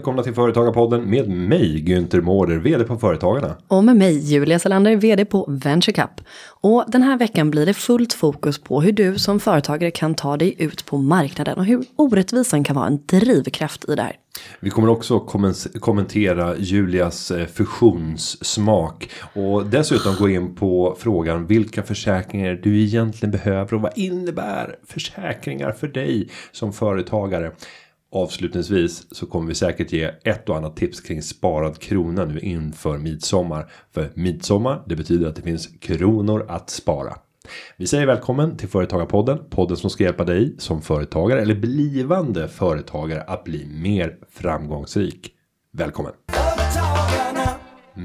välkomna 0.00 0.22
till 0.22 0.34
Företagarpodden 0.34 1.10
med 1.10 1.28
mig 1.28 1.84
Günther 1.84 2.20
Mårder, 2.20 2.56
vd 2.56 2.84
på 2.84 2.96
Företagarna. 2.96 3.56
Och 3.68 3.84
med 3.84 3.96
mig 3.96 4.18
Julia 4.18 4.58
Salander, 4.58 4.96
vd 4.96 5.24
på 5.24 5.44
VentureCup. 5.48 6.20
Och 6.60 6.84
den 6.88 7.02
här 7.02 7.18
veckan 7.18 7.50
blir 7.50 7.66
det 7.66 7.74
fullt 7.74 8.12
fokus 8.12 8.58
på 8.58 8.80
hur 8.80 8.92
du 8.92 9.18
som 9.18 9.40
företagare 9.40 9.90
kan 9.90 10.14
ta 10.14 10.36
dig 10.36 10.54
ut 10.58 10.86
på 10.86 10.98
marknaden 10.98 11.58
och 11.58 11.64
hur 11.64 11.84
orättvisan 11.96 12.64
kan 12.64 12.76
vara 12.76 12.86
en 12.86 13.06
drivkraft 13.06 13.88
i 13.88 13.94
det 13.94 14.02
här. 14.02 14.16
Vi 14.60 14.70
kommer 14.70 14.88
också 14.88 15.20
kommentera 15.80 16.56
Julias 16.56 17.30
eh, 17.30 17.46
fusionssmak 17.46 19.10
och 19.32 19.66
dessutom 19.66 20.14
gå 20.18 20.28
in 20.28 20.54
på 20.54 20.96
frågan 20.98 21.46
vilka 21.46 21.82
försäkringar 21.82 22.60
du 22.62 22.82
egentligen 22.82 23.30
behöver 23.30 23.74
och 23.74 23.80
vad 23.80 23.98
innebär 23.98 24.76
försäkringar 24.86 25.72
för 25.72 25.88
dig 25.88 26.28
som 26.52 26.72
företagare. 26.72 27.52
Avslutningsvis 28.12 29.14
så 29.14 29.26
kommer 29.26 29.48
vi 29.48 29.54
säkert 29.54 29.92
ge 29.92 30.10
ett 30.24 30.48
och 30.48 30.56
annat 30.56 30.76
tips 30.76 31.00
kring 31.00 31.22
sparad 31.22 31.78
krona 31.78 32.24
nu 32.24 32.40
inför 32.40 32.98
midsommar. 32.98 33.70
För 33.94 34.10
midsommar 34.14 34.82
det 34.86 34.96
betyder 34.96 35.28
att 35.28 35.36
det 35.36 35.42
finns 35.42 35.68
kronor 35.80 36.46
att 36.48 36.70
spara. 36.70 37.14
Vi 37.76 37.86
säger 37.86 38.06
välkommen 38.06 38.56
till 38.56 38.68
Företagarpodden. 38.68 39.38
Podden 39.50 39.76
som 39.76 39.90
ska 39.90 40.04
hjälpa 40.04 40.24
dig 40.24 40.54
som 40.58 40.82
företagare 40.82 41.42
eller 41.42 41.54
blivande 41.54 42.48
företagare 42.48 43.22
att 43.22 43.44
bli 43.44 43.66
mer 43.66 44.16
framgångsrik. 44.30 45.32
Välkommen! 45.72 46.12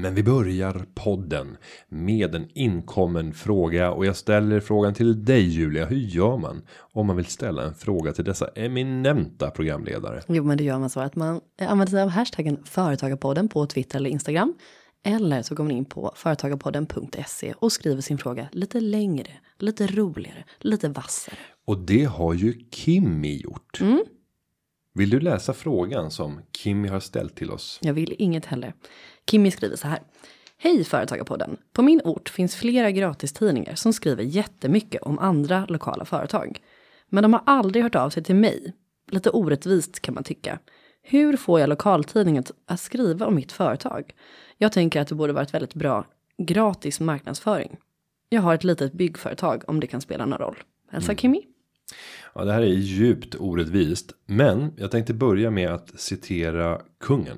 Men 0.00 0.14
vi 0.14 0.22
börjar 0.22 0.86
podden 0.94 1.56
med 1.88 2.34
en 2.34 2.48
inkommen 2.54 3.34
fråga 3.34 3.90
och 3.90 4.06
jag 4.06 4.16
ställer 4.16 4.60
frågan 4.60 4.94
till 4.94 5.24
dig 5.24 5.42
Julia. 5.42 5.86
Hur 5.86 5.96
gör 5.96 6.36
man 6.36 6.62
om 6.78 7.06
man 7.06 7.16
vill 7.16 7.26
ställa 7.26 7.62
en 7.62 7.74
fråga 7.74 8.12
till 8.12 8.24
dessa 8.24 8.48
eminenta 8.48 9.50
programledare? 9.50 10.22
Jo, 10.28 10.44
men 10.44 10.58
det 10.58 10.64
gör 10.64 10.78
man 10.78 10.90
så 10.90 11.00
att 11.00 11.16
man 11.16 11.40
använder 11.60 11.90
sig 11.90 12.02
av 12.02 12.08
hashtaggen 12.08 12.58
företagarpodden 12.64 13.48
på 13.48 13.66
Twitter 13.66 13.98
eller 13.98 14.10
Instagram. 14.10 14.54
Eller 15.04 15.42
så 15.42 15.54
går 15.54 15.64
man 15.64 15.70
in 15.70 15.84
på 15.84 16.12
företagarpodden.se 16.16 17.54
och 17.58 17.72
skriver 17.72 18.00
sin 18.00 18.18
fråga 18.18 18.48
lite 18.52 18.80
längre, 18.80 19.30
lite 19.58 19.86
roligare, 19.86 20.44
lite 20.60 20.88
vassare. 20.88 21.38
Och 21.66 21.78
det 21.78 22.04
har 22.04 22.34
ju 22.34 22.54
Kimmy 22.70 23.36
gjort. 23.36 23.80
Mm. 23.80 24.04
Vill 24.96 25.10
du 25.10 25.20
läsa 25.20 25.52
frågan 25.52 26.10
som 26.10 26.40
Kimmy 26.52 26.88
har 26.88 27.00
ställt 27.00 27.36
till 27.36 27.50
oss? 27.50 27.78
Jag 27.82 27.94
vill 27.94 28.14
inget 28.18 28.46
heller. 28.46 28.72
Kimmy 29.30 29.50
skriver 29.50 29.76
så 29.76 29.88
här. 29.88 29.98
Hej 30.58 30.84
Företagarpodden! 30.84 31.56
På 31.72 31.82
min 31.82 32.00
ort 32.04 32.28
finns 32.28 32.56
flera 32.56 32.90
gratistidningar 32.90 33.74
som 33.74 33.92
skriver 33.92 34.22
jättemycket 34.22 35.02
om 35.02 35.18
andra 35.18 35.66
lokala 35.68 36.04
företag. 36.04 36.60
Men 37.08 37.22
de 37.22 37.32
har 37.32 37.42
aldrig 37.46 37.82
hört 37.82 37.94
av 37.94 38.10
sig 38.10 38.24
till 38.24 38.34
mig. 38.34 38.72
Lite 39.10 39.30
orättvist 39.30 40.00
kan 40.00 40.14
man 40.14 40.24
tycka. 40.24 40.58
Hur 41.02 41.36
får 41.36 41.60
jag 41.60 41.68
lokaltidningen 41.68 42.44
att 42.66 42.80
skriva 42.80 43.26
om 43.26 43.34
mitt 43.34 43.52
företag? 43.52 44.14
Jag 44.58 44.72
tänker 44.72 45.00
att 45.00 45.08
det 45.08 45.14
borde 45.14 45.32
vara 45.32 45.44
ett 45.44 45.54
väldigt 45.54 45.74
bra 45.74 46.06
gratis 46.38 47.00
marknadsföring. 47.00 47.76
Jag 48.28 48.42
har 48.42 48.54
ett 48.54 48.64
litet 48.64 48.92
byggföretag 48.92 49.62
om 49.66 49.80
det 49.80 49.86
kan 49.86 50.00
spela 50.00 50.26
någon 50.26 50.38
roll. 50.38 50.56
Hälsa 50.90 51.12
mm. 51.12 51.18
Kimmy. 51.18 51.42
Ja, 52.38 52.44
det 52.44 52.52
här 52.52 52.62
är 52.62 52.66
djupt 52.66 53.34
orättvist, 53.34 54.12
men 54.26 54.72
jag 54.76 54.90
tänkte 54.90 55.14
börja 55.14 55.50
med 55.50 55.70
att 55.70 56.00
citera 56.00 56.80
kungen. 57.00 57.36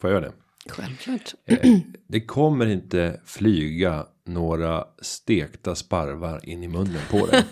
Får 0.00 0.10
jag 0.10 0.20
göra 0.22 0.30
det? 0.30 0.32
Självklart. 0.72 1.34
Eh, 1.46 1.78
det 2.06 2.20
kommer 2.20 2.66
inte 2.66 3.20
flyga 3.24 4.06
några 4.26 4.84
stekta 5.02 5.74
sparvar 5.74 6.48
in 6.48 6.62
i 6.62 6.68
munnen 6.68 7.02
på 7.10 7.26
dig. 7.26 7.44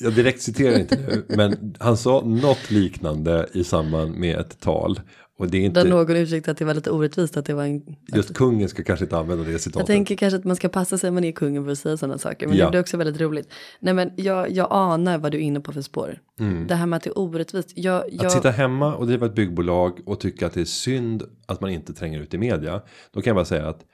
jag 0.00 0.14
direkt 0.14 0.42
citerar 0.42 0.78
inte 0.78 0.96
nu, 0.96 1.26
men 1.28 1.74
han 1.80 1.96
sa 1.96 2.20
något 2.20 2.70
liknande 2.70 3.48
i 3.52 3.64
samband 3.64 4.14
med 4.14 4.38
ett 4.38 4.60
tal. 4.60 5.00
Och 5.40 5.50
det 5.50 5.58
är 5.58 5.62
inte... 5.62 5.82
Där 5.82 5.90
någon 5.90 6.16
ursäktade 6.16 6.52
att 6.52 6.58
det 6.58 6.64
var 6.64 6.74
lite 6.74 6.90
orättvist 6.90 7.36
att 7.36 7.44
det 7.44 7.54
var 7.54 7.64
en... 7.64 7.82
Just 8.14 8.34
kungen 8.34 8.68
ska 8.68 8.82
kanske 8.82 9.04
inte 9.04 9.16
använda 9.16 9.44
det 9.44 9.58
citatet. 9.58 9.78
Jag 9.78 9.86
tänker 9.86 10.16
kanske 10.16 10.38
att 10.38 10.44
man 10.44 10.56
ska 10.56 10.68
passa 10.68 10.98
sig 10.98 11.10
man 11.10 11.24
är 11.24 11.32
kungen 11.32 11.64
för 11.64 11.72
att 11.72 11.78
säga 11.78 11.96
sådana 11.96 12.18
saker. 12.18 12.46
Men 12.46 12.56
ja. 12.56 12.64
det 12.64 12.70
blir 12.70 12.80
också 12.80 12.96
väldigt 12.96 13.20
roligt. 13.20 13.52
Nej 13.80 13.94
men 13.94 14.10
jag, 14.16 14.50
jag 14.50 14.68
anar 14.70 15.18
vad 15.18 15.32
du 15.32 15.38
är 15.38 15.42
inne 15.42 15.60
på 15.60 15.72
för 15.72 15.82
spår. 15.82 16.18
Mm. 16.40 16.66
Det 16.66 16.74
här 16.74 16.86
med 16.86 16.96
att 16.96 17.02
det 17.02 17.10
är 17.10 17.18
orättvist. 17.18 17.72
Jag, 17.74 18.04
jag... 18.12 18.26
Att 18.26 18.32
sitta 18.32 18.50
hemma 18.50 18.94
och 18.94 19.06
driva 19.06 19.26
ett 19.26 19.34
byggbolag 19.34 20.00
och 20.06 20.20
tycka 20.20 20.46
att 20.46 20.54
det 20.54 20.60
är 20.60 20.64
synd 20.64 21.22
att 21.46 21.60
man 21.60 21.70
inte 21.70 21.92
tränger 21.92 22.20
ut 22.20 22.34
i 22.34 22.38
media. 22.38 22.82
Då 23.12 23.20
kan 23.20 23.30
jag 23.30 23.36
bara 23.36 23.44
säga 23.44 23.68
att 23.68 23.84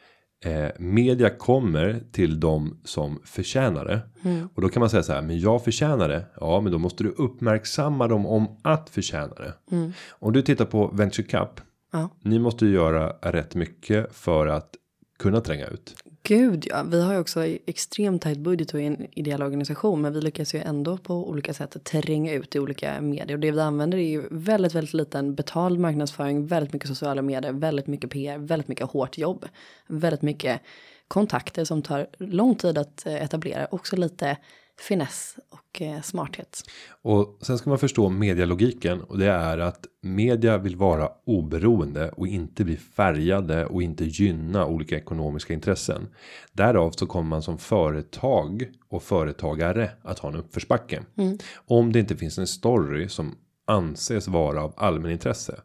eh, 0.46 0.70
media 0.78 1.30
kommer 1.30 2.00
till 2.12 2.40
de 2.40 2.78
som 2.84 3.20
förtjänar 3.24 3.84
det. 3.84 4.00
Mm. 4.28 4.48
Och 4.54 4.62
då 4.62 4.68
kan 4.68 4.80
man 4.80 4.90
säga 4.90 5.02
så 5.02 5.12
här, 5.12 5.22
men 5.22 5.38
jag 5.40 5.64
förtjänar 5.64 6.08
det. 6.08 6.26
Ja, 6.40 6.60
men 6.60 6.72
då 6.72 6.78
måste 6.78 7.04
du 7.04 7.10
uppmärksamma 7.10 8.08
dem 8.08 8.26
om 8.26 8.56
att 8.62 8.90
förtjäna 8.90 9.34
det. 9.34 9.54
Mm. 9.76 9.92
Om 10.10 10.32
du 10.32 10.42
tittar 10.42 10.64
på 10.64 10.86
Venture 10.86 11.26
Cup. 11.26 11.60
Ja. 11.92 12.10
Ni 12.22 12.38
måste 12.38 12.66
ju 12.66 12.72
göra 12.72 13.08
rätt 13.08 13.54
mycket 13.54 14.14
för 14.14 14.46
att 14.46 14.74
kunna 15.18 15.40
tränga 15.40 15.66
ut. 15.66 15.94
Gud 16.28 16.66
ja, 16.70 16.82
vi 16.82 17.02
har 17.02 17.12
ju 17.12 17.18
också 17.18 17.44
extremt 17.44 18.22
tajt 18.22 18.38
budget 18.38 18.74
och 18.74 18.80
en 18.80 19.06
ideell 19.12 19.42
organisation 19.42 20.00
men 20.00 20.12
vi 20.12 20.20
lyckas 20.20 20.54
ju 20.54 20.58
ändå 20.58 20.98
på 20.98 21.28
olika 21.28 21.54
sätt 21.54 21.84
tränga 21.84 22.32
ut 22.32 22.56
i 22.56 22.58
olika 22.58 23.00
medier. 23.00 23.36
Och 23.36 23.40
det 23.40 23.50
vi 23.50 23.60
använder 23.60 23.98
är 23.98 24.08
ju 24.08 24.28
väldigt, 24.30 24.74
väldigt 24.74 24.94
liten 24.94 25.34
betald 25.34 25.78
marknadsföring, 25.78 26.46
väldigt 26.46 26.72
mycket 26.72 26.88
sociala 26.88 27.22
medier, 27.22 27.52
väldigt 27.52 27.86
mycket 27.86 28.10
PR, 28.10 28.38
väldigt 28.38 28.68
mycket 28.68 28.86
hårt 28.86 29.18
jobb, 29.18 29.46
väldigt 29.86 30.22
mycket 30.22 30.60
kontakter 31.08 31.64
som 31.64 31.82
tar 31.82 32.06
lång 32.18 32.54
tid 32.54 32.78
att 32.78 33.06
eh, 33.06 33.22
etablera, 33.22 33.66
också 33.70 33.96
lite 33.96 34.36
finess 34.80 35.36
och 35.48 35.82
eh, 35.82 36.02
smarthet. 36.02 36.62
Och 37.02 37.38
sen 37.40 37.58
ska 37.58 37.70
man 37.70 37.78
förstå 37.78 38.08
medialogiken 38.08 39.02
och 39.02 39.18
det 39.18 39.30
är 39.30 39.58
att 39.58 39.86
media 40.00 40.58
vill 40.58 40.76
vara 40.76 41.10
oberoende 41.24 42.08
och 42.08 42.26
inte 42.26 42.64
bli 42.64 42.76
färgade 42.76 43.66
och 43.66 43.82
inte 43.82 44.04
gynna 44.04 44.66
olika 44.66 44.96
ekonomiska 44.96 45.54
intressen. 45.54 46.08
Därav 46.52 46.90
så 46.90 47.06
kommer 47.06 47.28
man 47.28 47.42
som 47.42 47.58
företag 47.58 48.64
och 48.88 49.02
företagare 49.02 49.90
att 50.02 50.18
ha 50.18 50.28
en 50.28 50.36
uppförsbacke. 50.36 51.02
Mm. 51.16 51.38
Om 51.66 51.92
det 51.92 51.98
inte 51.98 52.16
finns 52.16 52.38
en 52.38 52.46
story 52.46 53.08
som 53.08 53.34
anses 53.66 54.28
vara 54.28 54.62
av 54.62 54.74
allmänintresse. 54.76 55.60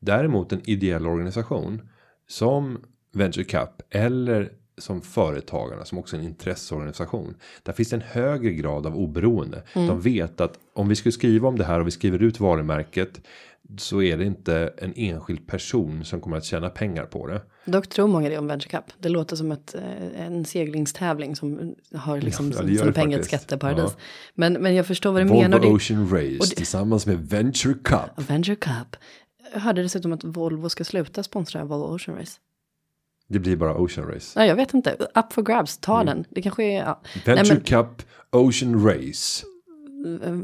Däremot 0.00 0.52
en 0.52 0.70
ideell 0.70 1.06
organisation 1.06 1.88
som 2.28 2.84
Venture 3.12 3.44
Cup 3.44 3.82
eller 3.90 4.52
som 4.78 5.00
företagarna 5.00 5.84
som 5.84 5.98
också 5.98 6.16
är 6.16 6.20
en 6.20 6.26
intresseorganisation. 6.26 7.34
Där 7.62 7.72
finns 7.72 7.92
en 7.92 8.00
högre 8.00 8.52
grad 8.52 8.86
av 8.86 8.96
oberoende. 8.96 9.62
Mm. 9.72 9.88
De 9.88 10.00
vet 10.00 10.40
att 10.40 10.58
om 10.74 10.88
vi 10.88 10.96
skulle 10.96 11.12
skriva 11.12 11.48
om 11.48 11.58
det 11.58 11.64
här 11.64 11.80
och 11.80 11.86
vi 11.86 11.90
skriver 11.90 12.22
ut 12.22 12.40
varumärket 12.40 13.20
så 13.78 14.02
är 14.02 14.16
det 14.16 14.24
inte 14.24 14.72
en 14.78 14.92
enskild 14.96 15.46
person 15.46 16.04
som 16.04 16.20
kommer 16.20 16.36
att 16.36 16.44
tjäna 16.44 16.70
pengar 16.70 17.04
på 17.04 17.26
det. 17.26 17.42
Dock 17.64 17.88
tror 17.88 18.06
många 18.06 18.28
det 18.28 18.38
om 18.38 18.46
Venture 18.46 18.70
Cup. 18.70 18.84
Det 18.98 19.08
låter 19.08 19.36
som 19.36 19.52
ett, 19.52 19.74
eh, 19.74 20.26
en 20.26 20.44
seglingstävling 20.44 21.36
som 21.36 21.74
har 21.94 22.20
liksom 22.20 22.50
ja, 22.50 22.78
sina 22.78 22.92
pengar 22.92 23.18
ett 23.18 23.24
skatteparadis. 23.24 23.84
Ja. 23.84 24.00
Men, 24.34 24.52
men 24.52 24.74
jag 24.74 24.86
förstår 24.86 25.12
vad 25.12 25.22
du 25.22 25.28
Volvo 25.28 25.42
menar. 25.42 25.58
Volvo 25.58 25.76
Ocean 25.76 26.08
Race 26.08 26.50
det, 26.50 26.56
tillsammans 26.56 27.06
med 27.06 27.28
Venture 27.28 27.74
Cup. 27.74 28.28
Venture 28.30 28.56
Cup. 28.56 28.96
Jag 29.52 29.60
hörde 29.60 29.82
dessutom 29.82 30.12
att 30.12 30.24
Volvo 30.24 30.68
ska 30.68 30.84
sluta 30.84 31.22
sponsra 31.22 31.64
Volvo 31.64 31.94
Ocean 31.94 32.18
Race. 32.18 32.38
Det 33.28 33.38
blir 33.38 33.56
bara 33.56 33.74
Ocean 33.74 34.08
Race. 34.08 34.38
Nej, 34.38 34.48
jag 34.48 34.56
vet 34.56 34.74
inte. 34.74 34.96
Up 35.14 35.32
for 35.32 35.42
grabs, 35.42 35.78
ta 35.78 36.00
mm. 36.00 36.06
den. 36.06 36.24
Det 36.30 36.42
kanske 36.42 36.64
är... 36.64 36.78
Ja. 36.84 37.00
Venture 37.24 37.34
Nej, 37.34 37.44
men... 37.48 37.60
Cup 37.60 38.02
Ocean 38.30 38.86
Race. 38.86 39.44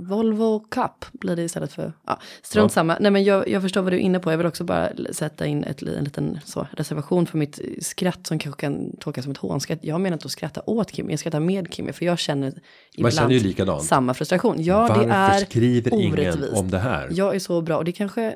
Volvo 0.09 0.61
Cup 0.61 1.07
blir 1.13 1.37
det 1.37 1.43
istället 1.43 1.73
för. 1.73 1.93
Ja, 2.07 2.21
strunt 2.43 2.71
ja. 2.71 2.75
samma. 2.75 2.97
Nej, 3.01 3.11
men 3.11 3.25
jag, 3.25 3.49
jag 3.49 3.63
förstår 3.63 3.83
vad 3.83 3.93
du 3.93 3.97
är 3.97 4.01
inne 4.01 4.19
på. 4.19 4.33
Jag 4.33 4.39
vill 4.39 4.47
också 4.47 4.65
bara 4.65 4.91
sätta 5.13 5.47
in 5.47 5.65
ett, 5.65 5.83
en 5.83 6.05
liten 6.05 6.41
så, 6.45 6.67
reservation 6.71 7.27
för 7.27 7.39
mitt 7.39 7.61
skratt 7.81 8.27
som 8.27 8.39
kanske 8.39 8.61
kan 8.61 8.97
tolkas 9.01 9.25
som 9.25 9.33
ett 9.33 9.39
hånskratt. 9.39 9.79
Jag 9.83 10.01
menar 10.01 10.15
inte 10.15 10.27
att 10.27 10.33
skratta 10.33 10.63
åt 10.67 10.93
Kim, 10.93 11.11
jag 11.11 11.19
skrattar 11.19 11.41
med 11.41 11.73
Kim, 11.73 11.93
för 11.93 12.05
jag 12.05 12.19
känner 12.19 12.53
ibland 12.95 13.15
känner 13.15 13.31
ju 13.31 13.41
likadant. 13.41 13.85
samma 13.85 14.15
frustration. 14.15 14.57
Ja, 14.59 14.81
Varför 14.81 15.07
det 15.07 15.13
är 15.13 15.39
skriver 15.39 15.95
orättvist. 15.95 16.39
ingen 16.39 16.55
om 16.55 16.71
det 16.71 16.79
här? 16.79 17.09
Jag 17.13 17.35
är 17.35 17.39
så 17.39 17.61
bra 17.61 17.77
och 17.77 17.85
det 17.85 17.93
kanske 17.93 18.35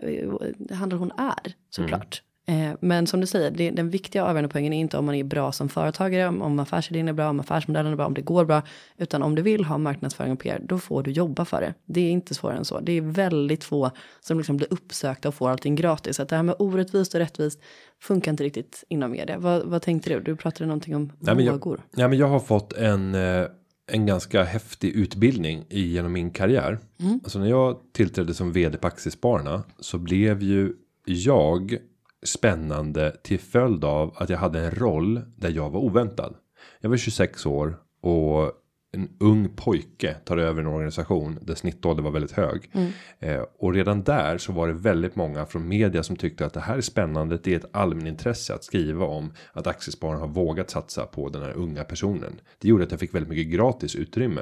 det 0.58 0.74
handlar 0.74 0.98
hon 0.98 1.12
är 1.12 1.54
såklart. 1.70 2.22
Mm. 2.22 2.31
Eh, 2.46 2.72
men 2.80 3.06
som 3.06 3.20
du 3.20 3.26
säger, 3.26 3.50
det, 3.50 3.70
den 3.70 3.90
viktiga 3.90 4.24
avgörande 4.24 4.48
poängen 4.48 4.72
är 4.72 4.80
inte 4.80 4.98
om 4.98 5.06
man 5.06 5.14
är 5.14 5.24
bra 5.24 5.52
som 5.52 5.68
företagare, 5.68 6.28
om, 6.28 6.42
om 6.42 6.58
affärsidén 6.58 7.08
är 7.08 7.12
bra, 7.12 7.30
om 7.30 7.40
affärsmodellen 7.40 7.92
är 7.92 7.96
bra, 7.96 8.06
om 8.06 8.14
det 8.14 8.20
går 8.20 8.44
bra. 8.44 8.62
Utan 8.96 9.22
om 9.22 9.34
du 9.34 9.42
vill 9.42 9.64
ha 9.64 9.78
marknadsföring 9.78 10.32
och 10.32 10.40
PR, 10.40 10.60
då 10.64 10.78
får 10.78 11.02
du 11.02 11.10
jobba 11.10 11.44
för 11.44 11.60
det. 11.60 11.74
Det 11.86 12.00
är 12.00 12.10
inte 12.10 12.34
svårare 12.34 12.56
än 12.56 12.64
så. 12.64 12.80
Det 12.80 12.92
är 12.92 13.00
väldigt 13.00 13.64
få 13.64 13.90
som 14.20 14.38
liksom 14.38 14.56
blir 14.56 14.72
uppsökta 14.72 15.28
och 15.28 15.34
får 15.34 15.50
allting 15.50 15.74
gratis. 15.74 16.16
Så 16.16 16.22
att 16.22 16.28
det 16.28 16.36
här 16.36 16.42
med 16.42 16.54
orättvist 16.58 17.14
och 17.14 17.20
rättvist 17.20 17.60
funkar 18.00 18.30
inte 18.30 18.44
riktigt 18.44 18.84
inom 18.88 19.10
media. 19.10 19.38
Vad, 19.38 19.62
vad 19.62 19.82
tänkte 19.82 20.10
du? 20.10 20.20
Du 20.20 20.36
pratade 20.36 20.66
någonting 20.66 20.96
om 20.96 21.12
ja, 21.20 21.34
men 21.34 21.44
jag, 21.44 21.78
ja, 21.96 22.08
men 22.08 22.18
jag 22.18 22.28
har 22.28 22.40
fått 22.40 22.72
en 22.72 23.14
eh, 23.14 23.46
en 23.86 24.06
ganska 24.06 24.44
häftig 24.44 24.88
utbildning 24.88 25.64
genom 25.68 26.12
min 26.12 26.30
karriär. 26.30 26.78
Mm. 27.00 27.20
Alltså 27.24 27.38
när 27.38 27.46
jag 27.46 27.80
tillträdde 27.92 28.34
som 28.34 28.52
vd 28.52 28.78
på 28.78 28.86
Aktiespararna 28.86 29.62
så 29.78 29.98
blev 29.98 30.42
ju 30.42 30.72
jag 31.04 31.78
spännande 32.22 33.16
till 33.22 33.38
följd 33.38 33.84
av 33.84 34.14
att 34.16 34.30
jag 34.30 34.38
hade 34.38 34.60
en 34.60 34.70
roll 34.70 35.20
där 35.36 35.50
jag 35.50 35.70
var 35.70 35.80
oväntad. 35.80 36.34
Jag 36.80 36.90
var 36.90 36.96
26 36.96 37.46
år 37.46 37.76
och 38.00 38.52
en 38.94 39.08
ung 39.20 39.48
pojke 39.56 40.16
tar 40.24 40.36
över 40.36 40.60
en 40.60 40.66
organisation 40.66 41.38
där 41.42 41.54
snittålder 41.54 42.02
var 42.02 42.10
väldigt 42.10 42.32
hög. 42.32 42.70
Eh, 43.18 43.42
och 43.58 43.74
redan 43.74 44.02
där 44.02 44.38
så 44.38 44.52
var 44.52 44.66
det 44.68 44.72
väldigt 44.72 45.16
många 45.16 45.46
från 45.46 45.68
media 45.68 46.02
som 46.02 46.16
tyckte 46.16 46.46
att 46.46 46.54
det 46.54 46.60
här 46.60 46.76
är 46.76 46.80
spännande. 46.80 47.38
Det 47.42 47.52
är 47.52 47.56
ett 47.56 47.70
allmänintresse 47.76 48.54
att 48.54 48.64
skriva 48.64 49.06
om 49.06 49.32
att 49.52 49.66
aktiespararna 49.66 50.20
har 50.20 50.28
vågat 50.28 50.70
satsa 50.70 51.06
på 51.06 51.28
den 51.28 51.42
här 51.42 51.52
unga 51.52 51.84
personen. 51.84 52.40
Det 52.58 52.68
gjorde 52.68 52.84
att 52.84 52.90
jag 52.90 53.00
fick 53.00 53.14
väldigt 53.14 53.30
mycket 53.30 53.52
gratis 53.52 53.96
utrymme. 53.96 54.40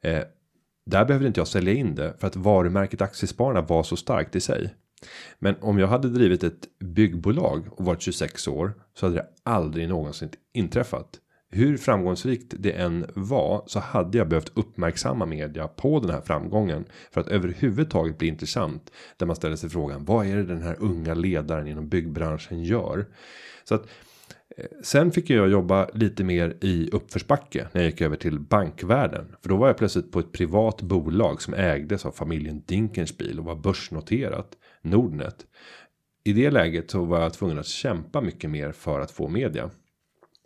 Eh, 0.00 0.22
där 0.86 1.04
behövde 1.04 1.26
inte 1.26 1.40
jag 1.40 1.48
sälja 1.48 1.72
in 1.72 1.94
det 1.94 2.14
för 2.18 2.26
att 2.26 2.36
varumärket 2.36 3.02
aktiespararna 3.02 3.60
var 3.60 3.82
så 3.82 3.96
starkt 3.96 4.36
i 4.36 4.40
sig. 4.40 4.74
Men 5.38 5.54
om 5.60 5.78
jag 5.78 5.86
hade 5.86 6.08
drivit 6.08 6.44
ett 6.44 6.78
byggbolag 6.78 7.68
och 7.70 7.84
varit 7.84 8.02
26 8.02 8.48
år 8.48 8.74
så 8.94 9.06
hade 9.06 9.16
det 9.16 9.26
aldrig 9.42 9.88
någonsin 9.88 10.30
inträffat. 10.52 11.18
Hur 11.54 11.76
framgångsrikt 11.76 12.54
det 12.58 12.72
än 12.72 13.06
var 13.14 13.62
så 13.66 13.80
hade 13.80 14.18
jag 14.18 14.28
behövt 14.28 14.52
uppmärksamma 14.54 15.26
media 15.26 15.68
på 15.68 16.00
den 16.00 16.10
här 16.10 16.20
framgången 16.20 16.84
för 17.10 17.20
att 17.20 17.28
överhuvudtaget 17.28 18.18
bli 18.18 18.28
intressant 18.28 18.92
där 19.16 19.26
man 19.26 19.36
ställer 19.36 19.56
sig 19.56 19.70
frågan 19.70 20.04
vad 20.04 20.26
är 20.26 20.36
det 20.36 20.44
den 20.44 20.62
här 20.62 20.76
unga 20.78 21.14
ledaren 21.14 21.66
inom 21.66 21.88
byggbranschen 21.88 22.64
gör? 22.64 23.06
Så 23.64 23.74
att 23.74 23.86
Eh, 24.56 24.64
sen 24.82 25.12
fick 25.12 25.30
jag 25.30 25.48
jobba 25.48 25.88
lite 25.94 26.24
mer 26.24 26.56
i 26.60 26.88
uppförsbacke 26.92 27.68
när 27.72 27.82
jag 27.82 27.90
gick 27.90 28.00
över 28.00 28.16
till 28.16 28.40
bankvärlden. 28.40 29.36
För 29.42 29.48
då 29.48 29.56
var 29.56 29.66
jag 29.66 29.76
plötsligt 29.76 30.12
på 30.12 30.18
ett 30.20 30.32
privat 30.32 30.82
bolag 30.82 31.42
som 31.42 31.54
ägdes 31.54 32.06
av 32.06 32.12
familjen 32.12 32.62
Dinkenspiel 32.66 33.38
och 33.38 33.44
var 33.44 33.56
börsnoterat. 33.56 34.48
Nordnet. 34.82 35.46
I 36.24 36.32
det 36.32 36.50
läget 36.50 36.90
så 36.90 37.04
var 37.04 37.20
jag 37.20 37.34
tvungen 37.34 37.58
att 37.58 37.66
kämpa 37.66 38.20
mycket 38.20 38.50
mer 38.50 38.72
för 38.72 39.00
att 39.00 39.10
få 39.10 39.28
media. 39.28 39.70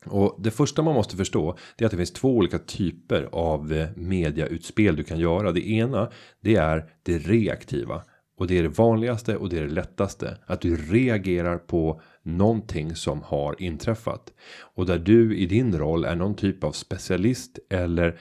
Och 0.04 0.36
det 0.38 0.50
första 0.50 0.82
man 0.82 0.94
måste 0.94 1.16
förstå 1.16 1.56
det 1.76 1.84
är 1.84 1.86
att 1.86 1.90
det 1.90 1.96
finns 1.96 2.12
två 2.12 2.36
olika 2.36 2.58
typer 2.58 3.28
av 3.32 3.72
eh, 3.72 3.88
mediautspel 3.96 4.96
du 4.96 5.04
kan 5.04 5.18
göra. 5.18 5.52
Det 5.52 5.68
ena 5.68 6.10
det 6.40 6.56
är 6.56 6.90
det 7.02 7.18
reaktiva 7.18 8.02
och 8.38 8.46
det 8.46 8.58
är 8.58 8.62
det 8.62 8.68
vanligaste 8.68 9.36
och 9.36 9.48
det 9.48 9.58
är 9.58 9.62
det 9.62 9.74
lättaste 9.74 10.38
att 10.46 10.60
du 10.60 10.76
reagerar 10.76 11.58
på 11.58 12.00
någonting 12.26 12.96
som 12.96 13.22
har 13.22 13.62
inträffat 13.62 14.32
och 14.60 14.86
där 14.86 14.98
du 14.98 15.36
i 15.36 15.46
din 15.46 15.78
roll 15.78 16.04
är 16.04 16.16
någon 16.16 16.34
typ 16.34 16.64
av 16.64 16.72
specialist 16.72 17.58
eller 17.70 18.18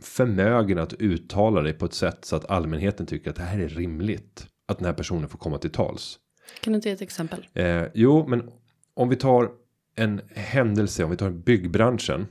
förmögen 0.00 0.78
att 0.78 0.92
uttala 0.92 1.62
dig 1.62 1.72
på 1.72 1.84
ett 1.84 1.94
sätt 1.94 2.24
så 2.24 2.36
att 2.36 2.50
allmänheten 2.50 3.06
tycker 3.06 3.30
att 3.30 3.36
det 3.36 3.42
här 3.42 3.58
är 3.58 3.68
rimligt 3.68 4.46
att 4.66 4.78
den 4.78 4.86
här 4.86 4.92
personen 4.92 5.28
får 5.28 5.38
komma 5.38 5.58
till 5.58 5.70
tals. 5.70 6.18
Kan 6.60 6.72
du 6.72 6.76
inte 6.76 6.88
ge 6.88 6.94
ett 6.94 7.02
exempel? 7.02 7.46
Eh, 7.54 7.84
jo, 7.94 8.26
men 8.28 8.50
om 8.94 9.08
vi 9.08 9.16
tar 9.16 9.50
en 9.94 10.20
händelse, 10.34 11.04
om 11.04 11.10
vi 11.10 11.16
tar 11.16 11.30
byggbranschen. 11.30 12.26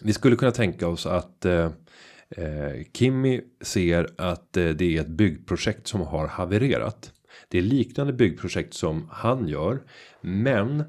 Vi 0.00 0.12
skulle 0.12 0.36
kunna 0.36 0.52
tänka 0.52 0.88
oss 0.88 1.06
att 1.06 1.44
eh, 1.44 1.70
eh, 2.30 2.82
Kimmy 2.92 3.40
ser 3.60 4.08
att 4.18 4.56
eh, 4.56 4.68
det 4.68 4.96
är 4.96 5.00
ett 5.00 5.08
byggprojekt 5.08 5.86
som 5.86 6.00
har 6.00 6.26
havererat. 6.26 7.12
Det 7.48 7.58
är 7.58 7.62
liknande 7.62 8.12
byggprojekt 8.12 8.74
som 8.74 9.08
han 9.10 9.48
gör, 9.48 9.82
men 10.20 10.84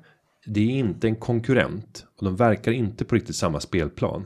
det 0.45 0.61
är 0.61 0.69
inte 0.69 1.07
en 1.07 1.15
konkurrent 1.15 2.05
och 2.15 2.25
de 2.25 2.35
verkar 2.35 2.71
inte 2.71 3.05
på 3.05 3.15
riktigt 3.15 3.35
samma 3.35 3.59
spelplan. 3.59 4.25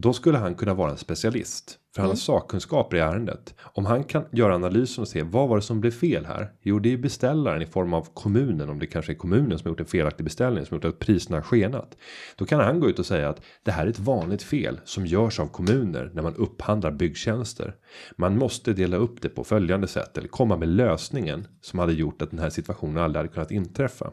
Då 0.00 0.12
skulle 0.12 0.38
han 0.38 0.54
kunna 0.54 0.74
vara 0.74 0.90
en 0.90 0.96
specialist. 0.96 1.78
För 1.94 2.02
han 2.02 2.10
har 2.10 2.16
sakkunskaper 2.16 2.96
i 2.96 3.00
ärendet. 3.00 3.54
Om 3.60 3.86
han 3.86 4.04
kan 4.04 4.24
göra 4.32 4.54
analysen 4.54 5.02
och 5.02 5.08
se 5.08 5.22
vad 5.22 5.48
var 5.48 5.56
det 5.56 5.62
som 5.62 5.80
blev 5.80 5.90
fel 5.90 6.26
här? 6.26 6.52
Jo, 6.62 6.78
det 6.78 6.92
är 6.92 6.96
beställaren 6.96 7.62
i 7.62 7.66
form 7.66 7.94
av 7.94 8.08
kommunen. 8.14 8.70
Om 8.70 8.78
det 8.78 8.86
kanske 8.86 9.12
är 9.12 9.14
kommunen 9.14 9.58
som 9.58 9.66
har 9.66 9.70
gjort 9.70 9.80
en 9.80 9.86
felaktig 9.86 10.24
beställning 10.24 10.66
som 10.66 10.74
gjort 10.74 10.84
att 10.84 10.98
priserna 10.98 11.36
har 11.36 11.42
skenat. 11.42 11.96
Då 12.36 12.44
kan 12.44 12.60
han 12.60 12.80
gå 12.80 12.88
ut 12.88 12.98
och 12.98 13.06
säga 13.06 13.28
att 13.28 13.42
det 13.62 13.70
här 13.70 13.86
är 13.86 13.90
ett 13.90 13.98
vanligt 13.98 14.42
fel 14.42 14.80
som 14.84 15.06
görs 15.06 15.40
av 15.40 15.46
kommuner 15.46 16.10
när 16.14 16.22
man 16.22 16.34
upphandlar 16.34 16.90
byggtjänster. 16.90 17.74
Man 18.16 18.38
måste 18.38 18.72
dela 18.72 18.96
upp 18.96 19.22
det 19.22 19.28
på 19.28 19.44
följande 19.44 19.88
sätt 19.88 20.18
eller 20.18 20.28
komma 20.28 20.56
med 20.56 20.68
lösningen 20.68 21.46
som 21.60 21.78
hade 21.78 21.92
gjort 21.92 22.22
att 22.22 22.30
den 22.30 22.38
här 22.38 22.50
situationen 22.50 22.98
aldrig 22.98 23.18
hade 23.18 23.34
kunnat 23.34 23.50
inträffa. 23.50 24.10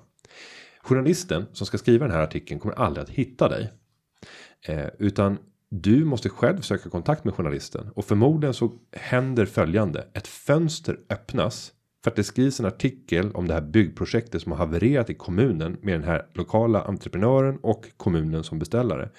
Journalisten 0.82 1.46
som 1.54 1.68
ska 1.68 1.78
skriva 1.78 2.06
den 2.06 2.16
här 2.16 2.24
artikeln 2.24 2.60
kommer 2.60 2.76
aldrig 2.76 3.04
att 3.04 3.10
hitta 3.10 3.50
dig. 3.50 3.72
Eh, 4.68 4.88
utan 5.00 5.38
du 5.82 6.06
måste 6.06 6.30
själv 6.30 6.62
söka 6.62 6.90
kontakt 6.90 7.24
med 7.26 7.34
journalisten 7.34 7.90
och 7.96 8.06
förmodligen 8.06 8.54
så 8.54 8.72
händer 8.92 9.46
följande. 9.46 10.08
Ett 10.14 10.28
fönster 10.28 11.00
öppnas 11.10 11.72
för 12.04 12.12
att 12.12 12.16
det 12.16 12.24
skrivs 12.24 12.60
en 12.60 12.66
artikel 12.66 13.32
om 13.32 13.48
det 13.48 13.54
här 13.54 13.62
byggprojektet 13.62 14.42
som 14.42 14.52
har 14.52 14.60
havererat 14.60 15.10
i 15.10 15.14
kommunen 15.14 15.78
med 15.82 15.94
den 15.94 16.04
här 16.04 16.26
lokala 16.34 16.82
entreprenören 16.82 17.58
och 17.62 17.86
kommunen 17.98 18.44
som 18.44 18.60
beställare. 18.60 19.10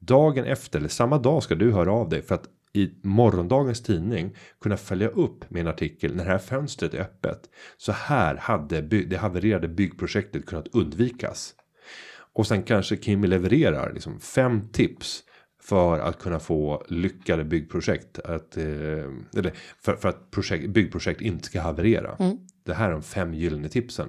Dagen 0.00 0.44
efter 0.44 0.78
eller 0.78 0.88
samma 0.88 1.18
dag 1.18 1.42
ska 1.42 1.54
du 1.54 1.72
höra 1.72 1.92
av 1.92 2.08
dig 2.08 2.22
för 2.22 2.34
att 2.34 2.48
i 2.72 2.90
morgondagens 3.02 3.82
tidning 3.82 4.36
kunna 4.60 4.76
följa 4.76 5.08
upp 5.08 5.50
med 5.50 5.60
en 5.60 5.68
artikel 5.68 6.16
när 6.16 6.24
det 6.24 6.30
här 6.30 6.38
fönstret 6.38 6.94
är 6.94 7.00
öppet. 7.00 7.40
Så 7.76 7.92
här 7.92 8.36
hade 8.36 8.80
det 8.80 9.16
havererade 9.16 9.68
byggprojektet 9.68 10.46
kunnat 10.46 10.68
undvikas. 10.72 11.54
Och 12.34 12.46
sen 12.46 12.62
kanske 12.62 12.96
Kimmy 12.96 13.26
levererar 13.26 13.92
liksom 13.92 14.20
fem 14.20 14.68
tips 14.72 15.24
för 15.62 15.98
att 15.98 16.18
kunna 16.18 16.40
få 16.40 16.84
lyckade 16.88 17.44
byggprojekt 17.44 18.18
att 18.18 18.56
eh, 18.56 18.64
eller 18.64 19.52
för, 19.80 19.96
för 19.96 20.08
att 20.08 20.30
projekt, 20.30 20.70
byggprojekt 20.70 21.20
inte 21.20 21.46
ska 21.46 21.60
haverera. 21.60 22.16
Mm. 22.18 22.38
Det 22.64 22.74
här 22.74 22.88
är 22.88 22.92
de 22.92 23.02
fem 23.02 23.34
gyllene 23.34 23.68
tipsen. 23.68 24.08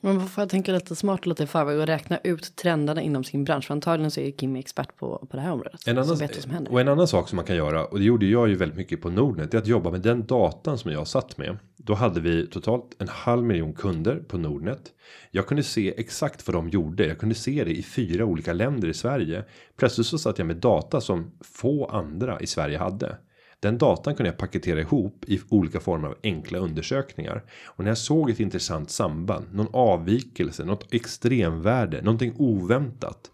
Men 0.00 0.18
varför 0.18 0.42
jag 0.42 0.48
tänker 0.48 0.72
lite 0.72 0.96
smart 0.96 1.26
lite 1.26 1.42
i 1.42 1.46
förväg 1.46 1.78
och 1.78 1.86
räkna 1.86 2.18
ut 2.24 2.56
trenderna 2.56 3.02
inom 3.02 3.24
sin 3.24 3.44
bransch. 3.44 3.66
För 3.66 3.74
antagligen 3.74 4.10
så 4.10 4.20
är 4.20 4.30
Kim 4.30 4.56
expert 4.56 4.96
på, 4.96 5.26
på 5.30 5.36
det 5.36 5.42
här 5.42 5.52
området. 5.52 5.88
En 5.88 5.98
annan. 5.98 6.66
Och 6.66 6.80
en 6.80 6.88
annan 6.88 7.08
sak 7.08 7.28
som 7.28 7.36
man 7.36 7.44
kan 7.44 7.56
göra 7.56 7.84
och 7.84 7.98
det 7.98 8.04
gjorde 8.04 8.26
jag 8.26 8.48
ju 8.48 8.54
väldigt 8.54 8.76
mycket 8.78 9.02
på 9.02 9.10
Nordnet. 9.10 9.50
Det 9.50 9.56
är 9.56 9.60
att 9.62 9.66
jobba 9.66 9.90
med 9.90 10.00
den 10.00 10.26
datan 10.26 10.78
som 10.78 10.92
jag 10.92 11.06
satt 11.06 11.38
med. 11.38 11.58
Då 11.86 11.94
hade 11.94 12.20
vi 12.20 12.46
totalt 12.46 12.96
en 12.98 13.08
halv 13.08 13.44
miljon 13.44 13.72
kunder 13.72 14.16
på 14.16 14.38
Nordnet. 14.38 14.92
Jag 15.30 15.46
kunde 15.46 15.62
se 15.62 15.94
exakt 15.96 16.46
vad 16.46 16.54
de 16.54 16.68
gjorde. 16.68 17.06
Jag 17.06 17.18
kunde 17.18 17.34
se 17.34 17.64
det 17.64 17.70
i 17.70 17.82
fyra 17.82 18.24
olika 18.24 18.52
länder 18.52 18.88
i 18.88 18.94
Sverige. 18.94 19.44
Plötsligt 19.76 20.06
så 20.06 20.18
satt 20.18 20.38
jag 20.38 20.46
med 20.46 20.56
data 20.56 21.00
som 21.00 21.32
få 21.40 21.86
andra 21.86 22.40
i 22.40 22.46
Sverige 22.46 22.78
hade. 22.78 23.16
Den 23.60 23.78
datan 23.78 24.14
kunde 24.14 24.30
jag 24.30 24.38
paketera 24.38 24.80
ihop 24.80 25.24
i 25.26 25.40
olika 25.48 25.80
former 25.80 26.08
av 26.08 26.14
enkla 26.22 26.58
undersökningar. 26.58 27.44
Och 27.66 27.84
när 27.84 27.90
jag 27.90 27.98
såg 27.98 28.30
ett 28.30 28.40
intressant 28.40 28.90
samband, 28.90 29.46
någon 29.52 29.68
avvikelse, 29.72 30.64
något 30.64 30.94
extremvärde, 30.94 32.02
någonting 32.02 32.34
oväntat. 32.36 33.30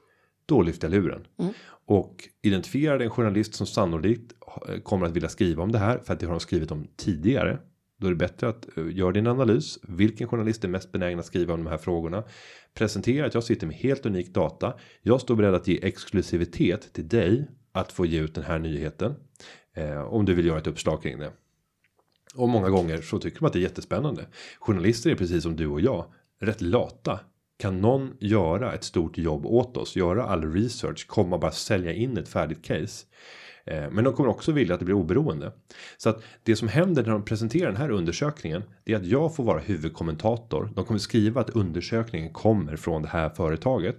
Då 0.47 0.63
lyfte 0.63 0.87
jag 0.87 0.93
luren. 0.93 1.27
Mm. 1.39 1.53
Och 1.87 2.29
identifierade 2.43 3.05
en 3.05 3.11
journalist 3.11 3.55
som 3.55 3.67
sannolikt 3.67 4.33
eh, 4.69 4.81
kommer 4.81 5.07
att 5.07 5.13
vilja 5.13 5.29
skriva 5.29 5.63
om 5.63 5.73
det 5.73 5.79
här. 5.79 5.99
För 6.05 6.13
att 6.13 6.21
det 6.21 6.27
har 6.27 6.33
de 6.33 6.41
skrivit 6.41 6.71
om 6.71 6.87
tidigare. 6.97 7.59
Då 8.01 8.07
är 8.07 8.11
det 8.11 8.17
bättre 8.17 8.49
att 8.49 8.79
eh, 8.79 8.85
göra 8.91 9.13
din 9.13 9.27
analys. 9.27 9.79
Vilken 9.83 10.29
journalist 10.29 10.65
är 10.65 10.69
mest 10.69 10.93
benägen 10.93 11.19
att 11.19 11.27
skriva 11.27 11.55
om 11.55 11.65
de 11.65 11.71
här 11.71 11.79
frågorna? 11.79 12.25
Presentera 12.75 13.27
att 13.27 13.35
jag 13.35 13.45
sitter 13.45 13.67
med 13.67 13.77
helt 13.77 14.07
unik 14.07 14.35
data. 14.35 14.75
Jag 15.03 15.21
står 15.21 15.37
beredd 15.37 15.55
att 15.55 15.69
ge 15.69 15.79
exklusivitet 15.83 16.93
till 16.93 17.09
dig 17.09 17.49
att 17.73 17.93
få 17.93 18.07
ge 18.07 18.21
ut 18.21 18.35
den 18.35 18.45
här 18.45 18.59
nyheten. 18.59 19.15
Eh, 19.77 20.01
om 20.01 20.25
du 20.25 20.35
vill 20.35 20.47
göra 20.47 20.59
ett 20.59 20.67
uppslag 20.67 21.03
kring 21.03 21.19
det. 21.19 21.33
Och 22.35 22.49
många 22.49 22.71
gånger 22.71 23.01
så 23.01 23.19
tycker 23.19 23.41
man 23.41 23.47
att 23.47 23.53
det 23.53 23.59
är 23.59 23.63
jättespännande. 23.63 24.27
Journalister 24.59 25.11
är 25.11 25.15
precis 25.15 25.43
som 25.43 25.57
du 25.57 25.67
och 25.67 25.81
jag 25.81 26.13
rätt 26.41 26.61
lata. 26.61 27.21
Kan 27.59 27.81
någon 27.81 28.17
göra 28.21 28.73
ett 28.73 28.85
stort 28.85 29.19
jobb 29.19 29.47
åt 29.47 29.77
oss, 29.77 29.97
göra 29.97 30.25
all 30.25 30.53
research, 30.53 31.07
komma 31.07 31.39
bara 31.39 31.53
sälja 31.53 31.93
in 31.93 32.19
ett 32.19 32.29
färdigt 32.29 32.65
case. 32.65 33.07
Eh, 33.71 33.91
men 33.91 34.05
de 34.05 34.13
kommer 34.13 34.31
också 34.31 34.53
vilja 34.53 34.75
att 34.75 34.81
det 34.81 34.85
blir 34.85 34.97
oberoende. 34.97 35.53
Så 35.97 36.09
att 36.09 36.23
det 36.43 36.57
som 36.57 36.69
händer 36.69 37.03
när 37.03 37.11
de 37.11 37.25
presenterar 37.25 37.67
den 37.67 37.81
här 37.81 37.91
undersökningen. 37.91 38.63
Det 38.85 38.93
är 38.93 38.97
att 38.97 39.07
jag 39.07 39.37
får 39.37 39.45
vara 39.45 39.61
huvudkommentator. 39.61 40.71
De 40.75 40.85
kommer 40.85 40.99
skriva 40.99 41.41
att 41.41 41.51
undersökningen 41.51 42.33
kommer 42.33 42.77
från 42.77 43.03
det 43.03 43.09
här 43.09 43.29
företaget. 43.29 43.97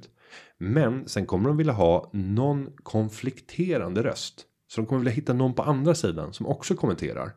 Men 0.57 1.07
sen 1.07 1.25
kommer 1.25 1.47
de 1.47 1.57
vilja 1.57 1.73
ha 1.73 2.09
någon 2.13 2.69
konflikterande 2.83 4.03
röst. 4.03 4.45
Så 4.67 4.81
de 4.81 4.87
kommer 4.87 4.99
vilja 4.99 5.13
hitta 5.13 5.33
någon 5.33 5.53
på 5.53 5.63
andra 5.63 5.95
sidan 5.95 6.33
som 6.33 6.47
också 6.47 6.75
kommenterar. 6.75 7.31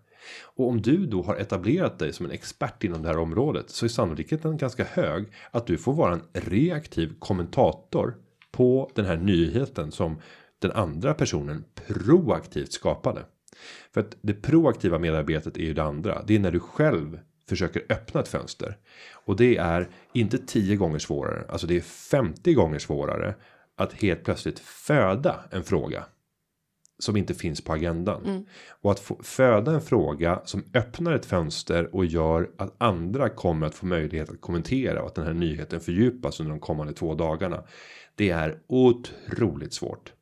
Och 0.57 0.69
om 0.69 0.83
du 0.83 1.07
då 1.07 1.23
har 1.23 1.37
etablerat 1.37 1.99
dig 1.99 2.13
som 2.13 2.27
en 2.27 2.33
expert 2.33 2.85
inom 2.85 3.03
det 3.03 3.09
här 3.09 3.19
området 3.19 3.71
så 3.71 3.85
är 3.85 3.89
sannolikheten 3.89 4.57
ganska 4.57 4.85
hög 4.85 5.27
att 5.51 5.67
du 5.67 5.79
får 5.79 5.93
vara 5.93 6.13
en 6.13 6.23
reaktiv 6.33 7.13
kommentator 7.19 8.17
på 8.53 8.91
den 8.95 9.05
här 9.05 9.17
nyheten 9.17 9.93
som 9.93 10.17
den 10.65 10.77
andra 10.77 11.15
personen 11.15 11.65
proaktivt 11.87 12.73
skapade. 12.73 13.25
För 13.95 14.01
att 14.01 14.17
det 14.23 14.35
proaktiva 14.35 14.99
medarbetet 14.99 15.57
är 15.57 15.63
ju 15.63 15.75
det 15.75 15.83
andra. 15.83 16.23
Det 16.27 16.35
är 16.35 16.39
när 16.39 16.51
du 16.51 16.61
själv 16.61 17.19
försöker 17.49 17.83
öppna 17.89 18.21
ett 18.21 18.29
fönster 18.29 18.77
och 19.13 19.37
det 19.37 19.57
är 19.57 19.89
inte 20.13 20.39
10 20.39 20.77
gånger 20.77 20.99
svårare. 20.99 21.45
Alltså 21.49 21.67
det 21.67 21.77
är 21.77 21.81
50 21.81 22.55
gånger 22.55 22.79
svårare 22.79 23.35
att 23.77 23.93
helt 23.93 24.25
plötsligt 24.25 24.59
föda 24.59 25.45
en 25.51 25.65
fråga 25.65 26.05
som 26.99 27.17
inte 27.17 27.35
finns 27.35 27.61
på 27.61 27.73
agendan. 27.73 28.25
Mm. 28.25 28.45
Och 28.83 28.91
att 28.91 29.01
få 29.01 29.23
föda 29.23 29.73
en 29.73 29.81
fråga 29.81 30.43
som 30.45 30.65
öppnar 30.75 31.13
ett 31.13 31.27
fönster 31.27 31.95
och 31.95 32.07
gör 32.07 32.51
att 32.59 32.75
andra 32.79 33.29
kommer 33.29 33.67
att 33.67 33.75
få 33.75 33.87
möjlighet 33.87 34.31
att 34.31 34.41
kommentera 34.41 35.01
och 35.01 35.07
att 35.07 35.15
den 35.15 35.27
här 35.27 35.33
nyheten 35.33 35.81
fördjupas 35.81 36.41
under 36.41 36.51
de 36.51 36.61
kommande 36.61 36.93
två 36.93 37.15
dagarna. 37.15 37.63
Det 38.15 38.31
är 38.31 38.59
otroligt 38.67 39.73
svårt. 39.73 40.13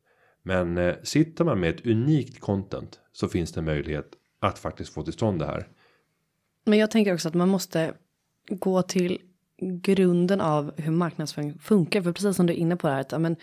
Men 0.43 0.79
eh, 0.79 0.95
sitter 1.03 1.45
man 1.45 1.61
med 1.61 1.71
ett 1.71 1.87
unikt 1.87 2.41
content 2.41 3.01
så 3.13 3.29
finns 3.29 3.53
det 3.53 3.63
möjlighet 3.63 4.07
att 4.41 4.59
faktiskt 4.59 4.93
få 4.93 5.03
till 5.03 5.13
stånd 5.13 5.39
det 5.39 5.47
här. 5.47 5.69
Men 6.65 6.79
jag 6.79 6.91
tänker 6.91 7.15
också 7.15 7.29
att 7.29 7.35
man 7.35 7.49
måste 7.49 7.95
gå 8.49 8.83
till 8.83 9.19
grunden 9.59 10.41
av 10.41 10.73
hur 10.77 10.93
marknadsföring 10.93 11.59
funkar. 11.59 12.03
För 12.03 12.13
precis 12.13 12.37
som 12.37 12.47
du 12.47 12.53
är 12.53 12.57
inne 12.57 12.77
på 12.77 12.87
det 12.87 12.93
här, 12.93 13.01
att, 13.01 13.13
ja, 13.13 13.19
men, 13.19 13.37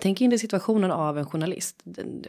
tänk 0.00 0.20
in 0.20 0.30
dig 0.30 0.38
situationen 0.38 0.90
av 0.90 1.18
en 1.18 1.26
journalist. 1.26 1.82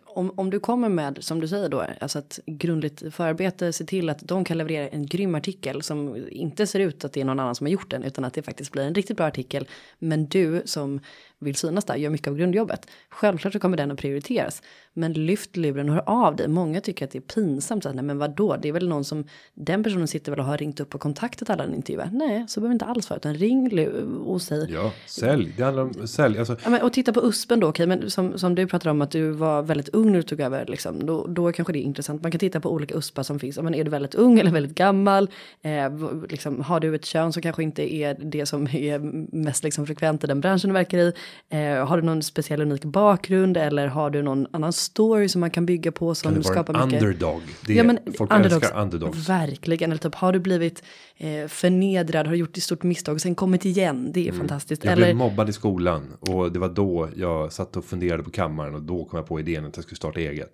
Om, 0.05 0.31
om 0.35 0.49
du 0.49 0.59
kommer 0.59 0.89
med, 0.89 1.17
som 1.23 1.39
du 1.39 1.47
säger 1.47 1.69
då, 1.69 1.85
alltså 2.01 2.19
ett 2.19 2.39
grundligt 2.45 3.13
förarbete, 3.15 3.73
se 3.73 3.85
till 3.85 4.09
att 4.09 4.19
de 4.19 4.43
kan 4.45 4.57
leverera 4.57 4.87
en 4.87 5.05
grym 5.05 5.35
artikel 5.35 5.81
som 5.81 6.25
inte 6.29 6.67
ser 6.67 6.79
ut 6.79 7.05
att 7.05 7.13
det 7.13 7.21
är 7.21 7.25
någon 7.25 7.39
annan 7.39 7.55
som 7.55 7.65
har 7.65 7.71
gjort 7.71 7.91
den, 7.91 8.03
utan 8.03 8.25
att 8.25 8.33
det 8.33 8.41
faktiskt 8.41 8.71
blir 8.71 8.83
en 8.83 8.95
riktigt 8.95 9.17
bra 9.17 9.25
artikel. 9.25 9.67
Men 9.99 10.25
du 10.25 10.61
som 10.65 10.99
vill 11.39 11.55
synas 11.55 11.85
där, 11.85 11.95
gör 11.95 12.09
mycket 12.09 12.27
av 12.27 12.37
grundjobbet. 12.37 12.87
Självklart 13.09 13.53
så 13.53 13.59
kommer 13.59 13.77
den 13.77 13.91
att 13.91 13.97
prioriteras. 13.97 14.61
Men 14.93 15.13
lyft 15.13 15.57
luren 15.57 15.89
och 15.89 15.95
hör 15.95 16.03
av 16.09 16.35
dig. 16.35 16.47
Många 16.47 16.81
tycker 16.81 17.05
att 17.05 17.11
det 17.11 17.17
är 17.17 17.21
pinsamt. 17.21 17.83
Så, 17.83 17.93
nej 17.93 18.03
men 18.03 18.17
vadå, 18.17 18.57
det 18.61 18.69
är 18.69 18.73
väl 18.73 18.87
någon 18.87 19.03
som, 19.03 19.25
den 19.53 19.83
personen 19.83 20.07
sitter 20.07 20.31
väl 20.31 20.39
och 20.39 20.45
har 20.45 20.57
ringt 20.57 20.79
upp 20.79 20.95
och 20.95 21.01
kontaktat 21.01 21.49
alla 21.49 21.63
den 21.63 21.75
intervjuar. 21.75 22.09
Nej, 22.13 22.45
så 22.47 22.59
behöver 22.59 22.73
inte 22.73 22.85
alls 22.85 23.09
vara, 23.09 23.17
utan 23.17 23.35
ring 23.35 23.87
och 24.25 24.41
säg. 24.41 24.67
Ja, 24.73 24.91
sälj, 25.05 25.53
det 25.57 25.63
handlar 25.63 25.83
om 25.83 26.07
sälj. 26.07 26.39
Alltså. 26.39 26.57
Ja, 26.63 26.69
men, 26.69 26.81
och 26.81 26.93
titta 26.93 27.13
på 27.13 27.23
USPen 27.23 27.59
då, 27.59 27.67
okej, 27.67 27.87
men 27.87 28.09
som, 28.11 28.37
som 28.39 28.55
du 28.55 28.67
pratade 28.67 28.91
om 28.91 29.01
att 29.01 29.11
du 29.11 29.29
var 29.29 29.61
väldigt 29.61 29.89
ung 29.89 30.11
när 30.11 30.17
du 30.17 30.23
tog 30.23 30.39
över, 30.39 30.65
liksom, 30.65 31.05
då, 31.05 31.27
då 31.27 31.51
kanske 31.51 31.73
det 31.73 31.79
är 31.79 31.83
intressant. 31.83 32.21
Man 32.21 32.31
kan 32.31 32.39
titta 32.39 32.59
på 32.59 32.71
olika 32.71 32.95
USPar 32.95 33.23
som 33.23 33.39
finns. 33.39 33.59
Men 33.59 33.75
är 33.75 33.83
du 33.83 33.89
väldigt 33.89 34.15
ung 34.15 34.39
eller 34.39 34.51
väldigt 34.51 34.75
gammal? 34.75 35.29
Eh, 35.61 35.91
liksom, 36.29 36.61
har 36.61 36.79
du 36.79 36.95
ett 36.95 37.05
kön 37.05 37.33
som 37.33 37.41
kanske 37.41 37.63
inte 37.63 37.93
är 37.93 38.17
det 38.19 38.45
som 38.45 38.67
är 38.67 38.99
mest 39.35 39.63
liksom, 39.63 39.85
frekvent 39.85 40.23
i 40.23 40.27
den 40.27 40.41
branschen 40.41 40.69
du 40.69 40.73
verkar 40.73 40.97
i? 40.97 41.13
Eh, 41.49 41.87
har 41.87 41.97
du 41.97 42.03
någon 42.03 42.23
speciell 42.23 42.61
unik 42.61 42.85
bakgrund 42.85 43.57
eller 43.57 43.87
har 43.87 44.09
du 44.09 44.21
någon 44.21 44.47
annan 44.51 44.73
story 44.73 45.29
som 45.29 45.41
man 45.41 45.51
kan 45.51 45.65
bygga 45.65 45.91
på 45.91 46.15
som 46.15 46.43
skapar 46.43 46.73
en 46.73 46.87
mycket? 46.87 47.03
underdog? 47.03 47.41
Det 47.67 47.73
Ja, 47.73 47.83
men 47.83 47.99
folk 48.17 48.31
underdogs, 48.33 48.63
älskar 48.63 48.81
underdogs. 48.81 49.29
Verkligen, 49.29 49.91
eller 49.91 49.99
typ 50.01 50.15
har 50.15 50.33
du 50.33 50.39
blivit 50.39 50.83
eh, 51.17 51.47
förnedrad, 51.47 52.25
har 52.25 52.33
du 52.33 52.39
gjort 52.39 52.57
ett 52.57 52.63
stort 52.63 52.83
misstag 52.83 53.13
och 53.15 53.21
sen 53.21 53.35
kommit 53.35 53.65
igen, 53.65 54.11
det 54.13 54.19
är 54.19 54.25
Mm. 54.25 54.37
fantastiskt. 54.39 54.83
Jag 54.83 54.93
eller, 54.93 55.05
blev 55.05 55.15
mobbad 55.15 55.49
i 55.49 55.53
skolan 55.53 56.13
och 56.19 56.51
det 56.51 56.59
var 56.59 56.69
då 56.69 57.09
jag 57.15 57.53
satt 57.53 57.75
och 57.77 57.85
funderade 57.85 58.23
på 58.23 58.29
kammaren 58.31 58.75
och 58.75 58.81
då 58.81 59.05
kom 59.05 59.17
jag 59.17 59.27
på 59.27 59.39
idén 59.39 59.65
att 59.65 59.75
jag 59.77 59.83
skulle 59.83 59.97
starta 59.97 60.19
eget 60.19 60.51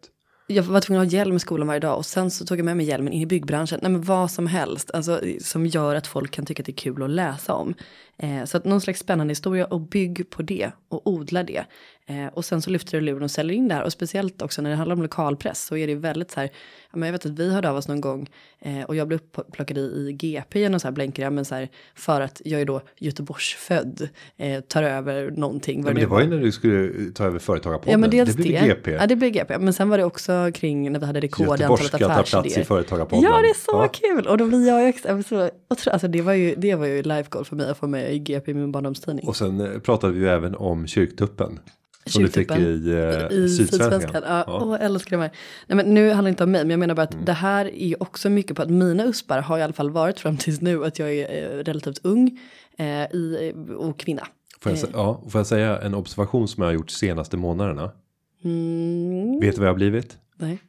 jag 0.51 0.63
var 0.63 0.81
tvungen 0.81 1.01
att 1.01 1.12
ha 1.12 1.17
hjälm 1.17 1.36
i 1.36 1.39
skolan 1.39 1.67
varje 1.67 1.79
dag 1.79 1.98
och 1.98 2.05
sen 2.05 2.31
så 2.31 2.46
tog 2.46 2.60
jag 2.60 2.65
med 2.65 2.77
mig 2.77 2.86
hjälmen 2.86 3.13
in 3.13 3.22
i 3.22 3.25
byggbranschen. 3.25 3.79
Nej 3.81 3.91
men 3.91 4.01
vad 4.01 4.31
som 4.31 4.48
helst, 4.48 4.91
alltså 4.91 5.22
som 5.41 5.65
gör 5.65 5.96
att 5.96 6.08
folk 6.08 6.31
kan 6.31 6.46
tycka 6.46 6.62
att 6.62 6.65
det 6.65 6.72
är 6.72 6.75
kul 6.75 7.03
att 7.03 7.10
läsa 7.10 7.53
om. 7.53 7.74
Eh, 8.17 8.46
så 8.46 8.58
att 8.58 8.65
någon 8.65 8.81
slags 8.81 9.00
spännande 9.00 9.31
historia 9.31 9.65
och 9.65 9.81
bygg 9.81 10.29
på 10.29 10.41
det 10.41 10.72
och 10.89 11.08
odla 11.08 11.43
det. 11.43 11.65
Eh, 12.12 12.27
och 12.34 12.46
sen 12.46 12.62
så 12.62 12.70
lyfter 12.70 12.91
du 13.00 13.01
luren 13.06 13.24
och 13.24 13.32
säljer 13.32 13.56
in 13.58 13.68
det 13.68 13.75
här 13.75 13.84
och 13.84 13.91
speciellt 13.91 14.41
också 14.41 14.62
när 14.62 14.70
det 14.70 14.75
handlar 14.75 14.96
om 14.96 15.01
lokalpress 15.01 15.65
så 15.65 15.77
är 15.77 15.88
det 15.88 15.96
väldigt 15.96 16.32
så 16.32 16.39
här. 16.39 16.50
Ja, 16.91 16.98
men 16.98 17.08
jag 17.08 17.12
vet 17.13 17.25
att 17.25 17.32
vi 17.39 17.53
hörde 17.53 17.70
av 17.70 17.77
oss 17.77 17.88
någon 17.88 18.01
gång 18.01 18.30
eh, 18.60 18.82
och 18.84 18.96
jag 18.96 19.08
blev 19.08 19.20
upplockad 19.36 19.77
i, 19.77 19.82
i 19.82 20.13
GP 20.13 20.60
genom 20.60 20.80
så 20.80 20.88
här 20.88 20.91
blänkare, 20.91 21.30
men 21.30 21.46
så 21.46 21.56
här 21.56 21.70
för 21.96 22.22
att 22.22 22.41
jag 22.46 22.62
är 22.62 22.65
då 22.65 22.82
Göteborgsfödd, 22.98 24.10
eh, 24.38 24.62
tar 24.62 24.84
över 24.84 25.32
någonting. 25.32 25.77
Vad 25.84 25.86
men 25.86 25.96
det 25.96 26.01
det 26.01 26.08
var 26.08 26.22
ju 26.22 26.27
när 26.27 26.38
du 26.38 26.51
skulle 26.51 27.12
ta 27.12 27.25
över 27.25 27.39
företagarpodden. 27.39 27.91
Ja 27.91 27.98
men 27.98 28.10
dels 28.10 28.30
det 28.36 28.44
det. 28.44 28.50
blev 28.50 28.65
GP. 28.65 28.91
Ja 28.91 29.08
det 29.08 29.15
blev 29.15 29.32
GP. 29.32 29.58
Men 29.60 29.74
sen 29.74 29.89
var 29.89 29.98
det 29.98 30.03
också 30.03 30.51
kring 30.53 30.91
när 30.91 31.00
vi 31.00 31.06
hade 31.06 31.20
rekord 31.20 31.60
i 31.60 31.63
antalet 31.63 31.91
tar 31.91 31.98
plats 31.98 32.34
i 32.34 32.36
affärsidéer. 32.38 32.63
företagarpodden. 32.65 33.24
Ja 33.24 33.41
det 33.41 33.50
är 33.50 33.53
så 33.53 33.72
Ja. 33.72 33.88
kul 33.88 34.27
och 34.27 34.38
då 34.38 34.46
blir 34.48 34.68
jag 34.68 34.88
ju 34.88 35.24
så, 35.24 35.50
alltså 35.91 36.08
det 36.08 36.22
var 36.22 36.34
ju, 36.34 36.56
det 36.58 36.75
var 36.75 36.86
ju 36.86 37.01
life 37.03 37.30
goal 37.30 37.46
för 37.46 37.56
mig 37.56 37.70
att 37.70 37.77
få 37.77 37.88
med 37.88 38.13
i 38.13 38.20
GP 38.20 38.51
i 38.51 38.53
min 38.53 38.72
barndomstidning. 38.72 39.27
Och 39.27 39.36
sen 39.36 39.62
eh, 39.62 39.80
pratade 39.80 40.13
vi 40.13 40.20
ju 40.20 40.27
även 40.30 40.56
om 40.56 40.88
kyrktuppen. 40.88 41.60
Som 42.05 42.24
du 42.24 42.29
fick 42.29 42.51
i, 42.51 42.91
eh, 42.91 43.38
I 43.38 43.50
Sydsvenskan. 43.50 44.12
Ja, 44.13 44.43
Ja. 44.48 44.60
Åh, 44.63 44.72
jag 44.72 44.84
älskar 44.86 45.17
de 45.17 45.22
här. 45.24 45.31
Nej, 45.67 45.75
men 45.75 45.93
nu 45.93 46.08
handlar 46.10 46.24
det 46.24 46.29
inte 46.29 46.43
om 46.43 46.51
mig, 46.51 46.62
men 46.63 46.70
jag 46.70 46.79
menar 46.79 46.96
bara 46.96 47.01
att 47.03 47.13
Mm. 47.13 47.25
det 47.25 47.34
här 47.34 47.65
är 47.65 47.88
ju 47.88 47.96
också 48.00 48.29
mycket 48.29 48.55
på 48.55 48.62
att 48.62 48.70
mina 48.70 49.03
uspar 49.05 49.41
har 49.41 49.58
i 49.58 49.62
alla 49.62 49.74
fall 49.74 49.89
varit 49.89 50.20
fram 50.20 50.38
tills 50.38 50.62
nu 50.62 50.86
att 50.86 51.00
jag 51.00 51.13
är 51.13 51.53
eh, 51.60 51.63
relativt 51.63 52.00
ung 52.05 52.39
eh, 52.77 52.86
i, 53.03 53.53
och 53.77 54.00
kvinna. 54.00 54.27
Får 54.60 54.72
jag, 54.72 54.79
Eh. 54.84 54.89
ja, 54.93 55.24
får 55.29 55.39
jag 55.39 55.48
säga 55.48 55.81
en 55.81 55.93
observation 55.96 56.48
som 56.48 56.62
jag 56.62 56.67
har 56.70 56.74
gjort 56.74 56.89
senaste 56.89 57.38
månaderna? 57.38 57.91
Mm, 58.43 59.39
Vet 59.39 59.55
du 59.55 59.60
vad 59.60 59.67
jag 59.67 59.74
har 59.74 59.77
blivit? 59.77 60.17
nej. 60.38 60.60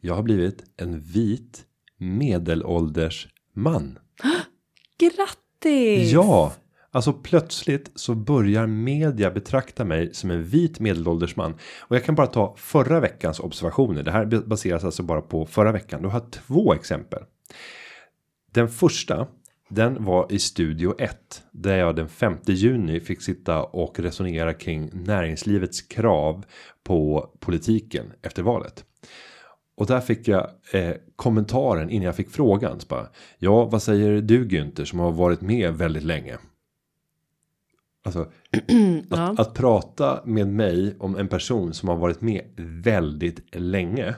Jag 0.00 0.14
har 0.14 0.22
blivit 0.22 0.62
en 0.76 1.00
vit 1.00 1.64
medelålders 1.98 3.28
man. 3.54 3.98
Grattis! 4.98 6.12
Ja, 6.12 6.52
alltså 6.90 7.12
plötsligt 7.12 7.90
så 7.94 8.14
börjar 8.14 8.66
media 8.66 9.30
betrakta 9.30 9.84
mig 9.84 10.14
som 10.14 10.30
en 10.30 10.44
vit 10.44 10.80
medelålders 10.80 11.36
man. 11.36 11.54
Och 11.80 11.96
jag 11.96 12.04
kan 12.04 12.14
bara 12.14 12.26
ta 12.26 12.54
förra 12.58 13.00
veckans 13.00 13.40
observationer. 13.40 14.02
Det 14.02 14.10
här 14.10 14.46
baseras 14.46 14.84
alltså 14.84 15.02
bara 15.02 15.20
på 15.20 15.46
förra 15.46 15.72
veckan. 15.72 16.02
Du 16.02 16.08
har 16.08 16.30
två 16.30 16.74
exempel. 16.74 17.22
Den 18.52 18.68
första, 18.68 19.26
den 19.68 20.04
var 20.04 20.32
i 20.32 20.38
studio 20.38 20.94
1. 20.98 21.42
Där 21.52 21.76
jag 21.76 21.96
den 21.96 22.08
5 22.08 22.36
juni 22.46 23.00
fick 23.00 23.22
sitta 23.22 23.62
och 23.62 24.00
resonera 24.00 24.54
kring 24.54 24.90
näringslivets 24.92 25.82
krav 25.82 26.44
på 26.84 27.30
politiken 27.40 28.12
efter 28.22 28.42
valet. 28.42 28.84
Och 29.76 29.86
där 29.86 30.00
fick 30.00 30.28
jag 30.28 30.50
eh, 30.72 30.94
kommentaren 31.16 31.90
innan 31.90 32.06
jag 32.06 32.16
fick 32.16 32.30
frågan. 32.30 32.80
Så 32.80 32.86
bara, 32.86 33.08
ja, 33.38 33.64
vad 33.64 33.82
säger 33.82 34.20
du 34.22 34.48
Günther 34.48 34.84
som 34.84 34.98
har 34.98 35.12
varit 35.12 35.40
med 35.40 35.74
väldigt 35.74 36.04
länge? 36.04 36.38
Alltså, 38.02 38.32
Ja. 39.10 39.30
att, 39.30 39.40
att 39.40 39.54
prata 39.54 40.22
med 40.24 40.48
mig 40.48 40.96
om 40.98 41.16
en 41.16 41.28
person 41.28 41.74
som 41.74 41.88
har 41.88 41.96
varit 41.96 42.20
med 42.20 42.44
väldigt 42.56 43.54
länge. 43.56 44.14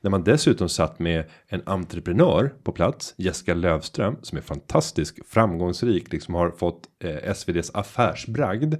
När 0.00 0.10
man 0.10 0.24
dessutom 0.24 0.68
satt 0.68 0.98
med 0.98 1.24
en 1.48 1.62
entreprenör 1.66 2.54
på 2.62 2.72
plats, 2.72 3.14
Jessica 3.16 3.54
Lövström, 3.54 4.16
som 4.22 4.38
är 4.38 4.42
fantastisk, 4.42 5.26
framgångsrik, 5.26 6.12
liksom 6.12 6.34
har 6.34 6.50
fått 6.50 6.82
eh, 7.04 7.30
SVDs 7.30 7.70
affärsbragd. 7.74 8.74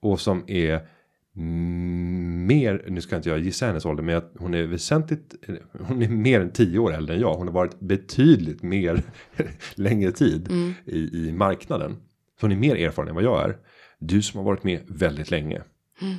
Och 0.00 0.20
som 0.20 0.44
är 0.46 0.88
mm, 1.36 2.46
mer, 2.46 2.84
nu 2.88 3.00
ska 3.00 3.16
inte 3.16 3.28
jag 3.28 3.38
gissa 3.38 3.66
hennes 3.66 3.84
ålder, 3.86 4.02
men 4.02 4.22
hon 4.38 4.54
är 4.54 4.66
väsentligt, 4.66 5.34
hon 5.80 6.02
är 6.02 6.08
mer 6.08 6.40
än 6.40 6.50
tio 6.52 6.78
år 6.78 6.94
äldre 6.94 7.14
än 7.14 7.20
jag. 7.20 7.34
Hon 7.34 7.46
har 7.46 7.54
varit 7.54 7.80
betydligt 7.80 8.62
mer 8.62 9.02
längre 9.74 10.12
tid 10.12 10.48
i, 10.84 10.98
i 10.98 11.32
marknaden. 11.32 11.96
Så 12.40 12.46
hon 12.46 12.52
är 12.52 12.56
mer 12.56 12.76
erfaren 12.76 13.08
än 13.08 13.14
vad 13.14 13.24
jag 13.24 13.44
är. 13.44 13.56
Du 13.98 14.22
som 14.22 14.38
har 14.38 14.44
varit 14.44 14.64
med 14.64 14.80
väldigt 14.86 15.30
länge. 15.30 15.62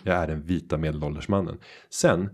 Jag 0.03 0.15
är 0.15 0.27
den 0.27 0.41
vita 0.41 0.77
medelålders 0.77 1.27
mannen. 1.27 1.57
Sen 1.89 2.29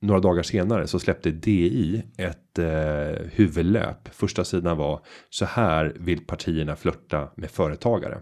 några 0.00 0.20
dagar 0.20 0.42
senare 0.42 0.86
så 0.86 0.98
släppte 0.98 1.30
DI 1.30 2.02
ett 2.16 2.58
eh, 2.58 3.26
huvudlöp. 3.32 4.08
Första 4.14 4.44
sidan 4.44 4.76
var 4.76 5.00
så 5.30 5.44
här 5.44 5.96
vill 6.00 6.26
partierna 6.26 6.76
flörta 6.76 7.32
med 7.34 7.50
företagare. 7.50 8.18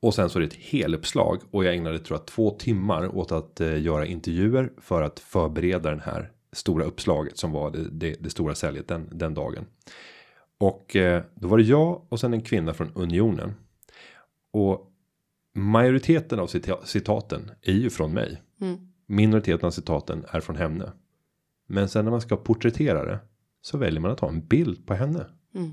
Och 0.00 0.14
sen 0.14 0.30
så 0.30 0.38
är 0.38 0.40
det 0.40 0.46
ett 0.46 0.54
heluppslag 0.54 1.40
och 1.50 1.64
jag 1.64 1.74
ägnade 1.74 1.98
tror 1.98 2.18
jag 2.18 2.26
två 2.26 2.50
timmar 2.50 3.16
åt 3.16 3.32
att 3.32 3.60
eh, 3.60 3.82
göra 3.82 4.06
intervjuer 4.06 4.72
för 4.78 5.02
att 5.02 5.20
förbereda 5.20 5.90
den 5.90 6.00
här 6.00 6.30
stora 6.52 6.84
uppslaget 6.84 7.38
som 7.38 7.52
var 7.52 7.70
det, 7.70 7.88
det, 7.90 8.16
det 8.20 8.30
stora 8.30 8.54
säljet 8.54 8.88
den, 8.88 9.08
den 9.12 9.34
dagen. 9.34 9.66
Och 10.58 10.96
eh, 10.96 11.22
då 11.34 11.48
var 11.48 11.58
det 11.58 11.64
jag 11.64 12.02
och 12.08 12.20
sen 12.20 12.32
en 12.32 12.42
kvinna 12.42 12.74
från 12.74 12.92
Unionen. 12.94 13.54
Och 14.52 14.92
majoriteten 15.56 16.38
av 16.38 16.46
cita- 16.46 16.84
citaten 16.84 17.50
är 17.62 17.72
ju 17.72 17.90
från 17.90 18.12
mig. 18.12 18.42
Mm. 18.60 18.76
Minoriteten 19.06 19.66
av 19.66 19.70
citaten 19.70 20.24
är 20.30 20.40
från 20.40 20.56
henne. 20.56 20.92
Men 21.68 21.88
sen 21.88 22.04
när 22.04 22.10
man 22.12 22.20
ska 22.20 22.36
porträttera 22.36 23.04
det 23.04 23.18
så 23.62 23.78
väljer 23.78 24.00
man 24.00 24.10
att 24.10 24.20
ha 24.20 24.28
en 24.28 24.46
bild 24.46 24.86
på 24.86 24.94
henne. 24.94 25.26
Mm. 25.54 25.70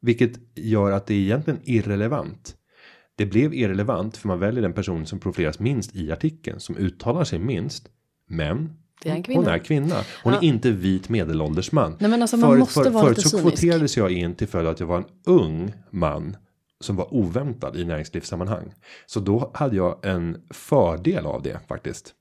Vilket 0.00 0.32
gör 0.54 0.90
att 0.92 1.06
det 1.06 1.14
är 1.14 1.18
egentligen 1.18 1.60
irrelevant. 1.64 2.56
Det 3.16 3.26
blev 3.26 3.54
irrelevant 3.54 4.16
för 4.16 4.28
man 4.28 4.38
väljer 4.38 4.62
den 4.62 4.72
person 4.72 5.06
som 5.06 5.18
profileras 5.20 5.58
minst 5.58 5.96
i 5.96 6.12
artikeln 6.12 6.60
som 6.60 6.76
uttalar 6.76 7.24
sig 7.24 7.38
minst. 7.38 7.88
Men 8.26 8.72
Det 9.02 9.08
är 9.10 9.34
hon 9.34 9.46
är 9.46 9.58
kvinna. 9.58 9.94
Hon 10.24 10.32
är 10.32 10.36
Ja. 10.36 10.42
inte 10.42 10.70
vit 10.70 11.08
medelålders 11.08 11.72
man. 11.72 11.96
Nej 12.00 12.10
men 12.10 12.22
alltså 12.22 12.36
man 12.36 12.58
måste 12.58 12.90
vara 12.90 13.04
förut 13.04 13.20
så 13.20 13.28
cynisk. 13.28 13.42
kvoterades 13.48 13.96
jag 13.96 14.10
in 14.12 14.34
till 14.34 14.48
följd 14.48 14.66
av 14.68 14.72
att 14.74 14.80
jag 14.80 14.86
var 14.86 14.98
en 14.98 15.04
ung 15.26 15.72
man 15.90 16.36
som 16.80 16.96
var 16.96 17.14
oväntad 17.14 17.76
i 17.76 17.84
näringslivssammanhang. 17.84 18.74
Så 19.06 19.20
då 19.20 19.50
hade 19.54 19.76
jag 19.76 19.98
en 20.02 20.42
fördel 20.50 21.26
av 21.26 21.42
det 21.42 21.60
faktiskt. 21.68 22.14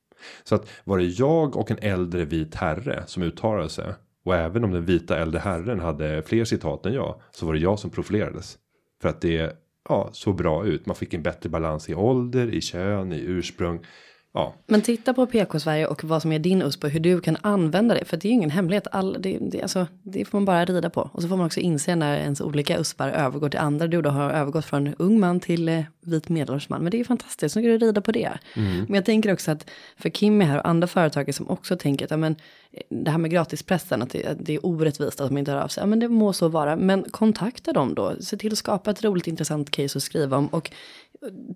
Så 0.43 0.55
att 0.55 0.69
var 0.83 0.97
det 0.97 1.03
jag 1.03 1.57
och 1.57 1.71
en 1.71 1.77
äldre 1.81 2.25
vit 2.25 2.55
herre 2.55 3.03
som 3.05 3.23
uttalade 3.23 3.69
sig 3.69 3.93
och 4.25 4.35
även 4.35 4.63
om 4.63 4.71
den 4.71 4.85
vita 4.85 5.17
äldre 5.17 5.39
herren 5.39 5.79
hade 5.79 6.21
fler 6.21 6.45
citat 6.45 6.85
än 6.85 6.93
jag 6.93 7.21
så 7.31 7.45
var 7.45 7.53
det 7.53 7.59
jag 7.59 7.79
som 7.79 7.89
profilerades 7.89 8.57
för 9.01 9.09
att 9.09 9.21
det 9.21 9.55
ja, 9.89 10.09
såg 10.11 10.35
bra 10.35 10.65
ut. 10.65 10.85
Man 10.85 10.95
fick 10.95 11.13
en 11.13 11.23
bättre 11.23 11.49
balans 11.49 11.89
i 11.89 11.95
ålder, 11.95 12.53
i 12.53 12.61
kön, 12.61 13.11
i 13.11 13.19
ursprung 13.19 13.85
ja, 14.33 14.53
Men 14.67 14.81
titta 14.81 15.13
på 15.13 15.25
PK-Sverige 15.25 15.88
och 15.88 16.03
vad 16.03 16.21
som 16.21 16.31
är 16.31 16.39
din 16.39 16.62
USP 16.62 16.83
och 16.83 16.89
hur 16.89 17.00
du 17.00 17.21
kan 17.21 17.38
använda 17.41 17.95
det. 17.95 18.05
För 18.05 18.17
det 18.17 18.27
är 18.27 18.29
ju 18.29 18.36
ingen 18.36 18.50
hemlighet. 18.50 18.88
All, 18.91 19.17
det, 19.19 19.38
det, 19.41 19.62
alltså, 19.62 19.88
det 20.03 20.25
får 20.25 20.38
man 20.38 20.45
bara 20.45 20.65
rida 20.65 20.89
på. 20.89 21.09
Och 21.13 21.21
så 21.21 21.27
får 21.27 21.38
man 21.38 21.45
också 21.45 21.59
inse 21.59 21.95
när 21.95 22.17
ens 22.17 22.41
olika 22.41 22.79
USPar 22.79 23.09
övergår 23.09 23.50
till 23.50 23.59
andra. 23.59 23.88
Du 23.88 24.01
då 24.01 24.09
har 24.09 24.31
övergått 24.31 24.65
från 24.65 24.95
ung 24.98 25.19
man 25.19 25.39
till 25.39 25.69
eh, 25.69 25.83
vit 26.01 26.29
medelålders 26.29 26.69
man. 26.69 26.81
Men 26.81 26.91
det 26.91 26.98
är 26.98 27.00
ju 27.00 27.05
fantastiskt, 27.05 27.53
så 27.53 27.62
kan 27.62 27.69
du 27.69 27.77
rida 27.77 28.01
på 28.01 28.12
det. 28.12 28.31
Men 28.86 28.95
jag 28.95 29.05
tänker 29.05 29.33
också 29.33 29.51
att 29.51 29.69
för 29.98 30.09
Kimmy 30.09 30.45
här 30.45 30.57
och 30.59 30.67
andra 30.67 30.88
företagare 30.88 31.33
som 31.33 31.50
också 31.50 31.77
tänker 31.77 32.05
att 32.05 32.12
ja, 32.12 32.17
men, 32.17 32.36
eh, 32.71 32.81
det 32.89 33.12
här 33.12 33.17
med 33.17 33.31
gratispressen, 33.31 34.01
att 34.01 34.09
det, 34.09 34.25
att 34.25 34.45
det 34.45 34.53
är 34.53 34.65
orättvist 34.65 35.21
att 35.21 35.29
de 35.29 35.38
inte 35.38 35.51
hör 35.51 35.62
av 35.62 35.67
sig. 35.67 35.81
Ja, 35.81 35.86
men 35.88 36.00
det 36.00 36.09
må 36.09 36.33
så 36.33 36.48
vara. 36.48 36.75
Men 36.75 37.03
kontakta 37.03 37.74
dem 37.74 37.95
då. 37.95 38.15
Se 38.21 38.38
till 38.38 38.51
att 38.51 38.57
skapa 38.57 38.91
ett 38.91 39.03
roligt 39.03 39.27
intressant 39.27 39.71
case 39.71 39.98
att 39.98 40.03
skriva 40.03 40.38
om. 40.38 40.48
Och 40.48 40.71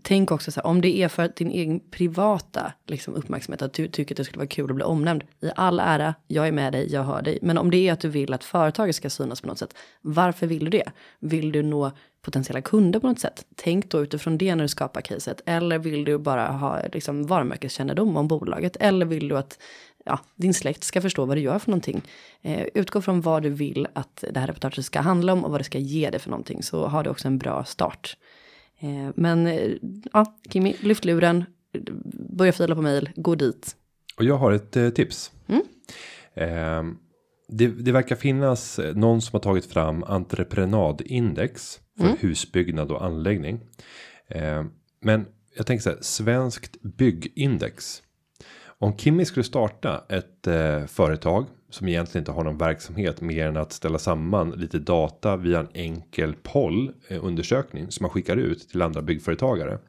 tänk 0.01 0.32
också 0.32 0.51
så 0.51 0.60
här, 0.60 0.68
om 0.68 0.82
det 0.82 0.98
är 0.98 1.08
för 1.08 1.32
din 1.36 1.51
egen 1.51 1.80
privata 1.80 2.62
liksom, 2.88 3.13
uppmärksamhet, 3.13 3.62
att 3.62 3.74
du 3.74 3.88
tycker 3.88 4.15
att 4.15 4.17
det 4.17 4.24
skulle 4.24 4.38
vara 4.38 4.48
kul 4.48 4.70
att 4.70 4.75
bli 4.75 4.86
omnämnd. 4.86 5.24
I 5.41 5.50
all 5.55 5.79
ära, 5.79 6.15
jag 6.27 6.48
är 6.48 6.51
med 6.51 6.74
dig, 6.74 6.91
jag 6.91 7.03
hör 7.03 7.22
dig. 7.22 7.39
Men 7.41 7.58
om 7.58 7.72
det 7.72 7.77
är 7.77 7.93
att 7.93 8.00
du 8.00 8.10
vill 8.10 8.34
att 8.34 8.43
företaget 8.43 8.96
ska 8.96 9.10
synas 9.10 9.41
på 9.41 9.48
något 9.48 9.60
sätt, 9.60 9.75
varför 10.01 10.48
vill 10.48 10.65
du 10.65 10.70
det? 10.70 10.91
Vill 11.20 11.51
du 11.51 11.63
nå 11.63 11.91
potentiella 12.22 12.62
kunder 12.62 13.00
på 13.00 13.08
något 13.08 13.20
sätt? 13.20 13.46
Tänk 13.55 13.89
då 13.89 14.01
utifrån 14.01 14.38
det 14.38 14.55
när 14.55 14.63
du 14.63 14.67
skapar 14.67 15.01
caset. 15.01 15.41
Eller 15.46 15.79
vill 15.79 16.05
du 16.05 16.17
bara 16.17 16.48
ha 16.48 16.82
liksom, 16.93 17.27
varumärkeskännedom 17.27 18.17
om 18.17 18.27
bolaget? 18.27 18.77
Eller 18.79 19.05
vill 19.05 19.27
du 19.27 19.38
att 19.38 19.60
ja, 20.05 20.20
din 20.36 20.53
släkt 20.53 20.84
ska 20.84 21.01
förstå 21.01 21.25
vad 21.25 21.38
du 21.38 21.41
gör 21.41 21.60
för 21.60 21.72
någonting. 21.72 22.01
Eh, 22.41 22.67
utgå 22.74 23.01
från 23.01 23.22
vad 23.22 23.43
du 23.43 23.50
vill 23.50 23.88
att 23.93 24.24
det 24.32 24.39
här 24.39 24.48
reportaget 24.48 24.86
ska 24.86 25.01
handla 25.01 25.34
om 25.34 25.46
och 25.46 25.51
vad 25.51 25.60
det 25.60 25.63
ska 25.63 25.77
ge 25.77 26.10
dig 26.10 26.20
för 26.20 26.29
någonting. 26.29 26.63
Så 26.63 26.88
har 26.88 27.03
du 27.03 27.10
också 27.10 27.27
en 27.27 27.38
bra 27.38 27.63
start. 27.63 28.17
Eh, 28.79 29.12
men 29.15 29.48
eh, 29.48 29.72
ja, 30.13 30.38
Kimmy, 30.50 30.75
lyft 30.79 31.05
luren, 31.05 31.46
börja 32.30 32.51
fila 32.51 32.75
på 32.75 32.82
mail, 32.82 33.10
gå 33.15 33.36
dit. 33.36 33.75
Och 34.18 34.24
jag 34.24 34.38
har 34.38 34.51
ett 34.51 34.77
eh, 34.77 34.89
tips. 34.89 35.32
Eh, 36.34 36.84
det, 37.48 37.68
det 37.68 37.92
verkar 37.92 38.15
finnas 38.15 38.80
eh, 38.80 38.96
någon 38.96 39.22
som 39.22 39.36
har 39.36 39.42
tagit 39.42 39.65
fram 39.65 40.03
entreprenadindex 40.03 41.80
för 41.98 42.08
husbyggnad 42.20 42.92
och 42.92 43.06
anläggning. 43.06 43.60
Eh, 44.27 44.63
men 45.01 45.25
jag 45.56 45.65
tänker 45.65 45.84
så 45.84 45.89
här, 45.89 45.98
svenskt 46.01 46.82
byggindex. 46.82 48.01
Om 48.65 48.98
Kimmy 48.98 49.25
skulle 49.25 49.44
starta 49.44 50.06
ett 50.10 50.48
eh, 50.48 50.86
företag 50.86 51.46
som 51.74 51.88
egentligen 51.88 52.22
inte 52.22 52.32
har 52.32 52.44
någon 52.44 52.58
verksamhet 52.58 53.22
mer 53.22 53.48
än 53.48 53.58
att 53.58 53.72
ställa 53.72 54.00
samman 54.00 54.51
lite 54.51 54.80
data 54.80 55.38
via 55.38 55.60
en 55.60 55.70
enkel 55.74 56.36
poll 56.44 56.92
eh, 57.08 57.25
undersökning 57.25 57.92
som 57.92 58.03
man 58.03 58.10
skickar 58.10 58.38
ut 58.38 58.70
till 58.70 58.82
andra 58.82 59.01
byggföretagare. 59.01 59.80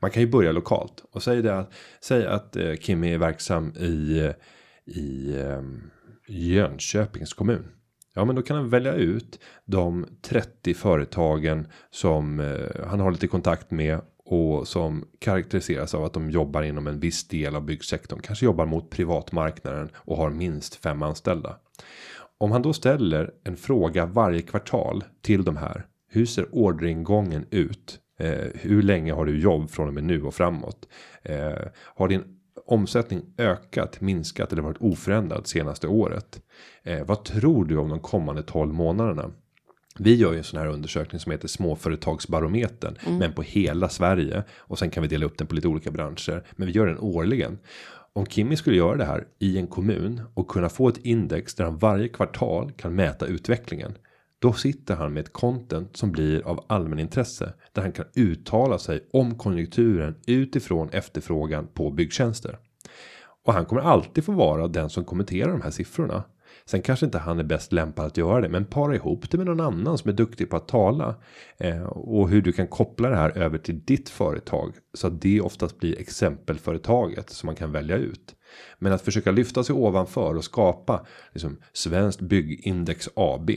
Man 0.00 0.10
kan 0.10 0.22
ju 0.22 0.28
börja 0.28 0.52
lokalt 0.52 1.04
och 1.12 1.22
säga 1.22 1.42
det 1.42 1.58
att 1.58 1.72
säg 2.00 2.26
att 2.26 2.56
eh, 2.56 2.62
är 2.62 3.18
verksam 3.18 3.72
i 3.76 4.18
eh, 4.18 4.32
i 4.84 5.38
eh, 5.40 5.62
Jönköpings 6.28 7.32
kommun. 7.32 7.68
Ja, 8.14 8.24
men 8.24 8.36
då 8.36 8.42
kan 8.42 8.56
han 8.56 8.68
välja 8.68 8.94
ut 8.94 9.40
de 9.64 10.06
30 10.22 10.74
företagen 10.74 11.66
som 11.90 12.40
eh, 12.40 12.86
han 12.86 13.00
har 13.00 13.10
lite 13.10 13.26
kontakt 13.26 13.70
med 13.70 14.00
och 14.32 14.68
som 14.68 15.04
karaktäriseras 15.18 15.94
av 15.94 16.04
att 16.04 16.12
de 16.12 16.30
jobbar 16.30 16.62
inom 16.62 16.86
en 16.86 17.00
viss 17.00 17.28
del 17.28 17.56
av 17.56 17.64
byggsektorn, 17.64 18.20
kanske 18.20 18.44
jobbar 18.44 18.66
mot 18.66 18.90
privatmarknaden 18.90 19.88
och 19.94 20.16
har 20.16 20.30
minst 20.30 20.74
fem 20.74 21.02
anställda. 21.02 21.56
Om 22.38 22.52
han 22.52 22.62
då 22.62 22.72
ställer 22.72 23.30
en 23.44 23.56
fråga 23.56 24.06
varje 24.06 24.42
kvartal 24.42 25.04
till 25.22 25.44
de 25.44 25.56
här. 25.56 25.86
Hur 26.08 26.26
ser 26.26 26.48
orderingången 26.52 27.46
ut? 27.50 27.98
Eh, 28.18 28.46
hur 28.54 28.82
länge 28.82 29.12
har 29.12 29.26
du 29.26 29.40
jobb 29.40 29.70
från 29.70 29.88
och 29.88 29.94
med 29.94 30.04
nu 30.04 30.22
och 30.22 30.34
framåt? 30.34 30.88
Eh, 31.22 31.68
har 31.74 32.08
din 32.08 32.24
omsättning 32.66 33.22
ökat, 33.38 34.00
minskat 34.00 34.52
eller 34.52 34.62
varit 34.62 34.80
oförändrad 34.80 35.46
senaste 35.46 35.88
året? 35.88 36.42
Eh, 36.82 37.04
vad 37.04 37.24
tror 37.24 37.64
du 37.64 37.76
om 37.76 37.88
de 37.88 38.00
kommande 38.00 38.42
12 38.42 38.74
månaderna? 38.74 39.30
Vi 39.98 40.14
gör 40.14 40.32
ju 40.32 40.38
en 40.38 40.44
sån 40.44 40.60
här 40.60 40.66
undersökning 40.66 41.20
som 41.20 41.32
heter 41.32 41.48
småföretagsbarometern, 41.48 42.96
men 43.18 43.32
på 43.32 43.42
hela 43.42 43.88
Sverige 43.88 44.42
och 44.58 44.78
sen 44.78 44.90
kan 44.90 45.02
vi 45.02 45.08
dela 45.08 45.26
upp 45.26 45.38
den 45.38 45.46
på 45.46 45.54
lite 45.54 45.68
olika 45.68 45.90
branscher, 45.90 46.44
men 46.56 46.66
vi 46.66 46.72
gör 46.72 46.86
den 46.86 46.98
årligen. 46.98 47.58
Om 48.14 48.26
Kimmy 48.26 48.56
skulle 48.56 48.76
göra 48.76 48.96
det 48.96 49.04
här 49.04 49.26
i 49.38 49.58
en 49.58 49.66
kommun 49.66 50.20
och 50.34 50.48
kunna 50.48 50.68
få 50.68 50.88
ett 50.88 50.98
index 51.06 51.54
där 51.54 51.64
han 51.64 51.78
varje 51.78 52.08
kvartal 52.08 52.72
kan 52.72 52.94
mäta 52.94 53.26
utvecklingen. 53.26 53.94
Då 54.38 54.52
sitter 54.52 54.94
han 54.96 55.12
med 55.12 55.20
ett 55.20 55.32
content 55.32 55.96
som 55.96 56.12
blir 56.12 56.46
av 56.46 56.64
allmänintresse 56.66 57.52
där 57.72 57.82
han 57.82 57.92
kan 57.92 58.06
uttala 58.14 58.78
sig 58.78 59.08
om 59.12 59.38
konjunkturen 59.38 60.14
utifrån 60.26 60.88
efterfrågan 60.88 61.66
på 61.74 61.90
byggtjänster. 61.90 62.58
Och 63.44 63.52
han 63.52 63.66
kommer 63.66 63.82
alltid 63.82 64.24
få 64.24 64.32
vara 64.32 64.68
den 64.68 64.90
som 64.90 65.04
kommenterar 65.04 65.52
de 65.52 65.62
här 65.62 65.70
siffrorna. 65.70 66.24
Sen 66.64 66.82
kanske 66.82 67.06
inte 67.06 67.18
han 67.18 67.38
är 67.38 67.44
bäst 67.44 67.72
lämpad 67.72 68.06
att 68.06 68.16
göra 68.16 68.40
det, 68.40 68.48
men 68.48 68.64
para 68.64 68.94
ihop 68.94 69.30
det 69.30 69.36
med 69.36 69.46
någon 69.46 69.60
annan 69.60 69.98
som 69.98 70.08
är 70.08 70.14
duktig 70.14 70.50
på 70.50 70.56
att 70.56 70.68
tala 70.68 71.14
eh, 71.58 71.82
och 71.82 72.28
hur 72.28 72.42
du 72.42 72.52
kan 72.52 72.66
koppla 72.66 73.08
det 73.08 73.16
här 73.16 73.38
över 73.38 73.58
till 73.58 73.84
ditt 73.84 74.08
företag 74.08 74.74
så 74.94 75.06
att 75.06 75.20
det 75.20 75.40
oftast 75.40 75.78
blir 75.78 75.98
exempelföretaget 76.00 77.30
som 77.30 77.46
man 77.46 77.56
kan 77.56 77.72
välja 77.72 77.96
ut. 77.96 78.34
Men 78.78 78.92
att 78.92 79.02
försöka 79.02 79.30
lyfta 79.30 79.64
sig 79.64 79.74
ovanför 79.74 80.36
och 80.36 80.44
skapa 80.44 81.06
liksom 81.32 81.58
svenskt 81.72 82.20
byggindex 82.20 83.08
AB. 83.14 83.50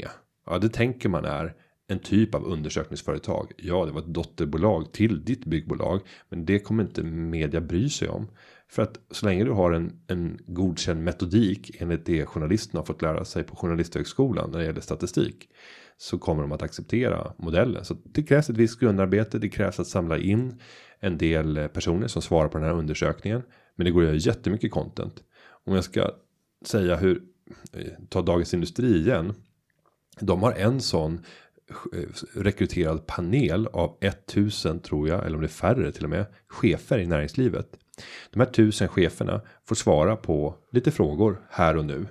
Ja, 0.45 0.57
det 0.57 0.69
tänker 0.69 1.09
man 1.09 1.25
är 1.25 1.53
en 1.87 1.99
typ 1.99 2.35
av 2.35 2.45
undersökningsföretag. 2.45 3.51
Ja, 3.57 3.85
det 3.85 3.91
var 3.91 4.01
ett 4.01 4.13
dotterbolag 4.13 4.93
till 4.93 5.25
ditt 5.25 5.45
byggbolag, 5.45 6.01
men 6.29 6.45
det 6.45 6.59
kommer 6.59 6.83
inte 6.83 7.03
media 7.03 7.61
bry 7.61 7.89
sig 7.89 8.09
om. 8.09 8.27
För 8.71 8.83
att 8.83 8.99
så 9.11 9.25
länge 9.25 9.43
du 9.43 9.51
har 9.51 9.71
en, 9.71 9.99
en 10.07 10.39
godkänd 10.47 11.03
metodik 11.03 11.81
enligt 11.81 12.05
det 12.05 12.25
journalisterna 12.25 12.79
har 12.79 12.85
fått 12.85 13.01
lära 13.01 13.25
sig 13.25 13.43
på 13.43 13.55
journalisthögskolan 13.55 14.51
när 14.51 14.59
det 14.59 14.65
gäller 14.65 14.81
statistik. 14.81 15.49
Så 15.97 16.17
kommer 16.17 16.41
de 16.41 16.51
att 16.51 16.61
acceptera 16.61 17.33
modellen. 17.37 17.85
Så 17.85 17.97
det 18.03 18.23
krävs 18.23 18.49
ett 18.49 18.57
visst 18.57 18.79
grundarbete. 18.79 19.39
Det 19.39 19.49
krävs 19.49 19.79
att 19.79 19.87
samla 19.87 20.17
in 20.17 20.61
en 20.99 21.17
del 21.17 21.69
personer 21.73 22.07
som 22.07 22.21
svarar 22.21 22.47
på 22.47 22.57
den 22.57 22.67
här 22.67 22.73
undersökningen. 22.73 23.41
Men 23.75 23.85
det 23.85 23.91
går 23.91 24.01
att 24.01 24.07
göra 24.07 24.15
jättemycket 24.15 24.71
content. 24.71 25.23
Om 25.65 25.75
jag 25.75 25.83
ska 25.83 26.11
säga 26.65 26.95
hur, 26.95 27.23
eh, 27.73 27.91
ta 28.09 28.21
Dagens 28.21 28.53
Industri 28.53 28.97
igen. 28.97 29.33
De 30.19 30.43
har 30.43 30.51
en 30.51 30.81
sån 30.81 31.25
eh, 31.93 31.99
rekryterad 32.33 33.07
panel 33.07 33.67
av 33.67 33.97
1000 34.01 34.79
tror 34.79 35.07
jag, 35.07 35.25
eller 35.25 35.35
om 35.35 35.41
det 35.41 35.47
är 35.47 35.49
färre 35.49 35.91
till 35.91 36.03
och 36.03 36.09
med, 36.09 36.25
chefer 36.47 36.99
i 36.99 37.05
näringslivet. 37.05 37.79
De 38.31 38.39
här 38.39 38.47
tusen 38.47 38.87
cheferna 38.87 39.41
får 39.67 39.75
svara 39.75 40.15
på 40.15 40.55
lite 40.71 40.91
frågor 40.91 41.41
här 41.49 41.77
och 41.77 41.85
nu. 41.85 42.07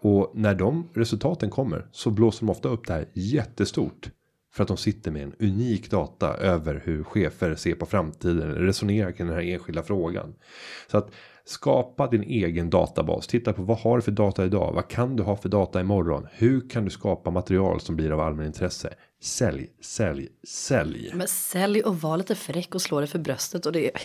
Och 0.00 0.30
när 0.34 0.54
de 0.54 0.88
resultaten 0.94 1.50
kommer 1.50 1.86
så 1.92 2.10
blåser 2.10 2.46
de 2.46 2.50
ofta 2.50 2.68
upp 2.68 2.86
det 2.86 2.92
här 2.92 3.08
jättestort. 3.12 4.10
För 4.54 4.62
att 4.62 4.68
de 4.68 4.76
sitter 4.76 5.10
med 5.10 5.22
en 5.22 5.34
unik 5.38 5.90
data 5.90 6.36
över 6.36 6.82
hur 6.84 7.04
chefer 7.04 7.54
ser 7.54 7.74
på 7.74 7.86
framtiden. 7.86 8.54
Resonerar 8.54 9.12
kring 9.12 9.26
den 9.26 9.36
här 9.36 9.42
enskilda 9.42 9.82
frågan. 9.82 10.34
Så 10.90 10.98
att 10.98 11.10
skapa 11.44 12.06
din 12.06 12.22
egen 12.22 12.70
databas. 12.70 13.26
Titta 13.26 13.52
på 13.52 13.62
vad 13.62 13.78
har 13.78 13.96
du 13.96 14.02
för 14.02 14.12
data 14.12 14.44
idag? 14.44 14.72
Vad 14.72 14.88
kan 14.88 15.16
du 15.16 15.22
ha 15.22 15.36
för 15.36 15.48
data 15.48 15.80
imorgon? 15.80 16.26
Hur 16.32 16.70
kan 16.70 16.84
du 16.84 16.90
skapa 16.90 17.30
material 17.30 17.80
som 17.80 17.96
blir 17.96 18.10
av 18.10 18.20
allmänintresse? 18.20 18.94
Sälj, 19.22 19.70
sälj, 19.82 20.28
sälj. 20.48 21.10
Men 21.14 21.28
sälj 21.28 21.82
och 21.82 22.00
var 22.00 22.16
lite 22.16 22.34
fräck 22.34 22.74
och 22.74 22.82
slå 22.82 22.98
dig 22.98 23.08
för 23.08 23.18
bröstet 23.18 23.66
och 23.66 23.72
det 23.72 23.86
är... 23.86 24.02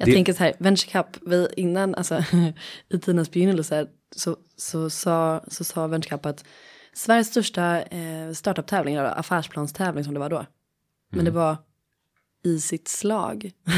Jag 0.00 0.08
Det- 0.08 0.12
tänker 0.14 0.32
så 0.32 0.38
här, 0.38 0.52
Venture 0.58 0.90
Cup, 0.92 1.06
vi 1.26 1.48
innan, 1.56 1.94
alltså 1.94 2.24
i 2.88 2.98
tidens 2.98 3.30
begynnelse 3.30 3.86
så, 4.16 4.36
så, 4.56 4.90
sa, 4.90 5.44
så 5.48 5.64
sa 5.64 5.86
Venture 5.86 6.10
Cup 6.10 6.26
att 6.26 6.44
Sveriges 6.92 7.26
största 7.28 7.82
eh, 7.82 8.32
startup-tävling, 8.34 8.94
eller 8.94 9.18
affärsplanstävling 9.18 10.04
som 10.04 10.14
det 10.14 10.20
var 10.20 10.30
då. 10.30 10.46
Men 11.12 11.24
det 11.24 11.30
var 11.30 11.56
i 12.44 12.60
sitt 12.60 12.88
slag. 12.88 13.50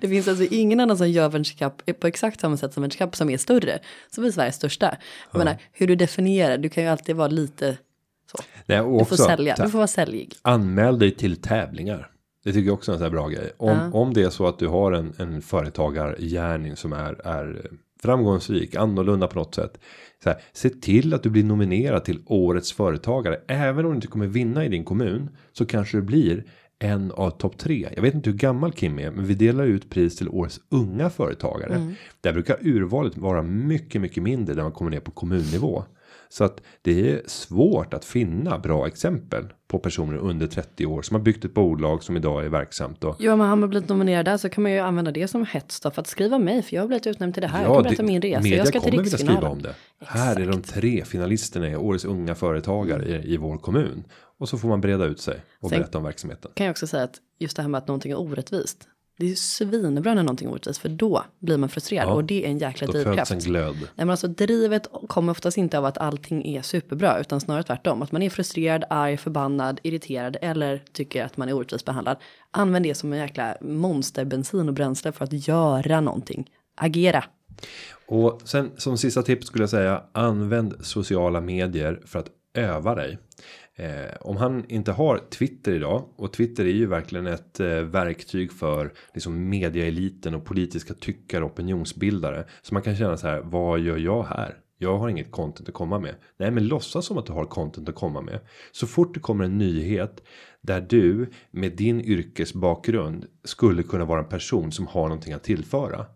det 0.00 0.08
finns 0.08 0.28
alltså 0.28 0.44
ingen 0.44 0.80
annan 0.80 0.98
som 0.98 1.10
gör 1.10 1.28
Venture 1.28 1.70
Cup 1.70 2.00
på 2.00 2.06
exakt 2.06 2.40
samma 2.40 2.56
sätt 2.56 2.74
som 2.74 2.80
Venture 2.82 3.06
Cup 3.06 3.16
som 3.16 3.30
är 3.30 3.38
större. 3.38 3.78
Som 4.10 4.24
är 4.24 4.30
Sveriges 4.30 4.54
största. 4.56 4.96
Jag 5.32 5.38
menar, 5.38 5.56
hur 5.72 5.86
du 5.86 5.96
definierar, 5.96 6.58
du 6.58 6.68
kan 6.68 6.84
ju 6.84 6.90
alltid 6.90 7.16
vara 7.16 7.28
lite 7.28 7.76
så. 8.32 8.38
Nej, 8.66 8.80
och 8.80 8.98
Du 8.98 9.04
får 9.04 9.14
också, 9.14 9.24
sälja, 9.24 9.54
du 9.56 9.68
får 9.70 9.78
vara 9.78 9.86
säljig. 9.86 10.34
Anmäl 10.42 10.98
dig 10.98 11.10
till 11.10 11.36
tävlingar. 11.36 12.10
Det 12.48 12.52
tycker 12.54 12.66
jag 12.66 12.74
också 12.74 12.90
är 12.90 12.94
en 12.94 12.98
sån 12.98 13.04
här 13.04 13.10
bra 13.10 13.28
grej. 13.28 13.52
Om, 13.56 13.94
om 13.94 14.14
det 14.14 14.22
är 14.22 14.30
så 14.30 14.46
att 14.46 14.58
du 14.58 14.66
har 14.66 14.92
en, 14.92 15.12
en 15.18 15.42
företagargärning 15.42 16.76
som 16.76 16.92
är, 16.92 17.26
är 17.26 17.70
framgångsrik, 18.02 18.74
annorlunda 18.74 19.26
på 19.26 19.38
något 19.38 19.54
sätt. 19.54 19.80
Så 20.22 20.28
här, 20.30 20.38
se 20.52 20.70
till 20.70 21.14
att 21.14 21.22
du 21.22 21.30
blir 21.30 21.44
nominerad 21.44 22.04
till 22.04 22.22
årets 22.26 22.72
företagare. 22.72 23.40
Även 23.48 23.84
om 23.84 23.90
du 23.90 23.94
inte 23.94 24.06
kommer 24.06 24.26
vinna 24.26 24.64
i 24.64 24.68
din 24.68 24.84
kommun 24.84 25.28
så 25.52 25.66
kanske 25.66 25.96
det 25.96 26.02
blir 26.02 26.44
en 26.78 27.12
av 27.12 27.30
topp 27.30 27.58
tre. 27.58 27.88
Jag 27.94 28.02
vet 28.02 28.14
inte 28.14 28.30
hur 28.30 28.36
gammal 28.36 28.72
Kim 28.72 28.98
är, 28.98 29.10
men 29.10 29.24
vi 29.24 29.34
delar 29.34 29.64
ut 29.64 29.90
pris 29.90 30.16
till 30.16 30.28
årets 30.28 30.60
unga 30.68 31.10
företagare. 31.10 31.94
Där 32.20 32.32
brukar 32.32 32.56
urvalet 32.60 33.16
vara 33.16 33.42
mycket, 33.42 34.00
mycket 34.00 34.22
mindre 34.22 34.54
när 34.54 34.62
man 34.62 34.72
kommer 34.72 34.90
ner 34.90 35.00
på 35.00 35.10
kommunnivå. 35.10 35.84
Så 36.28 36.44
att 36.44 36.60
det 36.82 37.10
är 37.12 37.22
svårt 37.26 37.94
att 37.94 38.04
finna 38.04 38.58
bra 38.58 38.86
exempel 38.86 39.44
på 39.68 39.78
personer 39.78 40.16
under 40.16 40.46
30 40.46 40.86
år 40.86 41.02
som 41.02 41.14
har 41.14 41.22
byggt 41.22 41.44
ett 41.44 41.54
bolag 41.54 42.02
som 42.02 42.16
idag 42.16 42.44
är 42.44 42.48
verksamt. 42.48 43.04
Och, 43.04 43.16
Ja, 43.18 43.36
men 43.36 43.48
har 43.48 43.56
man 43.56 43.68
blivit 43.70 43.88
nominerad 43.88 44.24
där 44.24 44.36
så 44.36 44.48
kan 44.48 44.62
man 44.62 44.72
ju 44.72 44.78
använda 44.78 45.10
det 45.10 45.28
som 45.28 45.46
hets 45.46 45.80
då 45.80 45.90
för 45.90 46.00
att 46.00 46.06
skriva 46.06 46.38
mig. 46.38 46.62
För 46.62 46.74
jag 46.74 46.82
har 46.82 46.86
blivit 46.88 47.06
utnämnd 47.06 47.34
till 47.34 47.40
det 47.40 47.48
här. 47.48 47.62
jag 47.64 47.74
kan 47.74 47.82
berätta 47.82 48.02
min 48.02 48.22
resa. 48.22 48.48
Jag 48.48 48.68
ska 48.68 48.80
till 48.80 48.90
kommer 48.90 49.02
vilja 49.04 49.18
skriva 49.18 49.48
om 49.48 49.62
det. 49.62 49.74
Här 50.06 50.40
är 50.40 50.46
de 50.46 50.62
tre 50.62 51.04
finalisterna 51.04 51.68
i 51.70 51.76
Årets 51.76 52.04
unga 52.04 52.34
företagare 52.34 53.04
i, 53.06 53.34
i 53.34 53.36
vår 53.36 53.58
kommun. 53.58 54.04
Och 54.38 54.48
så 54.48 54.58
får 54.58 54.68
man 54.68 54.80
breda 54.80 55.04
ut 55.04 55.20
sig 55.20 55.36
och 55.60 55.68
Sen- 55.70 55.78
berätta 55.78 55.98
om 55.98 56.04
verksamheten. 56.04 56.50
Kan 56.54 56.66
jag 56.66 56.70
också 56.70 56.86
säga 56.86 57.04
att 57.04 57.16
just 57.38 57.56
det 57.56 57.62
här 57.62 57.68
med 57.68 57.78
att 57.78 57.88
någonting 57.88 58.12
är 58.12 58.20
orättvist. 58.20 58.88
Det 59.18 59.30
är 59.30 59.34
svinbra 59.34 60.14
när 60.14 60.22
någonting 60.22 60.48
är 60.48 60.52
orättvist. 60.52 60.80
För 60.80 60.88
då 60.88 61.24
blir 61.38 61.56
man 61.56 61.68
frustrerad. 61.68 62.08
Ja. 62.08 62.12
Och 62.12 62.24
det 62.24 62.44
är 62.44 62.48
en 62.48 62.58
jäkla 62.58 62.86
Då 62.86 62.92
drivkraft. 62.92 63.30
en 63.30 63.38
glöd. 63.38 63.76
Nej 63.76 63.88
men 63.96 64.10
alltså 64.10 64.28
drivet 64.28 64.86
kommer 65.08 65.30
oftast 65.30 65.56
inte 65.58 65.78
av 65.78 65.84
att 65.84 65.98
allting 65.98 66.46
är 66.46 66.62
superbra 66.62 67.20
utan 67.20 67.40
snarare 67.40 67.62
tvärtom. 67.62 68.02
Att 68.02 68.12
man 68.12 68.22
är 68.22 68.30
frustrerad, 68.30 68.84
arg, 68.90 69.16
förbannad, 69.16 69.80
irriterad 69.82 70.36
eller 70.42 70.82
tycker 70.92 71.24
att 71.24 71.36
man 71.36 71.48
är 71.48 71.52
orättvist 71.52 71.84
behandlad. 71.84 72.16
Använd 72.50 72.84
det 72.84 72.94
som 72.94 73.12
en 73.12 73.18
jäkla 73.18 73.56
monsterbensin 73.60 74.68
och 74.68 74.74
bränsle 74.74 75.12
för 75.12 75.24
att 75.24 75.48
göra 75.48 76.00
någonting. 76.00 76.50
Agera. 76.76 77.24
Och 78.06 78.40
sen 78.44 78.70
som 78.76 78.98
sista 78.98 79.22
tips 79.22 79.46
skulle 79.46 79.62
jag 79.62 79.70
säga 79.70 80.02
använd 80.12 80.74
sociala 80.80 81.40
medier 81.40 82.00
för 82.06 82.18
att 82.18 82.28
öva 82.54 82.94
dig. 82.94 83.18
Eh, 83.78 84.16
om 84.20 84.36
han 84.36 84.64
inte 84.68 84.92
har 84.92 85.18
Twitter 85.30 85.72
idag 85.72 86.04
och 86.16 86.32
Twitter 86.32 86.64
är 86.64 86.72
ju 86.72 86.86
verkligen 86.86 87.26
ett 87.26 87.60
eh, 87.60 87.66
verktyg 87.68 88.52
för 88.52 88.92
liksom 89.14 89.48
mediaeliten 89.48 90.34
och 90.34 90.44
politiska 90.44 90.94
tyckare 90.94 91.44
och 91.44 91.50
opinionsbildare. 91.50 92.44
Så 92.62 92.74
man 92.74 92.82
kan 92.82 92.96
känna 92.96 93.16
så 93.16 93.26
här, 93.26 93.40
vad 93.40 93.80
gör 93.80 93.96
jag 93.96 94.22
här? 94.22 94.56
Jag 94.78 94.98
har 94.98 95.08
inget 95.08 95.30
content 95.30 95.68
att 95.68 95.74
komma 95.74 95.98
med. 95.98 96.14
Nej, 96.36 96.50
men 96.50 96.66
låtsas 96.66 97.06
som 97.06 97.18
att 97.18 97.26
du 97.26 97.32
har 97.32 97.44
content 97.44 97.88
att 97.88 97.94
komma 97.94 98.20
med. 98.20 98.40
Så 98.72 98.86
fort 98.86 99.14
det 99.14 99.20
kommer 99.20 99.44
en 99.44 99.58
nyhet 99.58 100.22
där 100.60 100.80
du 100.80 101.30
med 101.50 101.72
din 101.72 102.00
yrkesbakgrund 102.00 103.26
skulle 103.44 103.82
kunna 103.82 104.04
vara 104.04 104.20
en 104.20 104.28
person 104.28 104.72
som 104.72 104.86
har 104.86 105.02
någonting 105.02 105.32
att 105.32 105.44
tillföra 105.44 106.06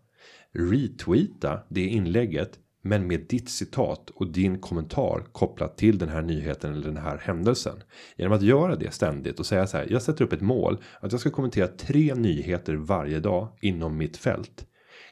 retweeta 0.53 1.59
det 1.69 1.87
inlägget 1.87 2.59
men 2.85 3.07
med 3.07 3.25
ditt 3.29 3.49
citat 3.49 4.09
och 4.09 4.31
din 4.31 4.59
kommentar 4.59 5.23
kopplat 5.31 5.77
till 5.77 5.97
den 5.97 6.09
här 6.09 6.21
nyheten 6.21 6.73
eller 6.73 6.85
den 6.85 6.97
här 6.97 7.17
händelsen. 7.17 7.83
Genom 8.17 8.33
att 8.33 8.41
göra 8.41 8.75
det 8.75 8.93
ständigt 8.93 9.39
och 9.39 9.45
säga 9.45 9.67
så 9.67 9.77
här. 9.77 9.87
Jag 9.89 10.01
sätter 10.01 10.25
upp 10.25 10.33
ett 10.33 10.41
mål 10.41 10.77
att 10.99 11.11
jag 11.11 11.21
ska 11.21 11.29
kommentera 11.29 11.67
tre 11.67 12.15
nyheter 12.15 12.75
varje 12.75 13.19
dag 13.19 13.47
inom 13.61 13.97
mitt 13.97 14.17
fält. 14.17 14.65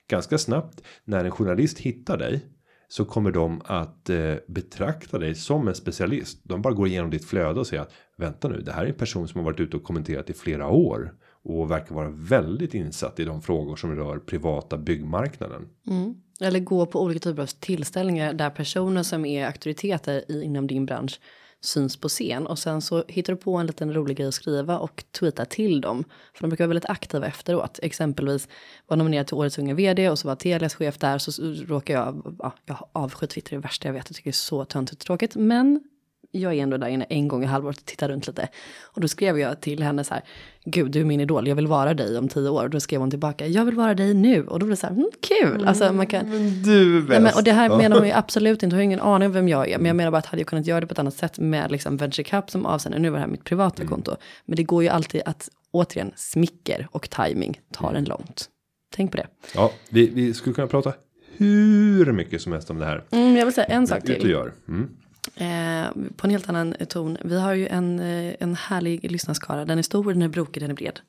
Ganska 0.08 0.38
snabbt 0.38 0.82
när 1.04 1.26
en 1.26 1.32
journalist 1.32 1.80
hittar 1.80 2.18
dig 2.18 2.46
så 2.88 3.06
kommer 3.06 3.32
de 3.32 3.62
att 3.66 4.10
eh, 4.10 4.36
betrakta 4.48 5.20
dig 5.20 5.36
som 5.36 5.68
en 5.68 5.76
specialist. 5.76 6.40
De 6.44 6.62
bara 6.62 6.74
går 6.74 6.88
igenom 6.88 7.10
ditt 7.10 7.26
flöde 7.26 7.60
och 7.60 7.68
säger 7.68 7.84
att 7.84 7.94
vänta 8.18 8.48
nu, 8.48 8.62
det 8.62 8.72
här 8.72 8.84
är 8.84 8.90
en 8.90 8.94
person 8.94 9.28
som 9.28 9.40
har 9.40 9.46
varit 9.46 9.60
ute 9.60 9.78
och 9.78 9.84
kommenterat 9.84 10.30
i 10.30 10.34
flera 10.34 10.68
år 10.68 11.14
och 11.44 11.72
verkar 11.72 11.96
vara 11.96 12.10
väldigt 12.10 12.74
insatt 12.74 13.20
i 13.20 13.24
de 13.24 13.42
frågor 13.42 13.76
som 13.76 13.96
rör 13.96 14.20
privata 14.20 14.78
byggmarknaden. 14.78 15.68
Mm. 15.88 16.16
Eller 16.42 16.60
gå 16.60 16.86
på 16.86 17.02
olika 17.02 17.20
typer 17.20 17.42
av 17.42 17.48
tillställningar 17.48 18.34
där 18.34 18.50
personer 18.50 19.04
som 19.04 19.26
är 19.26 19.46
auktoriteter 19.46 20.32
i, 20.32 20.44
inom 20.44 20.68
din 20.68 20.86
bransch 20.86 21.20
syns 21.64 21.98
på 21.98 22.10
scen 22.10 22.48
och 22.48 22.60
sen 22.60 22.82
så 22.82 23.04
hittar 23.08 23.34
du 23.34 23.40
på 23.40 23.58
en 23.58 23.68
liten 23.68 23.94
rolig 23.94 24.18
grej 24.18 24.28
att 24.28 24.34
skriva 24.34 24.80
och 24.80 25.04
tweeta 25.20 25.46
till 25.46 25.82
dem. 25.82 26.04
För 26.34 26.42
de 26.42 26.50
brukar 26.50 26.64
vara 26.64 26.70
väldigt 26.70 26.90
aktiva 26.90 27.28
efteråt. 27.28 27.80
Exempelvis 27.82 28.48
var 28.88 28.98
nominerad 28.98 29.28
till 29.28 29.36
årets 29.36 29.60
unga 29.60 29.74
vd 29.74 30.10
och 30.10 30.20
så 30.20 30.28
var 30.28 30.36
Telias 30.36 30.76
chef 30.76 30.98
där 30.98 31.18
så 31.18 31.32
råkar 31.68 31.94
jag, 31.94 32.36
ja, 32.40 32.54
jag 32.66 32.90
avskyr 32.92 33.28
Twitter 33.28 33.50
det 33.50 33.56
är 33.56 33.58
det 33.58 33.64
värsta 33.64 33.88
jag 33.88 33.94
vet, 33.94 34.10
jag 34.10 34.16
tycker 34.16 34.30
det 34.30 34.32
är 34.32 34.34
så 34.34 34.66
töntigt 34.66 35.02
och 35.02 35.06
tråkigt. 35.06 35.36
Men 35.36 35.84
jag 36.32 36.54
är 36.54 36.64
ändå 36.64 36.78
där 36.78 36.88
inne 36.88 37.06
en 37.10 37.28
gång 37.28 37.44
i 37.44 37.46
halvåret 37.46 37.78
och 37.78 37.86
tittar 37.86 38.10
runt 38.10 38.28
lite. 38.28 38.48
Och 38.84 39.02
då 39.02 39.08
skrev 39.08 39.40
jag 39.40 39.62
till 39.62 39.84
henne 39.84 40.04
så 40.04 40.14
här, 40.14 40.24
gud 40.66 40.92
du 40.92 41.00
är 41.00 41.06
min 41.06 41.20
idol, 41.20 41.48
jag 41.48 41.56
vill 41.56 41.68
vara 41.68 41.94
dig 41.94 42.18
om 42.18 42.28
tio 42.28 42.50
år. 42.50 42.64
Och 42.64 42.70
då 42.70 42.80
skrev 42.80 43.00
hon 43.00 43.10
tillbaka, 43.10 43.48
jag 43.48 43.66
vill 43.66 43.76
vara 43.76 43.94
dig 43.94 44.14
nu. 44.14 44.48
Och 44.48 44.60
då 44.60 44.66
blev 44.66 44.70
det 44.70 44.80
så 44.80 44.88
här, 44.88 44.94
mm, 44.94 45.10
kul. 45.22 45.68
Alltså 45.68 45.94
man 45.94 46.08
kan, 46.08 46.30
Men 46.30 46.64
du 46.64 46.98
är 46.98 47.02
Nej, 47.02 47.20
men, 47.22 47.34
och 47.36 47.44
det 47.44 47.52
här 47.52 47.78
menar 47.78 47.98
man 47.98 48.08
ju 48.08 48.14
absolut 48.14 48.64
inte, 48.64 48.76
jag 48.76 48.78
har 48.78 48.84
ingen 48.84 49.00
aning 49.02 49.26
om 49.26 49.34
vem 49.34 49.48
jag 49.48 49.70
är. 49.70 49.78
Men 49.78 49.86
jag 49.86 49.96
menar 49.96 50.12
bara 50.12 50.18
att 50.18 50.26
hade 50.26 50.42
jag 50.42 50.48
kunnat 50.48 50.68
göra 50.68 50.82
det 50.82 50.88
på 50.88 50.92
ett 50.92 51.00
annat 51.00 51.14
sätt 51.14 51.40
med 51.40 51.72
liksom 51.72 51.98
Venture 51.98 52.24
Cup 52.24 52.50
som 52.50 52.66
avsändare. 52.66 53.02
Nu 53.02 53.10
var 53.10 53.18
det 53.18 53.22
här 53.22 53.32
mitt 53.32 53.44
privata 53.44 53.86
konto. 53.86 54.16
Men 54.46 54.56
det 54.56 54.64
går 54.64 54.84
ju 54.84 54.90
alltid 54.90 55.22
att, 55.26 55.50
återigen, 55.72 56.12
smicker 56.16 56.88
och 56.92 57.10
timing 57.10 57.60
tar 57.74 57.94
en 57.94 58.04
långt. 58.04 58.50
Tänk 58.96 59.12
på 59.12 59.18
det. 59.18 59.28
Ja, 59.56 59.72
vi, 59.90 60.10
vi 60.10 60.34
skulle 60.34 60.54
kunna 60.54 60.68
prata 60.68 60.94
hur 61.38 62.12
mycket 62.12 62.42
som 62.42 62.52
helst 62.52 62.70
om 62.70 62.80
det 62.80 62.86
här. 62.86 63.04
Mm, 63.12 63.36
jag 63.36 63.46
vill 63.46 63.54
säga 63.54 63.66
en 63.68 63.88
sak 63.88 63.98
Ut 64.04 64.16
och 64.16 64.22
till. 64.22 64.30
gör. 64.30 64.52
Mm. 64.68 64.90
Eh, 65.36 65.92
på 66.18 66.28
en 66.28 66.32
helt 66.32 66.50
annan 66.50 66.76
ton. 66.90 67.18
Vi 67.24 67.40
har 67.40 67.54
ju 67.54 67.68
en, 67.68 68.00
eh, 68.00 68.34
en 68.40 68.56
härlig 68.56 69.12
lyssnarskara. 69.12 69.66
Den 69.66 69.78
är 69.78 69.82
stor, 69.82 70.14
den 70.14 70.22
är 70.22 70.28
brokig, 70.28 70.64
den 70.64 70.72
är 70.72 70.76
bred. 70.76 71.00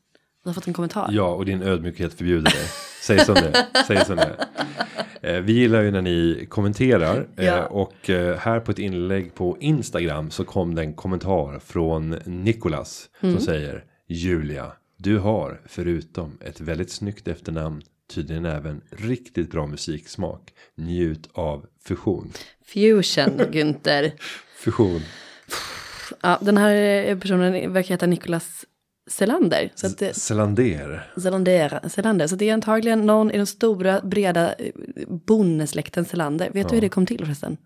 Vi 0.44 0.48
har 0.48 0.54
fått 0.54 0.66
en 0.66 0.72
kommentar. 0.74 1.08
Ja, 1.12 1.28
och 1.34 1.44
din 1.44 1.62
ödmjukhet 1.62 2.14
förbjuder 2.14 2.50
det. 2.50 2.68
Säg 3.02 3.18
som 3.24 3.34
det. 3.34 3.66
Säg 3.86 4.04
som 4.04 4.16
det. 4.16 4.46
Eh, 5.22 5.40
vi 5.40 5.52
gillar 5.52 5.82
ju 5.82 5.90
när 5.90 6.02
ni 6.02 6.46
kommenterar. 6.50 7.26
Eh, 7.36 7.44
Ja. 7.46 7.64
och 7.66 8.10
eh, 8.10 8.36
här 8.38 8.60
på 8.60 8.70
ett 8.70 8.78
inlägg 8.78 9.34
på 9.34 9.56
Instagram 9.60 10.30
så 10.30 10.44
kom 10.44 10.74
det 10.74 10.82
en 10.82 10.94
kommentar 10.94 11.58
från 11.58 12.10
Nikolas. 12.24 13.08
Mm. 13.20 13.34
Som 13.36 13.44
säger 13.44 13.84
Julia, 14.08 14.72
du 14.96 15.18
har 15.18 15.60
förutom 15.66 16.38
ett 16.40 16.60
väldigt 16.60 16.90
snyggt 16.90 17.28
efternamn 17.28 17.82
tydligen 18.14 18.44
även 18.44 18.80
riktigt 18.90 19.50
bra 19.50 19.66
musiksmak. 19.66 20.52
Njut 20.74 21.28
av 21.32 21.66
fusion. 21.84 22.32
Fusion, 22.64 23.40
Günther. 23.52 24.12
Fusion. 24.56 25.00
Ja, 26.20 26.38
den 26.42 26.56
här 26.56 27.16
personen 27.16 27.72
verkar 27.72 27.88
heta 27.88 28.06
Nicolas 28.06 28.64
Selander. 29.10 29.72
Så 29.74 29.86
att 29.86 29.98
det, 29.98 30.16
Selander. 30.16 31.10
Selander, 31.16 31.88
Selander. 31.88 32.26
Så 32.26 32.36
det 32.36 32.48
är 32.48 32.54
antagligen 32.54 33.06
någon 33.06 33.30
i 33.30 33.36
den 33.36 33.46
stora 33.46 34.00
breda 34.00 34.54
eh, 34.54 34.72
bondesläkten 35.08 36.04
Selander. 36.04 36.50
Vet 36.50 36.68
du 36.68 36.74
hur 36.74 36.80
det 36.80 36.88
kom 36.88 37.06
till 37.06 37.24
förresten? 37.24 37.56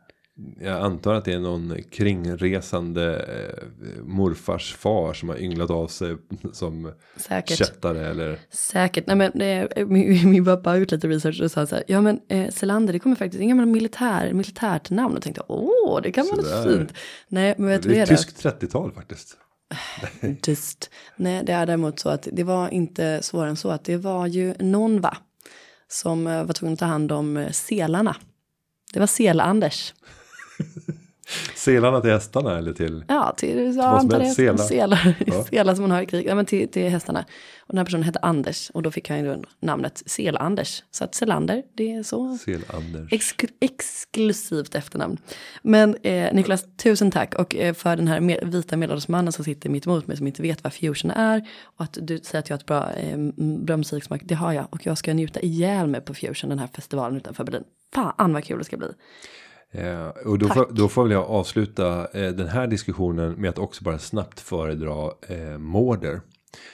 Jag 0.61 0.81
antar 0.81 1.15
att 1.15 1.25
det 1.25 1.33
är 1.33 1.39
någon 1.39 1.83
kringresande 1.91 3.17
eh, 3.19 4.05
morfars 4.05 4.75
far 4.75 5.13
som 5.13 5.29
har 5.29 5.37
ynglat 5.37 5.71
av 5.71 5.89
sig 5.89 6.17
som 6.53 6.93
Säkert. 7.17 7.59
kättare 7.59 8.07
eller 8.07 8.39
Säkert. 8.51 9.07
Nej, 9.07 9.17
men, 9.17 9.41
eh, 9.41 9.87
min, 9.87 10.31
min 10.31 10.45
pappa 10.45 10.71
har 10.71 10.77
gjort 10.77 10.91
lite 10.91 11.09
research 11.09 11.41
och 11.43 11.51
sa 11.51 11.67
så 11.67 11.75
här. 11.75 11.85
Ja 11.89 12.01
men 12.01 12.21
eh, 12.29 12.51
Selander 12.51 12.93
det 12.93 12.99
kommer 12.99 13.17
faktiskt. 13.17 13.43
Inga 13.43 13.55
militär, 13.55 14.33
militärt 14.33 14.91
namn. 14.91 15.17
Och 15.17 15.23
tänkte 15.23 15.43
åh 15.49 16.03
det 16.03 16.13
kan 16.13 16.27
vara 16.27 16.65
fint. 16.65 16.93
Nej 17.29 17.55
men 17.59 17.69
vet 17.69 17.83
du 17.83 17.89
det 17.89 17.95
är 17.95 18.07
det 18.07 18.13
är? 18.13 18.17
tyskt 18.17 18.45
30-tal 18.45 18.93
faktiskt. 18.93 19.37
Just. 20.47 20.91
Nej 21.17 21.43
det 21.45 21.53
är 21.53 21.67
däremot 21.67 21.99
så 21.99 22.09
att 22.09 22.29
det 22.33 22.45
var 22.45 22.69
inte 22.69 23.23
svårare 23.23 23.51
än 23.51 23.57
så. 23.57 23.71
Att 23.71 23.85
det 23.85 23.97
var 23.97 24.27
ju 24.27 24.55
någon 24.59 25.01
va. 25.01 25.17
Som 25.89 26.27
eh, 26.27 26.45
var 26.45 26.53
tvungen 26.55 26.73
att 26.73 26.79
ta 26.81 26.87
hand 26.87 27.13
om 27.13 27.49
selarna. 27.53 28.17
Det 28.93 29.01
var 29.01 29.07
Sel-Anders. 29.07 29.95
Selarna 31.55 32.01
till 32.01 32.11
hästarna 32.11 32.59
eller 32.59 32.73
till 32.73 33.05
Ja, 33.09 33.35
till 33.37 33.77
ja, 33.77 33.85
antar 33.99 34.19
det. 34.19 34.59
selar. 34.59 35.15
Ja. 35.27 35.45
selar 35.45 35.75
som 35.75 35.83
man 35.83 35.91
har 35.91 36.03
i 36.03 36.07
krig. 36.07 36.27
Ja, 36.27 36.35
men 36.35 36.47
till, 36.47 36.69
till 36.69 36.89
hästarna. 36.89 37.21
Och 37.61 37.69
den 37.69 37.79
här 37.79 37.85
personen 37.85 38.03
hette 38.03 38.19
Anders. 38.19 38.71
Och 38.71 38.83
då 38.83 38.91
fick 38.91 39.09
han 39.09 39.19
ju 39.25 39.43
namnet 39.61 40.03
Sel-Anders. 40.07 40.83
Så 40.91 41.05
att 41.05 41.15
Selander, 41.15 41.63
det 41.75 41.93
är 41.93 42.03
så 42.03 42.39
Sel-Anders. 42.39 43.11
Exk- 43.13 43.51
exklusivt 43.61 44.75
efternamn. 44.75 45.17
Men 45.63 45.97
eh, 46.03 46.35
Niklas, 46.35 46.65
tusen 46.77 47.11
tack. 47.11 47.35
Och 47.35 47.57
eh, 47.57 47.75
för 47.75 47.97
den 47.97 48.09
här 48.09 48.21
med, 48.21 48.39
vita 48.45 48.77
medelålders 48.77 49.09
mannen 49.09 49.33
som 49.33 49.45
sitter 49.45 49.71
mitt 49.71 49.87
emot 49.87 50.07
mig 50.07 50.17
som 50.17 50.27
inte 50.27 50.43
vet 50.43 50.65
vad 50.65 50.73
fusion 50.73 51.11
är. 51.11 51.49
Och 51.63 51.85
att 51.85 51.99
du 52.03 52.19
säger 52.19 52.39
att 52.39 52.49
jag 52.51 52.55
har 52.57 52.61
ett 52.61 52.67
bra, 52.67 52.93
eh, 52.93 53.19
bra 53.65 53.77
musiksmak. 53.77 54.21
Det 54.25 54.35
har 54.35 54.53
jag. 54.53 54.67
Och 54.71 54.87
jag 54.87 54.99
ska 54.99 55.15
njuta 55.15 55.41
ihjäl 55.41 55.87
mig 55.87 56.01
på 56.01 56.15
fusion, 56.15 56.51
den 56.51 56.59
här 56.59 56.69
festivalen 56.75 57.17
utanför 57.17 57.45
Berlin. 57.45 57.65
Fan 57.95 58.33
vad 58.33 58.45
kul 58.45 58.59
det 58.59 58.65
ska 58.65 58.77
bli. 58.77 58.89
Eh, 59.73 60.09
och 60.09 60.39
då 60.39 60.49
får, 60.49 60.69
då 60.71 60.89
får 60.89 61.03
väl 61.03 61.13
jag 61.13 61.25
avsluta 61.25 62.07
eh, 62.07 62.33
den 62.33 62.49
här 62.49 62.67
diskussionen 62.67 63.33
med 63.33 63.51
att 63.51 63.59
också 63.59 63.85
bara 63.85 63.99
snabbt 63.99 64.41
föredra 64.41 65.13
eh, 65.29 65.59
Mårder. 65.59 66.21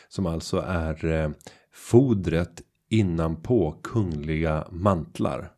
Som 0.09 0.27
alltså 0.27 0.57
är 0.67 1.05
eh, 1.05 1.31
fodret 1.73 2.63
innanpå 2.91 3.81
kungliga 3.83 4.67
mantlar. 4.71 5.53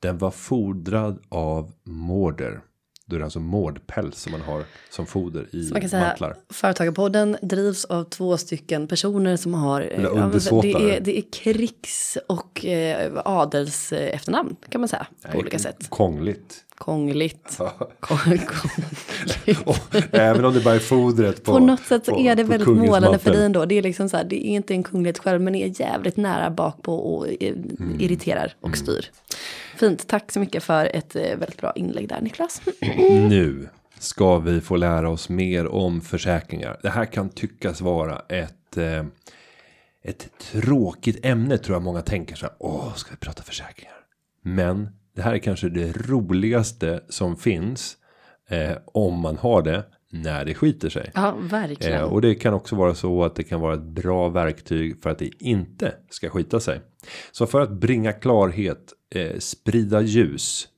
Den 0.00 0.18
var 0.18 0.30
fodrad 0.30 1.22
av 1.28 1.72
Mårder. 1.84 2.60
Då 3.10 3.16
är 3.16 3.18
det 3.18 3.24
alltså 3.24 3.40
mårdpäls 3.40 4.20
som 4.22 4.32
man 4.32 4.40
har 4.40 4.64
som 4.90 5.06
foder 5.06 5.46
i 5.52 5.64
Så 5.64 5.72
man 5.74 5.80
kan 5.80 5.90
säga 5.90 6.06
mantlar. 6.06 6.36
Företagarpodden 6.50 7.36
drivs 7.42 7.84
av 7.84 8.04
två 8.04 8.36
stycken 8.36 8.88
personer 8.88 9.36
som 9.36 9.54
har. 9.54 9.80
ja, 9.80 10.30
det, 10.62 10.72
är, 10.72 11.00
det 11.00 11.18
är 11.18 11.22
krigs 11.32 12.18
och 12.26 12.64
eh, 12.66 13.12
adels 13.24 13.92
eh, 13.92 14.14
efternamn 14.14 14.56
kan 14.68 14.80
man 14.80 14.88
säga 14.88 15.06
på 15.32 15.38
olika 15.38 15.58
sätt. 15.58 15.86
Kongligt. 15.88 16.64
Kongligt. 16.74 17.58
Kong, 18.00 18.38
kongligt. 18.46 19.60
Och, 19.66 19.78
även 20.14 20.44
om 20.44 20.54
det 20.54 20.60
bara 20.60 20.74
är 20.74 20.78
fodret 20.78 21.44
på 21.44 21.52
På 21.52 21.58
något 21.58 21.80
sätt 21.80 22.04
så 22.04 22.12
på- 22.12 22.20
är 22.20 22.34
det 22.36 22.44
väldigt 22.44 22.68
målande 22.68 23.18
för 23.18 23.32
dig 23.32 23.44
ändå. 23.44 23.64
Det 23.64 23.74
är 23.78 23.82
liksom 23.82 24.08
så 24.08 24.16
här, 24.16 24.24
det 24.24 24.46
är 24.46 24.50
inte 24.50 24.74
en 24.74 24.82
kunglighet 24.82 25.18
själv 25.18 25.40
men 25.40 25.54
är 25.54 25.80
jävligt 25.80 26.16
nära 26.16 26.50
bak 26.50 26.82
på 26.82 26.94
och 26.94 27.26
eh, 27.28 27.54
Mm. 27.80 28.00
irriterar 28.00 28.54
och 28.60 28.76
styr. 28.76 29.10
Fint, 29.78 30.08
tack 30.08 30.32
så 30.32 30.40
mycket 30.40 30.62
för 30.62 30.96
ett 30.96 31.16
eh, 31.16 31.22
väldigt 31.22 31.60
bra 31.60 31.72
inlägg 31.76 32.08
där 32.08 32.20
Niklas. 32.20 32.62
Nu 33.28 33.68
ska 33.98 34.38
vi 34.38 34.60
få 34.60 34.76
lära 34.76 35.10
oss 35.10 35.28
mer 35.28 35.66
om 35.66 36.00
försäkringar. 36.00 36.80
Det 36.82 36.90
här 36.90 37.04
kan 37.04 37.28
tyckas 37.28 37.80
vara 37.80 38.22
ett 38.28 38.76
eh, 38.76 39.04
ett 40.02 40.28
tråkigt 40.38 41.26
ämne 41.26 41.58
tror 41.58 41.74
jag 41.74 41.82
många 41.82 42.02
tänker 42.02 42.36
så 42.36 42.46
här. 42.46 42.54
Åh, 42.58 42.94
ska 42.94 43.10
vi 43.10 43.16
prata 43.16 43.42
försäkringar? 43.42 43.94
Men 44.42 44.88
det 45.14 45.22
här 45.22 45.34
är 45.34 45.38
kanske 45.38 45.68
det 45.68 46.08
roligaste 46.08 47.00
som 47.08 47.36
finns 47.36 47.96
eh, 48.48 48.76
om 48.84 49.20
man 49.20 49.36
har 49.36 49.62
det 49.62 49.84
när 50.10 50.44
det 50.44 50.54
skiter 50.54 50.88
sig. 50.88 51.10
Ja, 51.14 51.36
verkligen. 51.40 52.00
Eh, 52.00 52.02
och 52.02 52.20
det 52.20 52.34
kan 52.34 52.54
också 52.54 52.76
vara 52.76 52.94
så 52.94 53.24
att 53.24 53.34
det 53.34 53.44
kan 53.44 53.60
vara 53.60 53.74
ett 53.74 53.82
bra 53.82 54.28
verktyg 54.28 55.02
för 55.02 55.10
att 55.10 55.18
det 55.18 55.30
inte 55.38 55.94
ska 56.10 56.30
skita 56.30 56.60
sig. 56.60 56.80
Så 57.32 57.46
för 57.46 57.60
att 57.60 57.70
bringa 57.70 58.12
klarhet, 58.12 58.92
eh, 59.14 59.38
sprida 59.38 60.00
ljus, 60.00 60.68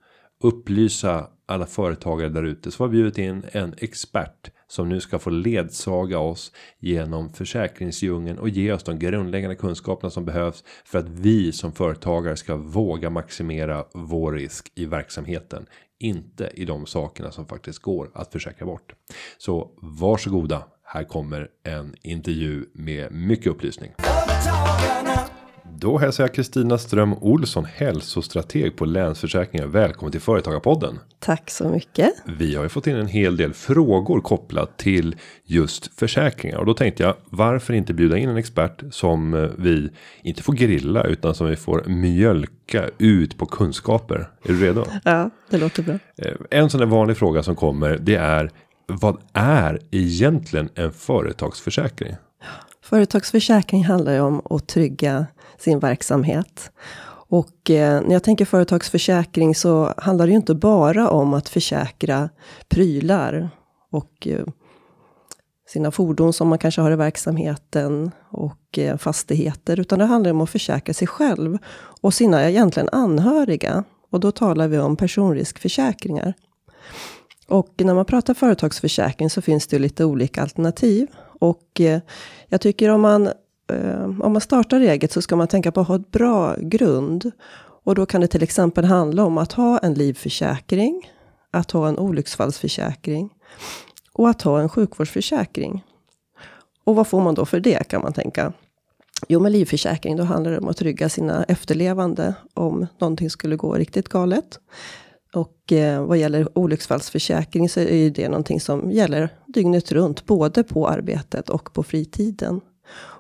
upplysa 0.41 1.31
alla 1.47 1.67
företagare 1.67 2.29
där 2.29 2.43
ute 2.43 2.71
så 2.71 2.83
har 2.83 2.89
vi 2.89 2.93
bjudit 2.93 3.19
in 3.19 3.45
en 3.53 3.75
expert 3.79 4.51
som 4.69 4.89
nu 4.89 5.01
ska 5.01 5.19
få 5.19 5.31
ledsaga 5.31 6.19
oss 6.19 6.53
genom 6.79 7.33
försäkringsdjungeln 7.33 8.39
och 8.39 8.49
ge 8.49 8.73
oss 8.73 8.83
de 8.83 8.99
grundläggande 8.99 9.57
kunskaperna 9.57 10.11
som 10.11 10.25
behövs 10.25 10.65
för 10.85 10.99
att 10.99 11.09
vi 11.09 11.53
som 11.53 11.73
företagare 11.73 12.37
ska 12.37 12.57
våga 12.57 13.11
maximera 13.11 13.85
vår 13.95 14.33
risk 14.33 14.73
i 14.75 14.87
verksamheten. 14.87 15.67
Inte 15.99 16.51
i 16.55 16.65
de 16.65 16.87
sakerna 16.87 17.31
som 17.31 17.47
faktiskt 17.47 17.79
går 17.79 18.11
att 18.15 18.33
försäkra 18.33 18.67
bort. 18.67 18.93
Så 19.39 19.71
varsågoda. 19.83 20.65
Här 20.83 21.05
kommer 21.05 21.49
en 21.63 21.95
intervju 22.03 22.65
med 22.73 23.13
mycket 23.13 23.47
upplysning. 23.47 23.91
Då 25.81 25.99
hälsar 25.99 26.25
jag 26.25 26.35
Kristina 26.35 26.79
Ström 26.79 27.15
Olsson, 27.21 27.65
hälsostrateg 27.65 28.77
på 28.77 28.85
Länsförsäkringar. 28.85 29.67
Välkommen 29.67 30.13
till 30.13 30.21
Företagarpodden. 30.21 30.99
Tack 31.19 31.51
så 31.51 31.69
mycket. 31.69 32.13
Vi 32.25 32.55
har 32.55 32.63
ju 32.63 32.69
fått 32.69 32.87
in 32.87 32.97
en 32.97 33.07
hel 33.07 33.37
del 33.37 33.55
frågor 33.55 34.21
kopplat 34.21 34.79
till 34.79 35.17
just 35.45 35.99
försäkringar 35.99 36.59
och 36.59 36.67
då 36.67 36.75
tänkte 36.75 37.03
jag 37.03 37.15
varför 37.25 37.73
inte 37.75 37.95
bjuda 37.95 38.19
in 38.19 38.29
en 38.29 38.37
expert 38.37 38.83
som 38.91 39.35
eh, 39.35 39.51
vi 39.59 39.91
inte 40.23 40.43
får 40.43 40.53
grilla 40.53 41.05
utan 41.05 41.35
som 41.35 41.47
vi 41.47 41.57
får 41.57 41.85
mjölka 41.87 42.91
ut 42.99 43.39
på 43.39 43.47
kunskaper. 43.47 44.29
Är 44.43 44.49
du 44.49 44.67
redo? 44.67 44.85
Ja, 45.05 45.31
det 45.51 45.59
låter 45.59 45.83
bra. 45.83 45.99
Eh, 46.17 46.33
en 46.51 46.71
sån 46.71 46.81
där 46.81 46.87
vanlig 46.87 47.17
fråga 47.17 47.43
som 47.43 47.57
kommer 47.57 47.99
det 48.01 48.17
är 48.17 48.51
vad 48.87 49.17
är 49.33 49.79
egentligen 49.91 50.69
en 50.75 50.93
företagsförsäkring? 50.93 52.17
Företagsförsäkring 52.83 53.85
handlar 53.85 54.13
ju 54.13 54.21
om 54.21 54.43
att 54.51 54.69
trygga 54.69 55.27
sin 55.61 55.79
verksamhet. 55.79 56.71
Och 57.31 57.71
eh, 57.71 58.03
när 58.03 58.13
jag 58.13 58.23
tänker 58.23 58.45
företagsförsäkring 58.45 59.55
så 59.55 59.95
handlar 59.97 60.27
det 60.27 60.31
ju 60.31 60.37
inte 60.37 60.55
bara 60.55 61.11
om 61.11 61.35
att 61.35 61.49
försäkra 61.49 62.29
prylar 62.69 63.51
och 63.91 64.27
eh, 64.27 64.45
sina 65.69 65.91
fordon 65.91 66.33
som 66.33 66.49
man 66.49 66.59
kanske 66.59 66.81
har 66.81 66.91
i 66.91 66.97
verksamheten 66.97 68.11
och 68.31 68.79
eh, 68.79 68.97
fastigheter, 68.97 69.81
utan 69.81 69.99
det 69.99 70.05
handlar 70.05 70.31
om 70.31 70.41
att 70.41 70.51
försäkra 70.51 70.95
sig 70.95 71.09
själv 71.09 71.59
och 72.01 72.15
sina 72.15 72.49
egentligen 72.49 72.89
anhöriga. 72.93 73.85
Och 74.11 74.21
då 74.21 74.33
talar 74.33 74.69
vi 74.69 74.79
om 74.79 74.97
personriskförsäkringar. 74.97 76.35
Och 77.49 77.75
när 77.77 77.95
man 77.95 78.05
pratar 78.05 78.35
företagsförsäkring 78.35 79.31
så 79.31 79.43
finns 79.43 79.67
det 79.67 79.77
ju 79.77 79.83
lite 79.83 80.05
olika 80.05 80.43
alternativ. 80.43 81.07
Och 81.41 81.81
eh, 81.81 82.01
jag 82.49 82.61
tycker 82.61 82.89
om 82.89 83.01
man, 83.01 83.29
eh, 83.71 84.05
om 84.21 84.33
man 84.33 84.41
startar 84.41 84.81
eget 84.81 85.13
så 85.13 85.23
ska 85.23 85.37
man 85.37 85.49
tänka 85.49 85.73
på 85.73 85.81
att 85.81 85.89
ha 85.89 85.97
ett 85.97 86.11
bra 86.11 86.57
grund. 86.59 87.31
Och 87.85 87.95
då 87.95 88.07
kan 88.07 88.21
det 88.21 88.27
till 88.27 88.43
exempel 88.43 88.85
handla 88.85 89.25
om 89.25 89.39
att 89.39 89.53
ha 89.53 89.79
en 89.79 89.95
livförsäkring, 89.95 91.11
att 91.51 91.71
ha 91.71 91.89
en 91.89 91.99
olycksfallsförsäkring 91.99 93.31
och 94.13 94.29
att 94.29 94.43
ha 94.43 94.61
en 94.61 94.69
sjukvårdsförsäkring. 94.69 95.85
Och 96.85 96.97
vad 96.97 97.07
får 97.07 97.21
man 97.21 97.35
då 97.35 97.45
för 97.45 97.61
det 97.61 97.89
kan 97.89 98.03
man 98.03 98.13
tänka? 98.13 98.53
Jo, 99.29 99.41
med 99.41 99.53
livförsäkring 99.53 100.17
då 100.17 100.25
handlar 100.25 100.51
det 100.51 100.59
om 100.59 100.69
att 100.69 100.77
trygga 100.77 101.09
sina 101.09 101.45
efterlevande 101.45 102.35
om 102.55 102.87
någonting 102.99 103.31
skulle 103.31 103.57
gå 103.57 103.75
riktigt 103.75 104.09
galet. 104.09 104.59
Och 105.35 105.73
eh, 105.73 106.05
vad 106.07 106.19
gäller 106.19 106.59
olycksfallsförsäkring 106.59 107.69
så 107.69 107.81
är 107.81 108.11
det 108.11 108.29
någonting 108.29 108.61
som 108.61 108.91
gäller 108.91 109.29
dygnet 109.47 109.93
runt, 109.93 110.27
både 110.27 110.63
på 110.63 110.89
arbetet 110.89 111.51
och 111.51 111.73
på 111.73 111.83
fritiden. 111.83 112.61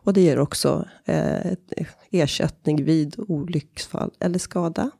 Och 0.03 0.13
det 0.13 0.21
ger 0.21 0.39
också 0.39 0.85
eh, 1.05 1.47
eh, 1.47 1.87
ersättning 2.11 2.85
vid 2.85 3.15
olycksfall 3.19 4.11
eller 4.21 4.39
skada. 4.39 4.91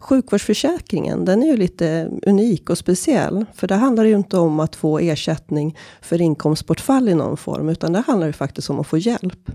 Sjukvårdsförsäkringen, 0.00 1.24
den 1.24 1.42
är 1.42 1.46
ju 1.46 1.56
lite 1.56 2.10
unik 2.26 2.70
och 2.70 2.78
speciell. 2.78 3.46
För 3.54 3.66
det 3.66 3.74
handlar 3.74 4.04
ju 4.04 4.16
inte 4.16 4.38
om 4.38 4.60
att 4.60 4.76
få 4.76 4.98
ersättning 4.98 5.78
för 6.02 6.20
inkomstbortfall 6.20 7.08
i 7.08 7.14
någon 7.14 7.36
form, 7.36 7.68
utan 7.68 7.92
det 7.92 8.02
handlar 8.06 8.26
ju 8.26 8.32
faktiskt 8.32 8.70
om 8.70 8.80
att 8.80 8.86
få 8.86 8.98
hjälp. 8.98 9.50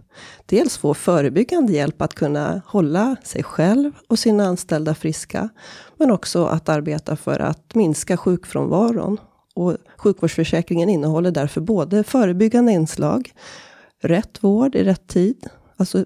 Dels 0.46 0.78
få 0.78 0.94
förebyggande 0.94 1.74
hjälp 1.74 2.02
att 2.02 2.14
kunna 2.14 2.62
hålla 2.66 3.16
sig 3.24 3.44
själv 3.44 3.92
och 4.08 4.20
sina 4.20 4.46
anställda 4.46 4.96
friska, 4.96 5.50
men 5.98 6.12
också 6.12 6.46
att 6.46 6.70
arbeta 6.70 7.16
för 7.16 7.40
att 7.40 7.76
minska 7.76 8.18
sjukfrånvaron. 8.18 9.18
Och 9.56 9.78
sjukvårdsförsäkringen 9.98 10.90
innehåller 10.90 11.32
därför 11.32 11.62
både 11.62 12.04
förebyggande 12.04 12.72
inslag, 12.72 13.32
rätt 14.04 14.44
vård 14.44 14.76
i 14.76 14.84
rätt 14.84 15.08
tid, 15.08 15.48
alltså 15.78 16.06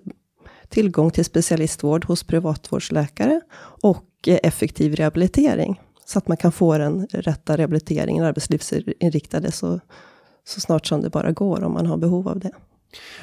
tillgång 0.70 1.12
till 1.12 1.26
specialistvård 1.26 2.06
hos 2.06 2.24
privatvårdsläkare 2.24 3.42
och 3.84 4.06
eh, 4.28 4.40
effektiv 4.44 4.96
rehabilitering. 4.96 5.82
Så 6.06 6.18
att 6.18 6.28
man 6.28 6.38
kan 6.38 6.52
få 6.52 6.78
den 6.78 7.08
rätta 7.08 7.58
rehabiliteringen, 7.58 8.24
arbetslivsinriktade, 8.24 9.52
så, 9.52 9.80
så 10.44 10.62
snart 10.62 10.86
som 10.86 11.02
det 11.02 11.10
bara 11.10 11.32
går 11.32 11.64
om 11.64 11.74
man 11.74 11.86
har 11.86 11.98
behov 11.98 12.28
av 12.28 12.40
det. 12.40 12.52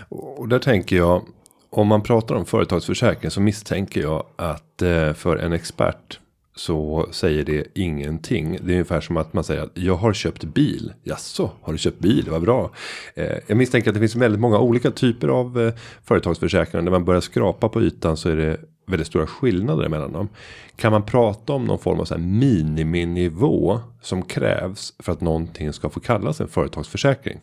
Och 0.09 0.49
där 0.49 0.59
tänker 0.59 0.97
jag, 0.97 1.23
om 1.71 1.87
man 1.87 2.03
pratar 2.03 2.35
om 2.35 2.47
företagsförsäkring 2.47 3.31
så 3.31 3.41
misstänker 3.41 4.01
jag 4.01 4.27
att 4.37 4.83
eh, 4.83 5.13
för 5.13 5.37
en 5.37 5.53
expert 5.53 6.21
så 6.57 7.09
säger 7.11 7.45
det 7.45 7.65
ingenting. 7.75 8.59
Det 8.63 8.73
är 8.73 8.75
ungefär 8.75 9.01
som 9.01 9.17
att 9.17 9.33
man 9.33 9.45
säger 9.45 9.63
att 9.63 9.71
jag 9.75 9.95
har 9.95 10.13
köpt 10.13 10.45
bil. 10.45 10.93
Jaså, 11.03 11.51
har 11.63 11.73
du 11.73 11.79
köpt 11.79 11.99
bil? 11.99 12.27
Vad 12.31 12.43
bra. 12.43 12.71
Eh, 13.15 13.37
jag 13.47 13.57
misstänker 13.57 13.91
att 13.91 13.95
det 13.95 14.01
finns 14.01 14.17
väldigt 14.17 14.41
många 14.41 14.59
olika 14.59 14.91
typer 14.91 15.29
av 15.29 15.61
eh, 15.61 15.75
företagsförsäkringar. 16.05 16.83
När 16.83 16.91
man 16.91 17.05
börjar 17.05 17.21
skrapa 17.21 17.69
på 17.69 17.83
ytan 17.83 18.17
så 18.17 18.29
är 18.29 18.37
det 18.37 18.61
väldigt 18.87 19.07
stora 19.07 19.27
skillnader 19.27 19.89
mellan 19.89 20.13
dem. 20.13 20.29
Kan 20.77 20.93
man 20.93 21.03
prata 21.03 21.53
om 21.53 21.65
någon 21.65 21.79
form 21.79 22.01
av 22.01 22.05
så 22.05 22.15
här 22.15 22.23
miniminivå 22.23 23.81
som 24.03 24.23
krävs 24.23 24.95
för 24.99 25.13
att 25.13 25.21
någonting 25.21 25.73
ska 25.73 25.89
få 25.91 26.01
kallas 26.01 26.41
en 26.41 26.49
företagsförsäkring? 26.49 27.41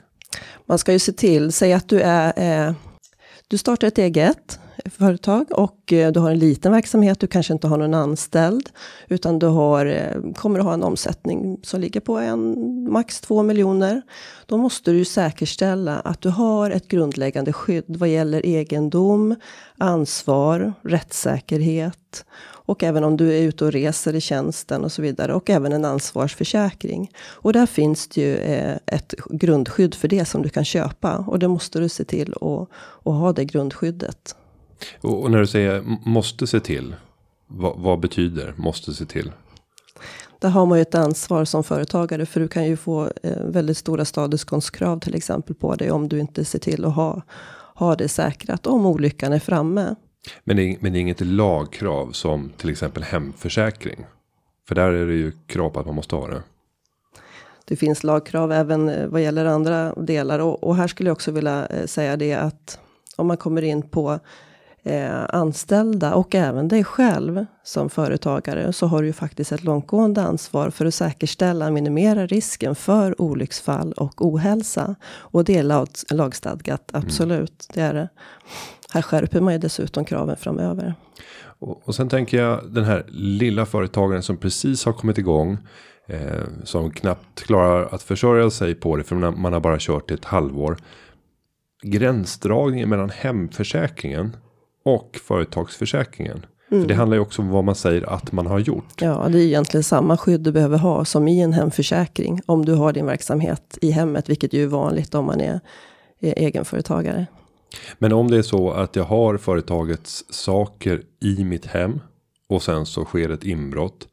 Man 0.66 0.78
ska 0.78 0.94
ju 0.94 1.00
se 1.00 1.12
till, 1.12 1.52
säg 1.52 1.74
att 1.74 1.90
du 1.90 2.00
är 2.00 2.68
eh, 2.68 2.74
du 3.48 3.58
startar 3.58 3.88
ett 3.88 3.98
eget 3.98 4.60
företag 4.86 5.46
och 5.52 5.94
eh, 5.94 6.12
du 6.12 6.20
har 6.20 6.32
en 6.32 6.40
liten 6.40 6.72
verksamhet, 6.72 7.20
du 7.20 7.28
kanske 7.28 7.54
inte 7.54 7.68
har 7.68 7.78
någon 7.78 7.94
anställd, 7.94 8.70
utan 9.08 9.40
du 9.40 9.46
har, 9.46 9.86
eh, 9.86 10.34
kommer 10.34 10.60
att 10.60 10.66
ha 10.66 10.74
en 10.74 10.84
omsättning 10.84 11.60
som 11.64 11.82
ligger 11.82 12.00
på 12.00 12.18
en, 12.18 12.92
max 12.92 13.22
2 13.22 13.44
miljoner. 13.44 14.02
Då 14.46 14.58
måste 14.58 14.92
du 14.92 15.06
säkerställa 15.06 16.00
att 16.00 16.22
du 16.22 16.30
har 16.30 16.72
ett 16.72 16.88
grundläggande 16.88 17.54
skydd 17.54 17.86
vad 17.88 18.10
gäller 18.10 18.46
egendom, 18.46 19.36
ansvar, 19.78 20.74
rättssäkerhet 20.82 22.26
och 22.72 22.84
även 22.84 23.04
om 23.04 23.18
du 23.18 23.34
är 23.34 23.42
ute 23.42 23.66
och 23.66 23.72
reser 23.72 24.16
i 24.16 24.22
tjänsten 24.22 24.84
och 24.84 24.92
så 24.92 25.02
vidare 25.02 25.34
och 25.34 25.50
även 25.50 25.74
en 25.74 25.86
ansvarsförsäkring. 25.86 27.12
Och 27.32 27.54
där 27.54 27.66
finns 27.66 28.08
det 28.08 28.22
ju 28.22 28.36
eh, 28.38 28.78
ett 28.86 29.14
grundskydd 29.30 29.96
för 29.96 30.08
det 30.08 30.26
som 30.26 30.42
du 30.42 30.50
kan 30.50 30.66
köpa 30.66 31.18
och 31.18 31.40
det 31.40 31.48
måste 31.48 31.80
du 31.80 31.90
se 31.90 32.04
till 32.04 32.34
att, 32.34 32.70
att 33.06 33.14
ha 33.14 33.34
det 33.34 33.46
grundskyddet. 33.46 34.36
Och 35.02 35.32
när 35.32 35.40
du 35.40 35.48
säger 35.48 35.84
måste 36.06 36.48
se 36.48 36.60
till, 36.60 36.96
vad, 37.48 37.78
vad 37.78 38.00
betyder 38.00 38.54
måste 38.58 38.94
se 38.94 39.06
till? 39.06 39.32
Där 40.40 40.50
har 40.50 40.66
man 40.66 40.78
ju 40.78 40.82
ett 40.82 40.96
ansvar 40.96 41.46
som 41.46 41.64
företagare, 41.64 42.26
för 42.26 42.40
du 42.40 42.48
kan 42.48 42.66
ju 42.66 42.78
få 42.78 43.12
eh, 43.24 43.44
väldigt 43.46 43.78
stora 43.78 44.06
skadeståndskrav 44.06 45.00
till 45.00 45.16
exempel 45.16 45.56
på 45.56 45.76
dig 45.76 45.92
om 45.92 46.08
du 46.08 46.20
inte 46.20 46.46
ser 46.46 46.60
till 46.60 46.86
att 46.86 46.96
ha, 46.96 47.22
ha 47.76 47.96
det 47.96 48.08
säkrat 48.08 48.68
om 48.68 48.86
olyckan 48.86 49.34
är 49.34 49.40
framme. 49.40 49.96
Men 50.44 50.56
det, 50.56 50.64
är, 50.64 50.78
men 50.80 50.94
det 50.94 51.00
är 51.00 51.02
inget 51.02 51.22
lagkrav 51.22 52.12
som 52.12 52.50
till 52.58 52.70
exempel 52.70 53.04
hemförsäkring? 53.04 54.06
För 54.68 54.76
där 54.76 54.92
är 54.92 55.06
det 55.06 55.14
ju 55.14 55.32
krav 55.48 55.70
på 55.70 55.80
att 55.80 55.86
man 55.86 55.96
måste 55.96 56.16
ha 56.16 56.28
det. 56.28 56.44
Det 57.66 57.76
finns 57.76 58.04
lagkrav 58.04 58.52
även 58.52 58.90
eh, 58.90 59.08
vad 59.08 59.22
gäller 59.22 59.46
andra 59.46 59.94
delar 59.94 60.40
och, 60.40 60.64
och 60.64 60.76
här 60.76 60.88
skulle 60.88 61.10
jag 61.10 61.16
också 61.16 61.32
vilja 61.32 61.66
eh, 61.66 61.86
säga 61.86 62.18
det 62.18 62.34
att 62.34 62.80
om 63.16 63.28
man 63.28 63.38
kommer 63.38 63.62
in 63.62 63.90
på 63.90 64.20
eh, 64.84 65.26
anställda 65.30 66.16
och 66.16 66.36
även 66.36 66.68
dig 66.68 66.84
själv 66.84 67.46
som 67.64 67.90
företagare 67.90 68.74
så 68.74 68.88
har 68.88 69.02
du 69.02 69.08
ju 69.08 69.14
faktiskt 69.14 69.52
ett 69.52 69.64
långtgående 69.64 70.22
ansvar 70.22 70.70
för 70.70 70.86
att 70.86 70.94
säkerställa 70.94 71.72
minimera 71.72 72.26
risken 72.26 72.76
för 72.76 73.22
olycksfall 73.22 73.94
och 73.94 74.26
ohälsa. 74.26 74.96
Och 75.06 75.44
det 75.44 75.58
är 75.58 75.64
lag, 75.64 75.88
lagstadgat, 76.12 76.90
absolut. 76.94 77.68
Mm. 77.70 77.74
Det 77.74 77.82
är 77.82 77.94
det. 77.94 78.10
Här 78.94 79.02
skärper 79.02 79.42
man 79.42 79.54
ju 79.54 79.60
dessutom 79.60 80.06
kraven 80.06 80.38
framöver. 80.38 80.96
Och, 81.44 81.82
och 81.88 81.96
sen 81.96 82.10
tänker 82.10 82.38
jag 82.38 82.72
den 82.72 82.84
här 82.84 83.06
lilla 83.10 83.66
företagaren 83.66 84.24
som 84.24 84.38
precis 84.38 84.86
har 84.86 84.94
kommit 84.94 85.18
igång. 85.18 85.58
Eh, 86.08 86.44
som 86.64 86.92
knappt 86.92 87.44
klarar 87.44 87.96
att 87.96 88.04
försörja 88.04 88.50
sig 88.50 88.76
på 88.76 88.96
det 88.96 89.04
för 89.04 89.16
man 89.16 89.54
har 89.54 89.60
bara 89.60 89.78
kört 89.80 90.12
ett 90.12 90.26
halvår. 90.26 90.78
Gränsdragningen 91.84 92.90
mellan 92.90 93.10
hemförsäkringen 93.10 94.36
och 94.84 95.20
företagsförsäkringen. 95.24 96.46
Mm. 96.72 96.84
För 96.84 96.88
det 96.88 96.96
handlar 96.96 97.18
ju 97.18 97.22
också 97.22 97.42
om 97.42 97.50
vad 97.50 97.64
man 97.64 97.76
säger 97.76 98.14
att 98.14 98.32
man 98.32 98.48
har 98.48 98.60
gjort. 98.60 99.02
Ja, 99.02 99.28
det 99.30 99.40
är 99.40 99.44
egentligen 99.44 99.84
samma 99.84 100.18
skydd 100.18 100.42
du 100.42 100.52
behöver 100.52 100.78
ha 100.78 101.06
som 101.06 101.28
i 101.28 101.42
en 101.42 101.54
hemförsäkring. 101.54 102.42
Om 102.46 102.66
du 102.66 102.74
har 102.74 102.94
din 102.94 103.06
verksamhet 103.06 103.78
i 103.82 103.92
hemmet, 103.92 104.30
vilket 104.30 104.54
ju 104.54 104.64
är 104.64 104.68
vanligt 104.68 105.16
om 105.16 105.26
man 105.26 105.42
är, 105.42 105.60
är 106.20 106.34
egenföretagare. 106.38 107.26
Men 107.98 108.14
om 108.14 108.32
det 108.32 108.38
är 108.38 108.42
så 108.42 108.72
att 108.72 108.96
jag 108.96 109.04
har 109.04 109.38
företagets 109.38 110.26
saker 110.30 111.02
i 111.20 111.44
mitt 111.44 111.66
hem 111.66 112.00
och 112.50 112.64
sen 112.64 112.86
så 112.86 113.06
sker 113.06 113.30
ett 113.30 113.44
inbrott. 113.44 114.08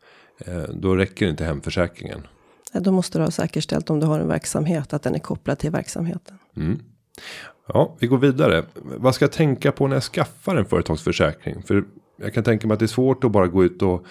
Eh, 0.47 0.63
då 0.75 0.97
räcker 0.97 1.29
inte 1.29 1.45
hemförsäkringen. 1.45 2.27
Då 2.73 2.93
måste 2.93 3.19
du 3.19 3.25
ha 3.25 3.31
säkerställt 3.31 3.91
om 3.91 4.01
du 4.01 4.07
har 4.07 4.21
en 4.21 4.29
verksamhet 4.29 4.93
att 4.93 5.03
den 5.03 5.15
är 5.15 5.19
kopplad 5.19 5.59
till 5.59 5.71
verksamheten. 5.71 6.39
Mm. 6.57 6.81
Ja, 7.75 7.97
vi 7.99 8.07
går 8.07 8.19
vidare. 8.19 8.65
Vad 8.75 9.15
ska 9.15 9.25
jag 9.25 9.33
tänka 9.33 9.73
på 9.73 9.87
när 9.87 9.97
jag 9.97 10.03
skaffar 10.03 10.57
en 10.57 10.65
företagsförsäkring? 10.65 11.63
För 11.63 11.85
jag 12.23 12.35
kan 12.35 12.45
tänka 12.45 12.67
mig 12.67 12.75
att 12.75 12.79
det 12.79 12.85
är 12.85 12.87
svårt 12.87 13.25
att 13.25 13.31
bara 13.31 13.47
gå 13.47 13.65
ut 13.65 13.83
och, 13.83 14.05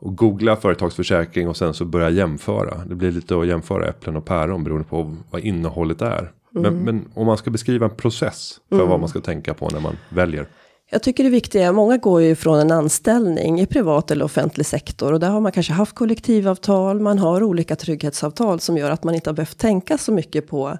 och 0.00 0.16
googla 0.16 0.56
företagsförsäkring 0.56 1.48
och 1.48 1.56
sen 1.56 1.74
så 1.74 1.84
börja 1.84 2.10
jämföra. 2.10 2.84
Det 2.84 2.94
blir 2.94 3.10
lite 3.12 3.38
att 3.38 3.46
jämföra 3.46 3.88
äpplen 3.88 4.16
och 4.16 4.24
päron 4.24 4.64
beroende 4.64 4.88
på 4.88 5.16
vad 5.30 5.40
innehållet 5.40 6.02
är. 6.02 6.32
Mm. 6.56 6.62
Men, 6.62 6.84
men, 6.84 7.08
om 7.14 7.26
man 7.26 7.36
ska 7.36 7.50
beskriva 7.50 7.86
en 7.86 7.96
process 7.96 8.60
för 8.68 8.76
mm. 8.76 8.88
vad 8.88 9.00
man 9.00 9.08
ska 9.08 9.20
tänka 9.20 9.54
på 9.54 9.68
när 9.68 9.80
man 9.80 9.96
väljer. 10.08 10.48
Jag 10.90 11.02
tycker 11.02 11.24
det 11.24 11.30
viktiga, 11.30 11.72
många 11.72 11.96
går 11.96 12.22
ju 12.22 12.34
från 12.34 12.60
en 12.60 12.70
anställning 12.70 13.60
i 13.60 13.66
privat 13.66 14.10
eller 14.10 14.24
offentlig 14.24 14.66
sektor 14.66 15.12
och 15.12 15.20
där 15.20 15.30
har 15.30 15.40
man 15.40 15.52
kanske 15.52 15.72
haft 15.72 15.94
kollektivavtal, 15.94 17.00
man 17.00 17.18
har 17.18 17.42
olika 17.42 17.76
trygghetsavtal 17.76 18.60
som 18.60 18.76
gör 18.76 18.90
att 18.90 19.04
man 19.04 19.14
inte 19.14 19.30
har 19.30 19.34
behövt 19.34 19.58
tänka 19.58 19.98
så 19.98 20.12
mycket 20.12 20.48
på 20.48 20.78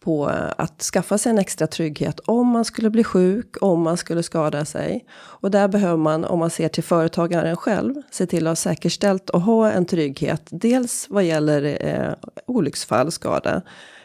på 0.00 0.26
att 0.56 0.82
skaffa 0.82 1.18
sig 1.18 1.30
en 1.30 1.38
extra 1.38 1.66
trygghet 1.66 2.20
om 2.20 2.46
man 2.46 2.64
skulle 2.64 2.90
bli 2.90 3.04
sjuk, 3.04 3.56
om 3.60 3.82
man 3.82 3.96
skulle 3.96 4.22
skada 4.22 4.64
sig. 4.64 5.04
Och 5.12 5.50
där 5.50 5.68
behöver 5.68 5.96
man, 5.96 6.24
om 6.24 6.38
man 6.38 6.50
ser 6.50 6.68
till 6.68 6.84
företagaren 6.84 7.56
själv, 7.56 7.94
se 8.10 8.26
till 8.26 8.46
att 8.46 8.50
ha 8.50 8.56
säkerställt 8.56 9.30
och 9.30 9.40
ha 9.40 9.70
en 9.70 9.84
trygghet. 9.84 10.42
Dels 10.50 11.06
vad 11.10 11.24
gäller 11.24 11.78
eh, 11.86 12.12
olycksfall, 12.46 13.12
skada. 13.12 13.62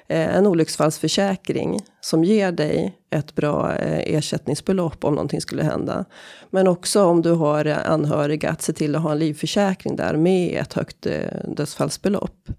Eh, 0.07 0.35
en 0.35 0.47
olycksfallsförsäkring 0.47 1.79
som 2.01 2.23
ger 2.23 2.51
dig 2.51 2.97
ett 3.09 3.35
bra 3.35 3.75
eh, 3.75 4.15
ersättningsbelopp 4.15 5.03
om 5.03 5.15
någonting 5.15 5.41
skulle 5.41 5.63
hända. 5.63 6.05
Men 6.49 6.67
också 6.67 7.03
om 7.03 7.21
du 7.21 7.31
har 7.31 7.65
anhöriga 7.65 8.49
att 8.49 8.61
se 8.61 8.73
till 8.73 8.95
att 8.95 9.01
ha 9.01 9.11
en 9.11 9.19
livförsäkring 9.19 9.95
där 9.95 10.15
med 10.15 10.61
ett 10.61 10.73
högt 10.73 11.05
eh, 11.05 11.21
dödsfallsbelopp. 11.47 12.49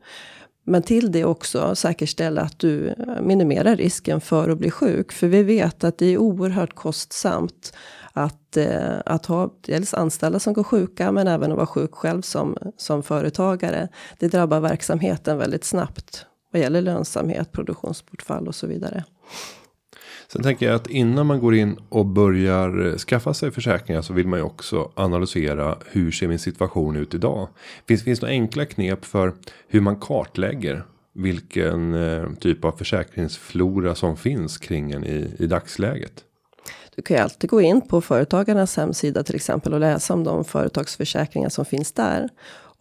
Men 0.65 0.83
till 0.83 1.13
det 1.13 1.25
också 1.25 1.75
säkerställa 1.75 2.43
att 2.43 2.59
du 2.59 2.95
minimerar 3.21 3.77
risken 3.77 4.21
för 4.21 4.49
att 4.49 4.59
bli 4.59 4.71
sjuk. 4.71 5.13
För 5.13 5.27
vi 5.27 5.43
vet 5.43 5.85
att 5.85 5.99
det 5.99 6.07
är 6.07 6.19
oerhört 6.19 6.75
kostsamt 6.75 7.73
att, 8.13 8.57
eh, 8.57 8.97
att 9.07 9.27
ha 9.27 9.51
dels 9.61 9.95
anställda 9.95 10.39
som 10.39 10.53
går 10.53 10.65
sjuka 10.65 11.13
men 11.13 11.29
även 11.29 11.51
att 11.51 11.57
vara 11.57 11.67
sjuk 11.67 11.95
själv 11.95 12.23
som, 12.23 12.57
som 12.77 13.03
företagare. 13.03 13.89
Det 14.19 14.29
drabbar 14.29 14.61
verksamheten 14.61 15.39
väldigt 15.39 15.65
snabbt 15.65 16.27
vad 16.53 16.63
gäller 16.63 16.83
lönsamhet, 16.83 17.53
produktionsbortfall 17.53 18.49
och 18.49 18.55
så 18.55 18.67
vidare. 18.67 19.05
Sen 20.35 20.43
tänker 20.43 20.67
jag 20.67 20.75
att 20.75 20.87
innan 20.87 21.27
man 21.27 21.41
går 21.41 21.55
in 21.55 21.77
och 21.89 22.07
börjar 22.07 22.87
eh, 22.87 22.97
skaffa 22.97 23.35
sig 23.35 23.51
försäkringar 23.51 24.03
så 24.03 24.13
vill 24.13 24.27
man 24.27 24.39
ju 24.39 24.45
också 24.45 24.91
analysera 24.95 25.79
hur 25.87 26.11
ser 26.11 26.29
min 26.29 26.39
situation 26.39 26.97
ut 26.97 27.15
idag. 27.15 27.49
Finns 27.89 28.03
finns 28.03 28.21
det 28.21 28.27
några 28.27 28.35
enkla 28.35 28.65
knep 28.65 29.05
för 29.05 29.33
hur 29.69 29.81
man 29.81 29.97
kartlägger 29.97 30.85
vilken 31.13 31.95
eh, 31.95 32.33
typ 32.41 32.65
av 32.65 32.73
försäkringsflora 32.73 33.95
som 33.95 34.17
finns 34.17 34.59
kring 34.59 34.93
en 34.93 35.05
i, 35.05 35.31
i 35.39 35.47
dagsläget? 35.47 36.25
Du 36.97 37.03
kan 37.03 37.17
ju 37.17 37.23
alltid 37.23 37.51
gå 37.51 37.61
in 37.61 37.81
på 37.81 38.01
företagarnas 38.01 38.77
hemsida 38.77 39.23
till 39.23 39.37
exempel 39.37 39.75
och 39.75 39.81
läsa 39.81 40.15
om 40.15 40.25
de 40.25 40.45
företagsförsäkringar 40.45 41.49
som 41.49 41.65
finns 41.65 41.93
där 41.93 42.29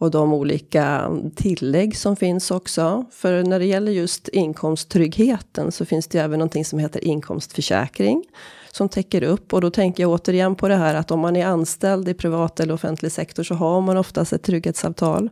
och 0.04 0.10
de 0.10 0.32
olika 0.32 1.10
tillägg 1.34 1.96
som 1.96 2.16
finns 2.16 2.50
också. 2.50 3.04
För 3.10 3.42
när 3.42 3.58
det 3.58 3.64
gäller 3.64 3.92
just 3.92 4.28
inkomsttryggheten 4.28 5.72
så 5.72 5.84
finns 5.84 6.06
det 6.06 6.18
även 6.18 6.38
någonting 6.38 6.64
som 6.64 6.78
heter 6.78 7.04
inkomstförsäkring 7.04 8.24
som 8.72 8.88
täcker 8.88 9.22
upp 9.22 9.52
och 9.52 9.60
då 9.60 9.70
tänker 9.70 10.02
jag 10.02 10.10
återigen 10.10 10.54
på 10.54 10.68
det 10.68 10.76
här 10.76 10.94
att 10.94 11.10
om 11.10 11.20
man 11.20 11.36
är 11.36 11.46
anställd 11.46 12.08
i 12.08 12.14
privat 12.14 12.60
eller 12.60 12.74
offentlig 12.74 13.12
sektor 13.12 13.42
så 13.42 13.54
har 13.54 13.80
man 13.80 13.96
oftast 13.96 14.32
ett 14.32 14.42
trygghetsavtal 14.42 15.30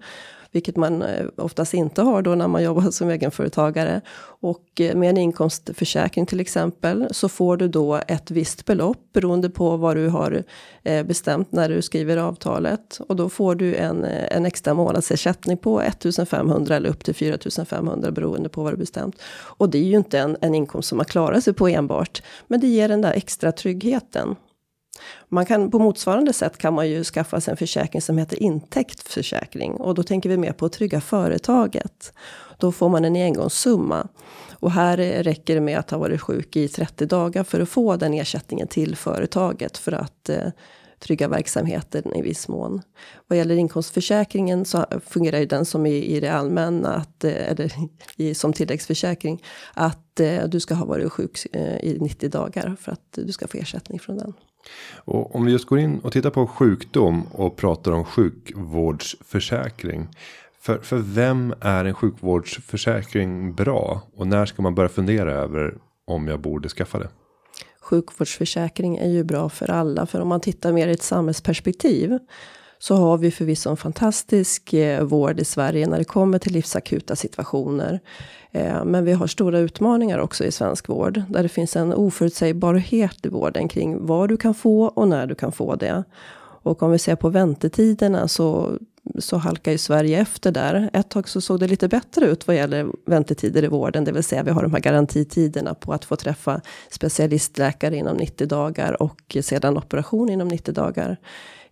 vilket 0.53 0.77
man 0.77 1.03
eh, 1.03 1.27
oftast 1.37 1.75
inte 1.75 2.03
har 2.03 2.23
då 2.23 2.35
när 2.35 2.49
man 2.49 2.63
jobbar 2.63 2.83
som 2.91 3.09
egenföretagare. 3.09 4.01
Och 4.25 4.81
eh, 4.81 4.97
med 4.97 5.11
en 5.11 5.19
inkomstförsäkring 5.19 6.27
till 6.27 6.41
exempel 6.41 7.09
så 7.11 7.29
får 7.29 7.57
du 7.57 7.69
då 7.69 8.01
ett 8.09 8.31
visst 8.31 8.65
belopp 8.65 9.13
beroende 9.13 9.51
på 9.51 9.77
vad 9.77 9.97
du 9.97 10.09
har 10.09 10.45
eh, 10.83 11.07
bestämt 11.07 11.53
när 11.53 11.69
du 11.69 11.83
skriver 11.83 12.17
avtalet. 12.17 13.01
Och 13.09 13.17
då 13.17 13.29
får 13.29 13.55
du 13.55 13.75
en, 13.75 14.05
en 14.05 14.47
extra 14.47 14.75
månadsersättning 14.75 15.57
på 15.57 15.81
1500 15.81 16.77
eller 16.77 16.89
upp 16.89 17.05
till 17.05 17.15
4500 17.15 18.11
beroende 18.11 18.49
på 18.49 18.63
vad 18.63 18.73
du 18.73 18.77
bestämt. 18.77 19.17
Och 19.33 19.71
det 19.71 19.79
är 19.79 19.85
ju 19.85 19.97
inte 19.97 20.19
en, 20.19 20.37
en 20.41 20.55
inkomst 20.55 20.89
som 20.89 20.97
man 20.97 21.07
klarar 21.07 21.41
sig 21.41 21.53
på 21.53 21.69
enbart. 21.69 22.23
Men 22.47 22.61
det 22.61 22.67
ger 22.67 22.89
den 22.89 23.01
där 23.01 23.13
extra 23.13 23.53
tryggheten. 23.53 24.37
Man 25.29 25.47
kan, 25.47 25.71
på 25.71 25.79
motsvarande 25.79 26.33
sätt 26.33 26.59
kan 26.59 26.75
man 26.75 26.89
ju 26.89 27.05
skaffa 27.05 27.41
sig 27.41 27.51
en 27.51 27.57
försäkring 27.57 28.03
som 28.03 28.19
heter 28.19 28.43
intäktförsäkring. 28.43 29.73
Och 29.73 29.95
då 29.95 30.03
tänker 30.03 30.29
vi 30.29 30.37
mer 30.37 30.53
på 30.53 30.67
att 30.67 30.73
trygga 30.73 31.01
företaget. 31.01 32.13
Då 32.59 32.73
får 32.73 32.89
man 32.89 33.05
en 33.05 33.17
engångssumma. 33.17 34.09
Och 34.53 34.71
här 34.71 34.97
räcker 35.23 35.55
det 35.55 35.61
med 35.61 35.79
att 35.79 35.91
ha 35.91 35.99
varit 35.99 36.21
sjuk 36.21 36.57
i 36.57 36.69
30 36.69 37.07
dagar 37.07 37.45
för 37.45 37.61
att 37.61 37.69
få 37.69 37.97
den 37.97 38.15
ersättningen 38.15 38.69
till 38.69 38.97
företaget. 38.97 39.79
För 39.79 39.93
att 39.93 40.29
eh, 40.29 40.49
trygga 41.03 41.29
verksamheten 41.29 42.17
i 42.17 42.23
viss 42.23 42.49
mån. 42.49 42.83
Vad 43.27 43.39
gäller 43.39 43.55
inkomstförsäkringen 43.55 44.65
så 44.65 44.87
fungerar 45.07 45.39
ju 45.39 45.47
den 45.47 45.65
som 45.65 45.87
i, 45.87 46.05
i 46.05 46.21
det 46.21 46.33
allmänna, 46.33 46.95
att, 46.95 47.25
eh, 47.25 47.51
eller 47.51 47.73
i, 48.17 48.35
som 48.35 48.53
tilläggsförsäkring, 48.53 49.43
att 49.75 50.21
eh, 50.21 50.45
du 50.45 50.61
ska 50.61 50.75
ha 50.75 50.87
varit 50.87 51.13
sjuk 51.13 51.47
eh, 51.53 51.77
i 51.77 51.99
90 52.01 52.31
dagar 52.31 52.77
för 52.81 52.93
att 52.93 53.09
du 53.11 53.33
ska 53.33 53.49
få 53.49 53.59
ersättning 53.59 53.99
från 53.99 54.17
den. 54.17 54.35
Och 55.05 55.37
om 55.37 55.45
vi 55.45 55.53
just 55.53 55.65
går 55.65 55.79
in 55.79 55.99
och 55.99 56.13
tittar 56.13 56.31
på 56.31 56.47
sjukdom 56.47 57.27
och 57.33 57.57
pratar 57.57 57.93
om 57.93 58.05
sjukvårdsförsäkring. 58.05 60.09
För, 60.61 60.79
för 60.79 60.97
vem 60.97 61.55
är 61.61 61.85
en 61.85 61.95
sjukvårdsförsäkring 61.95 63.55
bra? 63.55 64.03
Och 64.17 64.27
när 64.27 64.47
ska 64.47 64.63
man 64.63 64.75
börja 64.75 64.89
fundera 64.89 65.33
över 65.33 65.75
om 66.07 66.29
jag 66.29 66.41
borde 66.41 66.69
skaffa 66.69 66.99
det? 66.99 67.09
Sjukvårdsförsäkring 67.81 68.97
är 68.97 69.09
ju 69.09 69.25
bra 69.25 69.49
för 69.49 69.71
alla. 69.71 70.07
För 70.07 70.21
om 70.21 70.29
man 70.29 70.41
tittar 70.41 70.73
mer 70.73 70.89
i 70.89 70.93
ett 70.93 71.03
samhällsperspektiv. 71.03 72.19
Så 72.83 72.95
har 72.95 73.19
vi 73.19 73.31
förvisso 73.31 73.71
en 73.71 73.77
fantastisk 73.77 74.73
eh, 74.73 75.05
vård 75.05 75.41
i 75.41 75.45
Sverige 75.45 75.87
när 75.87 75.99
det 75.99 76.05
kommer 76.05 76.39
till 76.39 76.53
livsakuta 76.53 77.17
situationer. 77.17 78.01
Eh, 78.51 78.85
men 78.85 79.05
vi 79.05 79.13
har 79.13 79.27
stora 79.27 79.59
utmaningar 79.59 80.19
också 80.19 80.45
i 80.45 80.53
svensk 80.53 80.89
vård. 80.89 81.23
Där 81.29 81.43
det 81.43 81.49
finns 81.49 81.77
en 81.77 81.93
oförutsägbarhet 81.93 83.27
i 83.27 83.29
vården 83.29 83.69
kring 83.69 84.07
vad 84.07 84.29
du 84.29 84.37
kan 84.37 84.55
få 84.55 84.85
och 84.85 85.09
när 85.09 85.27
du 85.27 85.35
kan 85.35 85.53
få 85.53 85.75
det. 85.75 86.05
Och 86.63 86.83
om 86.83 86.91
vi 86.91 86.99
ser 86.99 87.17
på 87.17 87.29
väntetiderna 87.29 88.29
så, 88.29 88.79
så 89.19 89.37
halkar 89.37 89.73
ju 89.73 89.79
Sverige 89.79 90.21
efter 90.21 90.53
där. 90.53 90.91
Ett 90.93 91.09
tag 91.09 91.29
så 91.29 91.41
såg 91.41 91.61
det 91.61 91.69
lite 91.69 91.89
bättre 91.89 92.27
ut 92.27 92.47
vad 92.47 92.57
gäller 92.57 92.87
väntetider 93.07 93.65
i 93.65 93.69
vården. 93.69 94.05
Det 94.05 94.13
vill 94.13 94.25
säga 94.25 94.43
vi 94.43 94.51
har 94.51 94.63
de 94.63 94.73
här 94.73 94.81
garantitiderna 94.81 95.75
på 95.75 95.93
att 95.93 96.05
få 96.05 96.17
träffa 96.17 96.61
specialistläkare 96.91 97.97
inom 97.97 98.17
90 98.17 98.47
dagar 98.47 99.03
och 99.03 99.37
sedan 99.41 99.77
operation 99.77 100.29
inom 100.29 100.49
90 100.49 100.75
dagar. 100.75 101.19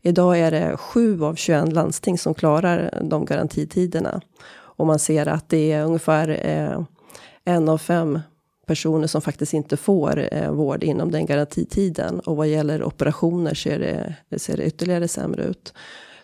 Idag 0.03 0.39
är 0.39 0.51
det 0.51 0.77
7 0.77 1.25
av 1.25 1.35
21 1.35 1.73
landsting 1.73 2.19
som 2.19 2.35
klarar 2.35 2.99
de 3.03 3.25
garantitiderna. 3.25 4.21
Och 4.53 4.87
man 4.87 4.99
ser 4.99 5.29
att 5.29 5.49
det 5.49 5.73
är 5.73 5.85
ungefär 5.85 6.29
eh, 6.43 6.83
en 7.45 7.69
av 7.69 7.79
fem 7.79 8.21
personer 8.67 9.07
som 9.07 9.23
faktiskt 9.23 9.53
inte 9.53 9.77
får 9.77 10.29
eh, 10.33 10.51
vård 10.51 10.85
inom 10.85 11.11
den 11.11 11.27
garantitiden. 11.27 12.21
Och 12.21 12.37
vad 12.37 12.49
gäller 12.49 12.85
operationer 12.85 13.55
ser 13.55 13.79
det, 13.79 14.39
ser 14.39 14.57
det 14.57 14.65
ytterligare 14.65 15.09
sämre 15.09 15.43
ut. 15.43 15.73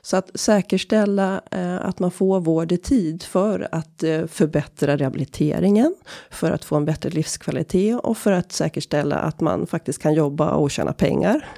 Så 0.03 0.17
att 0.17 0.31
säkerställa 0.35 1.41
eh, 1.51 1.87
att 1.87 1.99
man 1.99 2.11
får 2.11 2.41
vård 2.41 2.73
i 2.73 2.77
tid 2.77 3.23
för 3.23 3.69
att 3.73 4.03
eh, 4.03 4.27
förbättra 4.27 4.97
rehabiliteringen, 4.97 5.95
för 6.31 6.51
att 6.51 6.65
få 6.65 6.77
en 6.77 6.85
bättre 6.85 7.11
livskvalitet 7.11 8.01
och 8.03 8.19
för 8.19 8.33
att 8.33 8.53
säkerställa 8.53 9.17
att 9.17 9.41
man 9.41 9.67
faktiskt 9.67 10.03
kan 10.03 10.15
jobba 10.15 10.51
och 10.51 10.71
tjäna 10.71 10.93
pengar. 10.93 11.49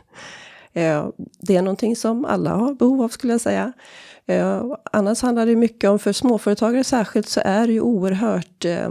Eh, 0.78 1.08
det 1.40 1.56
är 1.56 1.62
någonting 1.62 1.96
som 1.96 2.24
alla 2.24 2.50
har 2.50 2.74
behov 2.74 3.02
av 3.02 3.08
skulle 3.08 3.32
jag 3.32 3.40
säga. 3.40 3.72
Eh, 4.26 4.62
annars 4.92 5.22
handlar 5.22 5.46
det 5.46 5.56
mycket 5.56 5.90
om, 5.90 5.98
för 5.98 6.12
småföretagare 6.12 6.84
särskilt, 6.84 7.28
så 7.28 7.40
är 7.44 7.66
det 7.66 7.72
ju 7.72 7.80
oerhört 7.80 8.64
eh, 8.64 8.90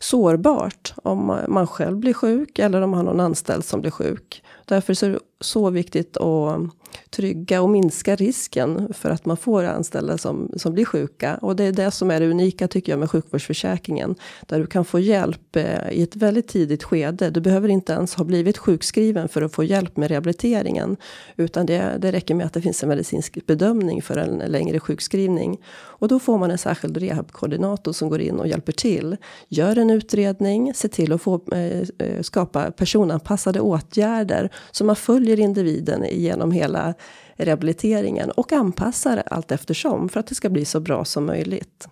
sårbart 0.00 0.94
om 1.02 1.40
man 1.48 1.66
själv 1.66 1.96
blir 1.96 2.12
sjuk 2.12 2.58
eller 2.58 2.80
om 2.80 2.90
man 2.90 2.98
har 2.98 3.04
någon 3.04 3.20
anställd 3.20 3.64
som 3.64 3.80
blir 3.80 3.90
sjuk. 3.90 4.42
Därför 4.64 5.04
är 5.04 5.10
det 5.10 5.18
så 5.40 5.70
viktigt 5.70 6.16
att 6.16 6.58
trygga 7.10 7.62
och 7.62 7.70
minska 7.70 8.16
risken 8.16 8.92
för 8.94 9.10
att 9.10 9.26
man 9.26 9.36
får 9.36 9.64
anställda 9.64 10.18
som, 10.18 10.50
som 10.56 10.72
blir 10.72 10.84
sjuka. 10.84 11.38
Och 11.42 11.56
det 11.56 11.64
är 11.64 11.72
det 11.72 11.90
som 11.90 12.10
är 12.10 12.20
det 12.20 12.30
unika 12.30 12.68
tycker 12.68 12.92
jag 12.92 12.98
med 12.98 13.10
sjukvårdsförsäkringen. 13.10 14.14
Där 14.46 14.58
du 14.58 14.66
kan 14.66 14.84
få 14.84 14.98
hjälp 14.98 15.56
eh, 15.56 15.90
i 15.90 16.02
ett 16.02 16.16
väldigt 16.16 16.48
tidigt 16.48 16.84
skede. 16.84 17.30
Du 17.30 17.40
behöver 17.40 17.68
inte 17.68 17.92
ens 17.92 18.14
ha 18.14 18.24
blivit 18.24 18.58
sjukskriven 18.58 19.28
för 19.28 19.42
att 19.42 19.52
få 19.52 19.64
hjälp 19.64 19.96
med 19.96 20.08
rehabiliteringen. 20.08 20.96
Utan 21.36 21.66
det, 21.66 21.96
det 21.98 22.12
räcker 22.12 22.34
med 22.34 22.46
att 22.46 22.52
det 22.52 22.62
finns 22.62 22.82
en 22.82 22.88
medicinsk 22.88 23.46
bedömning 23.46 24.02
för 24.02 24.16
en 24.16 24.42
längre 24.46 24.80
sjukskrivning. 24.80 25.58
Och 25.98 26.08
då 26.08 26.18
får 26.18 26.38
man 26.38 26.50
en 26.50 26.58
särskild 26.58 26.96
rehabkoordinator 26.96 27.92
som 27.92 28.08
går 28.08 28.20
in 28.20 28.38
och 28.38 28.48
hjälper 28.48 28.72
till. 28.72 29.16
Gör 29.48 29.78
en 29.78 29.90
utredning, 29.90 30.74
se 30.74 30.88
till 30.88 31.12
att 31.12 31.22
få 31.22 31.40
eh, 31.52 31.80
eh 31.98 32.22
skapa 32.22 32.70
personanpassade 32.70 33.60
åtgärder. 33.60 34.50
Så 34.70 34.84
man 34.84 34.96
följer 34.96 35.40
individen 35.40 36.04
genom 36.10 36.52
hela 36.52 36.75
rehabiliteringen 37.36 38.30
och 38.30 38.52
anpassar 38.52 39.22
allt 39.26 39.52
eftersom 39.52 40.08
för 40.08 40.20
att 40.20 40.26
det 40.26 40.34
ska 40.34 40.48
bli 40.48 40.64
så 40.64 40.80
bra 40.80 41.04
som 41.04 41.26
möjligt. 41.26 41.88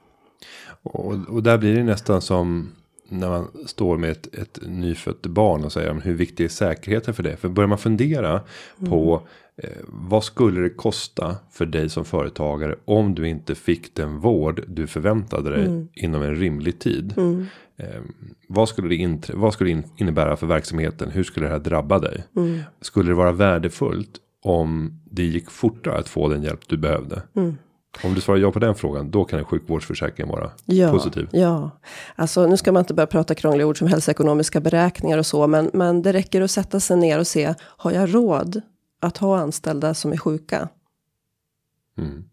Och, 0.83 1.15
och 1.29 1.43
där 1.43 1.59
blir 1.59 1.75
det 1.75 1.83
nästan 1.83 2.23
som 2.23 2.73
när 3.09 3.29
man 3.29 3.49
står 3.67 3.99
med 3.99 4.11
ett, 4.11 4.35
ett 4.35 4.59
nyfött 4.67 5.27
barn 5.27 5.65
och 5.65 5.73
säger 5.73 6.01
hur 6.05 6.15
viktig 6.15 6.45
är 6.45 6.49
säkerheten 6.49 7.15
för 7.15 7.23
det? 7.23 7.37
För 7.37 7.49
börjar 7.49 7.69
man 7.69 7.79
fundera 7.79 8.31
mm. 8.31 8.91
på 8.91 9.23
eh, 9.57 9.71
vad 9.87 10.25
skulle 10.25 10.61
det 10.61 10.71
kosta 10.71 11.37
för 11.51 11.67
dig 11.67 11.89
som 11.89 12.05
företagare 12.05 12.77
om 12.85 13.15
du 13.15 13.29
inte 13.29 13.55
fick 13.55 13.95
den 13.95 14.19
vård 14.19 14.65
du 14.69 14.87
förväntade 14.87 15.51
dig 15.51 15.65
mm. 15.67 15.89
inom 15.95 16.23
en 16.23 16.37
rimlig 16.37 16.79
tid? 16.79 17.15
Mm. 17.17 17.47
Eh, 17.77 18.01
vad 18.49 18.69
skulle 18.69 18.89
det 18.89 18.97
in, 18.97 19.23
vad 19.35 19.53
skulle 19.53 19.75
det 19.75 19.83
innebära 19.97 20.37
för 20.37 20.47
verksamheten? 20.47 21.11
Hur 21.11 21.25
skulle 21.25 21.47
det 21.47 21.53
här 21.53 21.59
drabba 21.59 21.99
dig? 21.99 22.25
Mm. 22.37 22.61
Skulle 22.81 23.11
det 23.11 23.15
vara 23.15 23.33
värdefullt 23.33 24.21
om 24.45 25.01
det 25.11 25.23
gick 25.23 25.51
fortare 25.51 25.99
att 25.99 26.09
få 26.09 26.29
den 26.29 26.43
hjälp 26.43 26.61
du 26.69 26.77
behövde? 26.77 27.23
Mm. 27.37 27.57
Om 28.05 28.15
du 28.15 28.21
svarar 28.21 28.39
ja 28.39 28.53
på 28.53 28.59
den 28.59 28.75
frågan, 28.75 29.11
då 29.11 29.25
kan 29.25 29.39
en 29.39 29.45
sjukvårdsförsäkring 29.45 30.29
vara 30.29 30.51
ja, 30.65 30.91
positiv. 30.91 31.29
Ja, 31.33 31.71
alltså 32.15 32.47
nu 32.47 32.57
ska 32.57 32.73
man 32.73 32.81
inte 32.81 32.95
börja 32.95 33.07
prata 33.07 33.35
krångliga 33.35 33.67
ord 33.67 33.79
som 33.79 33.89
hälsoekonomiska 33.89 34.61
beräkningar 34.61 35.19
och 35.19 35.27
så, 35.27 35.47
men, 35.47 35.71
men 35.73 36.03
det 36.03 36.13
räcker 36.13 36.43
att 36.43 36.51
sätta 36.51 36.81
sig 36.81 36.97
ner 36.97 37.19
och 37.19 37.27
se, 37.27 37.55
har 37.61 37.91
jag 37.93 38.15
råd 38.15 38.61
att 39.01 39.17
ha 39.17 39.39
anställda 39.39 39.95
som 39.95 40.13
är 40.13 40.17
sjuka? 40.17 40.69
Mm. 41.99 42.25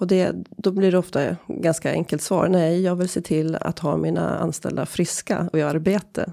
Och 0.00 0.06
det, 0.06 0.32
då 0.50 0.72
blir 0.72 0.92
det 0.92 0.98
ofta 0.98 1.36
ganska 1.48 1.90
enkelt 1.90 2.22
svar. 2.22 2.48
Nej, 2.48 2.82
jag 2.82 2.96
vill 2.96 3.08
se 3.08 3.20
till 3.20 3.56
att 3.56 3.78
ha 3.78 3.96
mina 3.96 4.38
anställda 4.38 4.86
friska 4.86 5.48
och 5.52 5.58
i 5.58 5.62
arbete. 5.62 6.32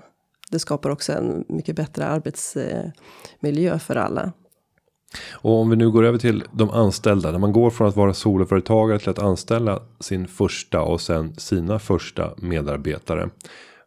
Det 0.51 0.59
skapar 0.59 0.89
också 0.89 1.13
en 1.13 1.45
mycket 1.47 1.75
bättre 1.75 2.05
arbetsmiljö 2.05 3.79
för 3.79 3.95
alla. 3.95 4.31
Och 5.31 5.59
om 5.59 5.69
vi 5.69 5.75
nu 5.75 5.91
går 5.91 6.05
över 6.05 6.17
till 6.17 6.43
de 6.51 6.69
anställda. 6.69 7.31
När 7.31 7.39
man 7.39 7.51
går 7.51 7.69
från 7.69 7.87
att 7.87 7.95
vara 7.95 8.13
soloföretagare 8.13 8.99
till 8.99 9.09
att 9.09 9.19
anställa 9.19 9.79
sin 9.99 10.27
första 10.27 10.81
och 10.81 11.01
sen 11.01 11.35
sina 11.37 11.79
första 11.79 12.33
medarbetare. 12.37 13.29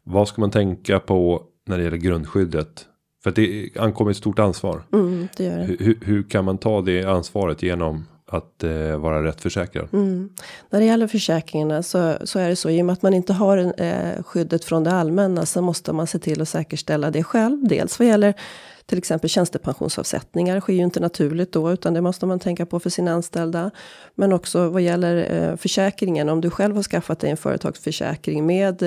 Vad 0.03 0.29
ska 0.29 0.41
man 0.41 0.51
tänka 0.51 1.01
på 1.01 1.43
när 1.67 1.79
det 1.79 1.85
gäller 1.85 1.97
grundskyddet? 1.97 2.87
För 3.23 3.31
att 3.31 3.37
det 3.37 3.71
ankommer 3.79 4.11
ett 4.11 4.17
stort 4.17 4.39
ansvar. 4.39 4.83
Mm, 4.93 5.29
det 5.37 5.49
det. 5.49 5.77
Hur, 5.79 5.99
hur, 6.05 6.23
kan 6.23 6.45
man 6.45 6.59
ta 6.59 6.81
det 6.81 7.05
ansvaret 7.05 7.63
genom 7.63 8.05
att 8.27 8.63
eh, 8.63 8.97
vara 8.97 9.25
rätt 9.25 9.41
försäkrad. 9.41 9.89
Mm. 9.93 10.31
När 10.71 10.81
det 10.81 10.87
gäller 10.87 11.07
försäkringarna 11.07 11.83
så, 11.83 12.17
så 12.25 12.39
är 12.39 12.49
det 12.49 12.57
så 12.57 12.71
i 12.71 12.83
och 12.83 12.87
med 12.87 12.93
att 12.93 13.03
man 13.03 13.15
inte 13.15 13.33
har 13.33 13.83
eh, 13.83 14.23
skyddet 14.23 14.65
från 14.65 14.85
det 14.85 14.93
allmänna 14.93 15.47
så 15.47 15.63
måste 15.63 15.93
man 15.93 16.07
se 16.07 16.19
till 16.19 16.43
att 16.43 16.49
säkerställa 16.49 17.11
det 17.11 17.25
själv. 17.25 17.69
Dels 17.69 17.99
vad 17.99 18.09
gäller 18.09 18.35
till 18.87 18.99
exempel 18.99 19.31
tjänstepensionsavsättningar 19.31 20.61
sker 20.61 20.73
ju 20.73 20.83
inte 20.83 21.01
naturligt 21.01 21.53
då 21.53 21.73
utan 21.73 21.95
det 21.95 22.01
måste 22.01 22.27
man 22.27 22.39
tänka 22.39 22.67
på 22.67 22.81
för 22.81 22.91
sina 22.91 23.13
anställda. 23.13 23.71
Men 24.15 24.33
också 24.33 24.69
vad 24.69 24.83
gäller 24.83 25.43
eh, 25.51 25.57
försäkringen 25.57 26.29
om 26.29 26.41
du 26.41 26.51
själv 26.51 26.77
har 26.77 26.83
skaffat 26.83 27.21
dig 27.21 27.31
en 27.31 27.37
företagsförsäkring 27.37 28.47
med 28.47 28.83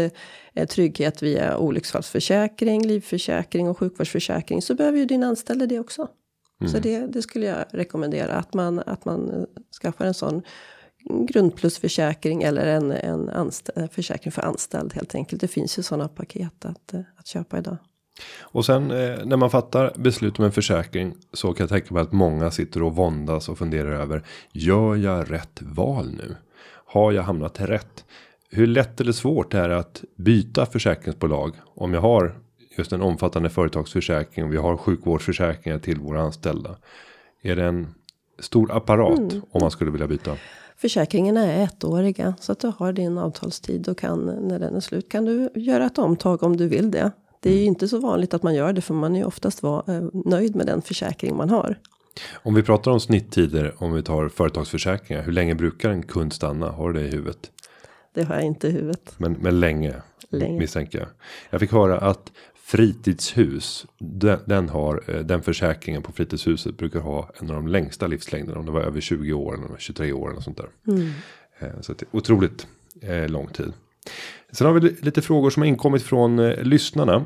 eh, 0.55 0.67
trygghet 0.67 1.23
via 1.23 1.57
olycksfallsförsäkring, 1.57 2.87
livförsäkring 2.87 3.69
och 3.69 3.77
sjukvårdsförsäkring 3.77 4.61
så 4.61 4.75
behöver 4.75 4.97
ju 4.97 5.05
din 5.05 5.23
anställda 5.23 5.65
det 5.65 5.79
också. 5.79 6.07
Mm. 6.59 6.71
Så 6.71 6.79
det, 6.79 7.07
det 7.07 7.21
skulle 7.21 7.45
jag 7.45 7.65
rekommendera 7.69 8.33
att 8.33 8.53
man, 8.53 8.79
att 8.79 9.05
man 9.05 9.29
eh, 9.29 9.43
skaffar 9.81 10.05
en 10.05 10.13
sån 10.13 10.41
grundplusförsäkring 11.09 12.43
eller 12.43 12.65
en, 12.65 12.91
en 12.91 13.29
anställd, 13.29 13.91
försäkring 13.91 14.31
för 14.31 14.41
anställd 14.41 14.93
helt 14.93 15.15
enkelt. 15.15 15.41
Det 15.41 15.47
finns 15.47 15.79
ju 15.79 15.83
sådana 15.83 16.07
paket 16.07 16.65
att, 16.65 16.93
eh, 16.93 16.99
att 17.17 17.27
köpa 17.27 17.57
idag. 17.57 17.77
Och 18.39 18.65
sen 18.65 18.91
eh, 18.91 19.25
när 19.25 19.37
man 19.37 19.49
fattar 19.49 19.93
beslut 19.97 20.39
om 20.39 20.45
en 20.45 20.51
försäkring 20.51 21.15
så 21.33 21.53
kan 21.53 21.63
jag 21.63 21.69
tänka 21.69 21.93
mig 21.93 22.03
att 22.03 22.11
många 22.11 22.51
sitter 22.51 22.83
och 22.83 22.95
våndas 22.95 23.49
och 23.49 23.57
funderar 23.57 23.91
över. 23.91 24.23
Gör 24.51 24.95
jag 24.95 25.31
rätt 25.31 25.61
val 25.61 26.11
nu? 26.11 26.35
Har 26.85 27.11
jag 27.11 27.23
hamnat 27.23 27.61
rätt? 27.61 28.05
Hur 28.49 28.67
lätt 28.67 29.01
eller 29.01 29.11
svårt 29.11 29.53
är 29.53 29.69
det 29.69 29.77
att 29.77 30.03
byta 30.17 30.65
försäkringsbolag 30.65 31.55
om 31.75 31.93
jag 31.93 32.01
har 32.01 32.35
just 32.77 32.91
en 32.91 33.01
omfattande 33.01 33.49
företagsförsäkring 33.49 34.45
och 34.45 34.53
vi 34.53 34.57
har 34.57 34.77
sjukvårdsförsäkringar 34.77 35.79
till 35.79 35.99
våra 35.99 36.21
anställda. 36.21 36.75
Är 37.41 37.55
det 37.55 37.65
en 37.65 37.87
stor 38.39 38.75
apparat 38.75 39.19
mm. 39.19 39.41
om 39.51 39.61
man 39.61 39.71
skulle 39.71 39.91
vilja 39.91 40.07
byta? 40.07 40.37
Försäkringarna 40.77 41.45
är 41.45 41.63
ettåriga 41.63 42.33
så 42.39 42.51
att 42.51 42.59
du 42.59 42.73
har 42.77 42.93
din 42.93 43.17
avtalstid 43.17 43.87
och 43.87 43.97
kan 43.97 44.25
när 44.25 44.59
den 44.59 44.75
är 44.75 44.79
slut 44.79 45.09
kan 45.09 45.25
du 45.25 45.49
göra 45.55 45.85
ett 45.85 45.97
omtag 45.97 46.43
om 46.43 46.57
du 46.57 46.67
vill 46.67 46.91
det. 46.91 47.11
Det 47.39 47.49
är 47.49 47.53
ju 47.53 47.59
mm. 47.59 47.67
inte 47.67 47.87
så 47.87 47.99
vanligt 47.99 48.33
att 48.33 48.43
man 48.43 48.55
gör 48.55 48.73
det 48.73 48.81
för 48.81 48.93
man 48.93 49.15
är 49.15 49.19
ju 49.19 49.25
oftast 49.25 49.63
var, 49.63 49.83
eh, 49.87 50.01
nöjd 50.25 50.55
med 50.55 50.65
den 50.65 50.81
försäkring 50.81 51.35
man 51.37 51.49
har. 51.49 51.79
Om 52.33 52.53
vi 52.53 52.63
pratar 52.63 52.91
om 52.91 52.99
snitttider 52.99 53.73
om 53.77 53.93
vi 53.93 54.03
tar 54.03 54.29
företagsförsäkringar. 54.29 55.21
Hur 55.23 55.31
länge 55.31 55.55
brukar 55.55 55.89
en 55.89 56.03
kund 56.03 56.33
stanna? 56.33 56.71
Har 56.71 56.93
du 56.93 56.99
det 56.99 57.07
i 57.07 57.11
huvudet? 57.11 57.51
Det 58.13 58.23
har 58.23 58.35
jag 58.35 58.43
inte 58.43 58.67
i 58.67 58.71
huvudet. 58.71 59.13
Men, 59.17 59.33
men 59.33 59.59
länge, 59.59 59.95
länge. 60.29 60.59
misstänker 60.59 60.99
jag. 60.99 61.07
Jag 61.49 61.59
fick 61.59 61.71
höra 61.71 61.97
att 61.97 62.31
fritidshus. 62.67 63.85
Den, 63.99 64.39
den, 64.45 64.69
har 64.69 65.03
eh, 65.07 65.19
den 65.19 65.41
försäkringen 65.41 66.01
på 66.01 66.11
fritidshuset 66.11 66.77
brukar 66.77 66.99
ha 66.99 67.29
en 67.39 67.49
av 67.49 67.55
de 67.55 67.67
längsta 67.67 68.07
livslängderna. 68.07 68.59
Om 68.59 68.65
det 68.65 68.71
var 68.71 68.81
över 68.81 69.01
20 69.01 69.33
år 69.33 69.53
eller 69.53 69.77
23 69.77 70.11
år 70.11 70.31
eller 70.31 70.41
sånt 70.41 70.57
där. 70.57 70.69
Mm. 70.87 71.09
Eh, 71.59 71.81
så 71.81 71.93
det 71.93 72.01
är 72.01 72.07
otroligt 72.11 72.67
eh, 73.01 73.27
lång 73.29 73.47
tid. 73.47 73.73
Sen 74.51 74.67
har 74.67 74.73
vi 74.73 74.95
lite 75.01 75.21
frågor 75.21 75.49
som 75.49 75.61
har 75.61 75.67
inkommit 75.67 76.03
från 76.03 76.49
lyssnarna. 76.49 77.25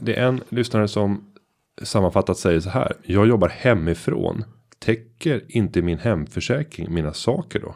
Det 0.00 0.14
är 0.14 0.26
en 0.26 0.40
lyssnare 0.48 0.88
som 0.88 1.34
sammanfattat 1.82 2.38
säger 2.38 2.60
så 2.60 2.70
här. 2.70 2.96
Jag 3.02 3.26
jobbar 3.26 3.48
hemifrån. 3.48 4.44
Täcker 4.78 5.44
inte 5.48 5.82
min 5.82 5.98
hemförsäkring 5.98 6.94
mina 6.94 7.12
saker 7.12 7.60
då? 7.60 7.74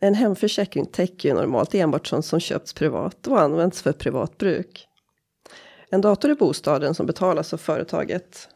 En 0.00 0.14
hemförsäkring 0.14 0.86
täcker 0.86 1.28
ju 1.28 1.34
normalt 1.34 1.74
enbart 1.74 2.06
sånt 2.06 2.24
som 2.24 2.40
köpts 2.40 2.74
privat 2.74 3.26
och 3.26 3.40
används 3.40 3.82
för 3.82 3.92
privat 3.92 4.38
bruk. 4.38 4.87
En 5.90 6.00
dator 6.00 6.30
i 6.30 6.34
bostaden 6.34 6.94
som 6.94 7.06
betalas 7.06 7.52
av 7.52 7.58
företaget 7.58 8.48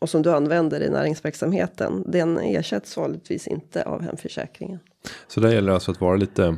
och 0.00 0.10
som 0.10 0.22
du 0.22 0.32
använder 0.32 0.80
i 0.80 0.90
näringsverksamheten, 0.90 2.04
den 2.06 2.38
ersätts 2.38 2.96
vanligtvis 2.96 3.46
inte 3.46 3.82
av 3.82 4.02
hemförsäkringen. 4.02 4.78
Så 5.28 5.40
det 5.40 5.54
gäller 5.54 5.72
alltså 5.72 5.90
att 5.90 6.00
vara 6.00 6.16
lite 6.16 6.56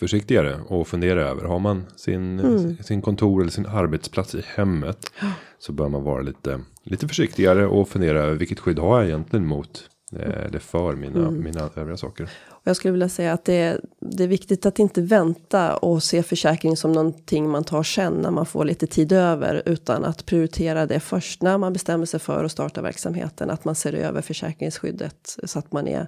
försiktigare 0.00 0.60
och 0.68 0.88
fundera 0.88 1.22
över. 1.22 1.44
Har 1.44 1.58
man 1.58 1.86
sin, 1.96 2.40
mm. 2.40 2.76
sin 2.76 3.02
kontor 3.02 3.40
eller 3.40 3.50
sin 3.50 3.66
arbetsplats 3.66 4.34
i 4.34 4.44
hemmet 4.54 5.12
så 5.58 5.72
bör 5.72 5.88
man 5.88 6.02
vara 6.02 6.22
lite, 6.22 6.60
lite 6.84 7.08
försiktigare 7.08 7.66
och 7.66 7.88
fundera 7.88 8.22
över 8.22 8.34
vilket 8.34 8.60
skydd 8.60 8.78
har 8.78 8.98
jag 8.98 9.06
egentligen 9.06 9.46
mot 9.46 9.90
eller 10.16 10.58
för 10.58 10.96
mina, 10.96 11.18
mm. 11.18 11.44
mina 11.44 11.70
övriga 11.76 11.96
saker. 11.96 12.24
Och 12.48 12.62
jag 12.64 12.76
skulle 12.76 12.92
vilja 12.92 13.08
säga 13.08 13.32
att 13.32 13.44
det 13.44 13.54
är, 13.54 13.80
det 14.00 14.24
är 14.24 14.28
viktigt 14.28 14.66
att 14.66 14.78
inte 14.78 15.02
vänta 15.02 15.76
och 15.76 16.02
se 16.02 16.22
försäkring 16.22 16.76
som 16.76 16.92
någonting 16.92 17.50
man 17.50 17.64
tar 17.64 17.82
sen 17.82 18.12
när 18.12 18.30
man 18.30 18.46
får 18.46 18.64
lite 18.64 18.86
tid 18.86 19.12
över. 19.12 19.62
Utan 19.66 20.04
att 20.04 20.26
prioritera 20.26 20.86
det 20.86 21.00
först 21.00 21.42
när 21.42 21.58
man 21.58 21.72
bestämmer 21.72 22.06
sig 22.06 22.20
för 22.20 22.44
att 22.44 22.52
starta 22.52 22.82
verksamheten. 22.82 23.50
Att 23.50 23.64
man 23.64 23.74
ser 23.74 23.92
över 23.92 24.22
försäkringsskyddet 24.22 25.36
så 25.44 25.58
att 25.58 25.72
man 25.72 25.88
är 25.88 26.06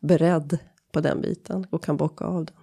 beredd 0.00 0.58
på 0.92 1.00
den 1.00 1.20
biten 1.20 1.66
och 1.70 1.84
kan 1.84 1.96
bocka 1.96 2.24
av 2.24 2.44
den. 2.44 2.54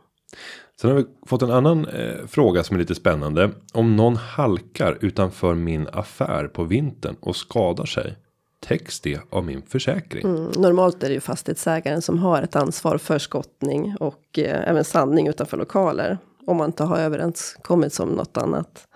Sen 0.81 0.89
har 0.89 0.97
vi 0.97 1.05
fått 1.25 1.41
en 1.41 1.51
annan 1.51 1.85
eh, 1.87 2.25
fråga 2.27 2.63
som 2.63 2.75
är 2.75 2.79
lite 2.79 2.95
spännande. 2.95 3.51
Om 3.73 3.95
någon 3.95 4.15
halkar 4.15 4.97
utanför 5.01 5.55
min 5.55 5.87
affär 5.91 6.47
på 6.47 6.63
vintern 6.63 7.15
och 7.19 7.35
skadar 7.35 7.85
sig 7.85 8.15
täcks 8.59 8.99
det 8.99 9.19
av 9.29 9.45
min 9.45 9.61
försäkring. 9.61 10.25
Mm, 10.25 10.51
normalt 10.55 11.03
är 11.03 11.07
det 11.07 11.13
ju 11.13 11.19
fastighetsägaren 11.19 12.01
som 12.01 12.19
har 12.19 12.41
ett 12.41 12.55
ansvar 12.55 12.97
för 12.97 13.19
skottning 13.19 13.95
och 13.99 14.39
eh, 14.39 14.69
även 14.69 14.83
sandning 14.83 15.27
utanför 15.27 15.57
lokaler. 15.57 16.17
Om 16.47 16.57
man 16.57 16.65
inte 16.65 16.83
har 16.83 16.97
överenskommit 16.97 17.99
om 17.99 18.09
något 18.09 18.37
annat. 18.37 18.87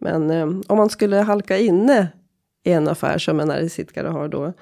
Men 0.00 0.30
eh, 0.30 0.46
om 0.66 0.76
man 0.76 0.88
skulle 0.88 1.16
halka 1.16 1.58
inne 1.58 2.08
i 2.64 2.72
en 2.72 2.88
affär 2.88 3.18
som 3.18 3.40
en 3.40 3.48
näringsidkare 3.48 4.08
har 4.08 4.28
då. 4.28 4.52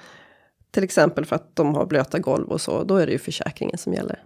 Till 0.71 0.83
exempel 0.83 1.25
för 1.25 1.35
att 1.35 1.55
de 1.55 1.75
har 1.75 1.85
blöta 1.85 2.19
golv 2.19 2.47
och 2.47 2.61
så. 2.61 2.83
Då 2.83 2.95
är 2.95 3.05
det 3.05 3.11
ju 3.11 3.19
försäkringen 3.19 3.77
som 3.77 3.93
gäller. 3.93 4.23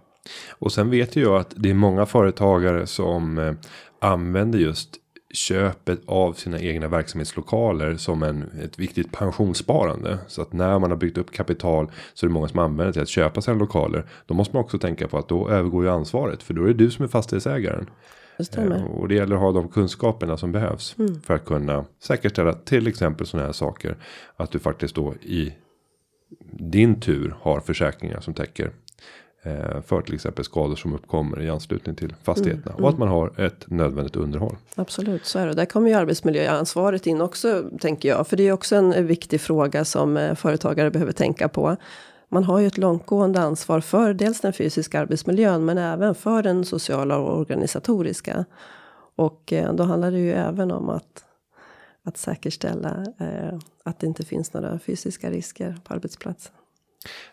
Och 0.50 0.72
sen 0.72 0.90
vet 0.90 1.16
ju 1.16 1.22
jag 1.22 1.40
att 1.40 1.54
det 1.56 1.70
är 1.70 1.74
många 1.74 2.06
företagare 2.06 2.86
som 2.86 3.38
eh, 3.38 3.54
använder 4.00 4.58
just 4.58 4.96
köpet 5.32 6.00
av 6.06 6.32
sina 6.32 6.60
egna 6.60 6.88
verksamhetslokaler 6.88 7.96
som 7.96 8.22
en, 8.22 8.44
ett 8.64 8.78
viktigt 8.78 9.12
pensionssparande. 9.12 10.18
Så 10.26 10.42
att 10.42 10.52
när 10.52 10.78
man 10.78 10.90
har 10.90 10.96
byggt 10.98 11.18
upp 11.18 11.30
kapital 11.32 11.90
så 12.14 12.26
är 12.26 12.28
det 12.28 12.34
många 12.34 12.48
som 12.48 12.58
använder 12.58 12.92
till 12.92 13.02
att 13.02 13.08
köpa 13.08 13.40
sina 13.40 13.56
lokaler. 13.56 14.04
Då 14.26 14.34
måste 14.34 14.56
man 14.56 14.64
också 14.64 14.78
tänka 14.78 15.08
på 15.08 15.18
att 15.18 15.28
då 15.28 15.48
övergår 15.48 15.84
ju 15.84 15.90
ansvaret 15.90 16.42
för 16.42 16.54
då 16.54 16.62
är 16.62 16.66
det 16.66 16.74
du 16.74 16.90
som 16.90 17.04
är 17.04 17.08
fastighetsägaren. 17.08 17.90
Det. 18.36 18.42
Eh, 18.80 18.84
Och 18.86 19.08
det 19.08 19.14
gäller 19.14 19.34
att 19.34 19.40
ha 19.42 19.52
de 19.52 19.68
kunskaperna 19.68 20.36
som 20.36 20.52
behövs. 20.52 20.96
För 21.24 21.34
att 21.34 21.44
kunna 21.44 21.84
säkerställa 22.02 22.52
till 22.52 22.86
exempel 22.86 23.26
sådana 23.26 23.46
här 23.46 23.52
saker. 23.52 23.96
Att 24.36 24.50
du 24.50 24.58
faktiskt 24.58 24.94
då 24.94 25.14
i 25.22 25.52
din 26.52 27.00
tur 27.00 27.34
har 27.40 27.60
försäkringar 27.60 28.20
som 28.20 28.34
täcker. 28.34 28.70
Eh, 29.42 29.80
För 29.86 30.02
till 30.02 30.14
exempel 30.14 30.44
skador 30.44 30.76
som 30.76 30.94
uppkommer 30.94 31.42
i 31.42 31.50
anslutning 31.50 31.94
till 31.94 32.14
fastigheterna. 32.22 32.74
Och 32.74 32.88
att 32.88 32.98
man 32.98 33.08
har 33.08 33.40
ett 33.40 33.70
nödvändigt 33.70 34.16
underhåll. 34.16 34.56
Absolut, 34.74 35.26
så 35.26 35.38
är 35.38 35.46
det. 35.46 35.54
Där 35.54 35.64
kommer 35.64 35.88
ju 35.88 35.94
arbetsmiljöansvaret 35.94 37.06
in 37.06 37.20
också, 37.20 37.70
tänker 37.80 38.08
jag. 38.08 38.26
För 38.26 38.36
det 38.36 38.48
är 38.48 38.52
också 38.52 38.76
en 38.76 39.06
viktig 39.06 39.40
fråga 39.40 39.84
som 39.84 40.16
eh, 40.16 40.34
företagare 40.34 40.90
behöver 40.90 41.12
tänka 41.12 41.48
på. 41.48 41.76
Man 42.28 42.44
har 42.44 42.58
ju 42.58 42.66
ett 42.66 42.78
långtgående 42.78 43.40
ansvar 43.40 43.80
för 43.80 44.14
dels 44.14 44.40
den 44.40 44.52
fysiska 44.52 45.00
arbetsmiljön, 45.00 45.64
men 45.64 45.78
även 45.78 46.14
för 46.14 46.42
den 46.42 46.64
sociala 46.64 47.16
och 47.18 47.38
organisatoriska. 47.38 48.44
Och 49.16 49.52
eh, 49.52 49.74
då 49.74 49.82
handlar 49.82 50.10
det 50.10 50.18
ju 50.18 50.32
även 50.32 50.70
om 50.70 50.88
att, 50.88 51.24
att 52.04 52.16
säkerställa 52.16 53.06
eh, 53.18 53.58
att 53.84 53.98
det 53.98 54.06
inte 54.06 54.24
finns 54.24 54.52
några 54.52 54.78
fysiska 54.78 55.30
risker 55.30 55.76
på 55.84 55.94
arbetsplatsen. 55.94 56.54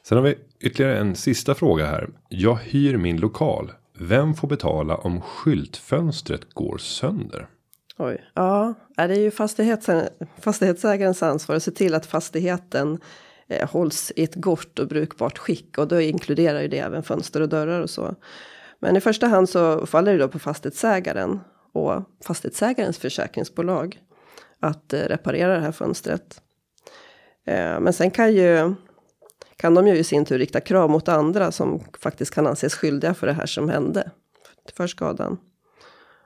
Sen 0.03 0.17
har 0.17 0.25
vi 0.25 0.37
ytterligare 0.59 0.97
en 0.97 1.15
sista 1.15 1.55
fråga 1.55 1.85
här. 1.85 2.09
Jag 2.29 2.55
hyr 2.55 2.97
min 2.97 3.17
lokal. 3.17 3.71
Vem 3.99 4.33
får 4.33 4.47
betala 4.47 4.95
om 4.95 5.21
skyltfönstret 5.21 6.53
går 6.53 6.77
sönder? 6.77 7.47
Oj, 7.97 8.31
ja, 8.33 8.73
det 8.95 9.03
är 9.03 9.19
ju 9.19 9.31
fastighets, 9.31 9.89
fastighetsägarens 10.41 11.23
ansvar 11.23 11.55
att 11.55 11.63
se 11.63 11.71
till 11.71 11.95
att 11.95 12.05
fastigheten 12.05 12.99
eh, 13.47 13.69
hålls 13.69 14.11
i 14.15 14.23
ett 14.23 14.35
gott 14.35 14.79
och 14.79 14.87
brukbart 14.87 15.37
skick 15.37 15.77
och 15.77 15.87
då 15.87 16.01
inkluderar 16.01 16.61
ju 16.61 16.67
det 16.67 16.79
även 16.79 17.03
fönster 17.03 17.41
och 17.41 17.49
dörrar 17.49 17.81
och 17.81 17.89
så. 17.89 18.15
Men 18.79 18.95
i 18.95 19.01
första 19.01 19.27
hand 19.27 19.49
så 19.49 19.85
faller 19.85 20.11
det 20.11 20.17
då 20.17 20.27
på 20.27 20.39
fastighetsägaren 20.39 21.39
och 21.73 22.03
fastighetsägarens 22.23 22.97
försäkringsbolag 22.97 23.99
att 24.59 24.93
eh, 24.93 24.99
reparera 24.99 25.53
det 25.55 25.61
här 25.61 25.71
fönstret. 25.71 26.41
Eh, 27.47 27.79
men 27.79 27.93
sen 27.93 28.11
kan 28.11 28.33
ju 28.33 28.75
kan 29.59 29.73
de 29.73 29.87
ju 29.87 29.97
i 29.97 30.03
sin 30.03 30.25
tur 30.25 30.37
rikta 30.37 30.61
krav 30.61 30.89
mot 30.89 31.07
andra 31.07 31.51
som 31.51 31.83
faktiskt 31.99 32.33
kan 32.33 32.47
anses 32.47 32.75
skyldiga 32.75 33.13
för 33.13 33.27
det 33.27 33.33
här 33.33 33.45
som 33.45 33.69
hände 33.69 34.11
för 34.73 34.87
skadan. 34.87 35.37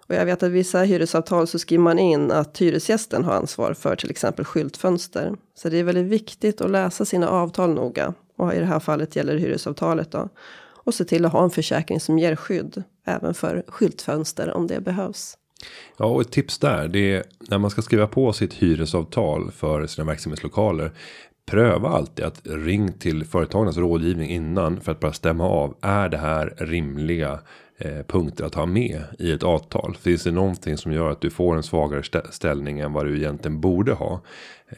Och 0.07 0.15
jag 0.15 0.25
vet 0.25 0.43
att 0.43 0.51
vissa 0.51 0.79
hyresavtal 0.79 1.47
så 1.47 1.59
skriver 1.59 1.83
man 1.83 1.99
in 1.99 2.31
att 2.31 2.57
hyresgästen 2.57 3.23
har 3.23 3.33
ansvar 3.33 3.73
för 3.73 3.95
till 3.95 4.11
exempel 4.11 4.45
skyltfönster. 4.45 5.35
Så 5.55 5.69
det 5.69 5.77
är 5.77 5.83
väldigt 5.83 6.05
viktigt 6.05 6.61
att 6.61 6.71
läsa 6.71 7.05
sina 7.05 7.29
avtal 7.29 7.73
noga. 7.73 8.13
Och 8.37 8.53
i 8.53 8.59
det 8.59 8.65
här 8.65 8.79
fallet 8.79 9.15
gäller 9.15 9.33
det 9.33 9.39
hyresavtalet 9.39 10.11
då. 10.11 10.29
Och 10.85 10.93
se 10.93 11.05
till 11.05 11.25
att 11.25 11.31
ha 11.31 11.43
en 11.43 11.49
försäkring 11.49 11.99
som 11.99 12.19
ger 12.19 12.35
skydd. 12.35 12.83
Även 13.05 13.33
för 13.33 13.63
skyltfönster 13.67 14.53
om 14.53 14.67
det 14.67 14.81
behövs. 14.81 15.37
Ja, 15.97 16.05
och 16.05 16.21
ett 16.21 16.31
tips 16.31 16.59
där. 16.59 16.87
Det 16.87 17.15
är 17.15 17.23
när 17.39 17.57
man 17.57 17.69
ska 17.69 17.81
skriva 17.81 18.07
på 18.07 18.33
sitt 18.33 18.53
hyresavtal 18.53 19.51
för 19.51 19.87
sina 19.87 20.07
verksamhetslokaler. 20.07 20.91
Pröva 21.45 21.89
alltid 21.89 22.25
att 22.25 22.41
ring 22.43 22.91
till 22.91 23.25
företagens 23.25 23.77
rådgivning 23.77 24.29
innan 24.29 24.81
för 24.81 24.91
att 24.91 24.99
bara 24.99 25.13
stämma 25.13 25.49
av. 25.49 25.77
Är 25.81 26.09
det 26.09 26.17
här 26.17 26.53
rimliga 26.57 27.39
eh, 27.77 28.03
punkter 28.07 28.45
att 28.45 28.55
ha 28.55 28.65
med 28.65 29.03
i 29.19 29.31
ett 29.31 29.43
avtal? 29.43 29.95
Finns 29.99 30.23
det 30.23 30.31
någonting 30.31 30.77
som 30.77 30.91
gör 30.91 31.11
att 31.11 31.21
du 31.21 31.29
får 31.29 31.55
en 31.55 31.63
svagare 31.63 32.21
ställning 32.31 32.79
än 32.79 32.93
vad 32.93 33.05
du 33.05 33.17
egentligen 33.17 33.61
borde 33.61 33.93
ha? 33.93 34.21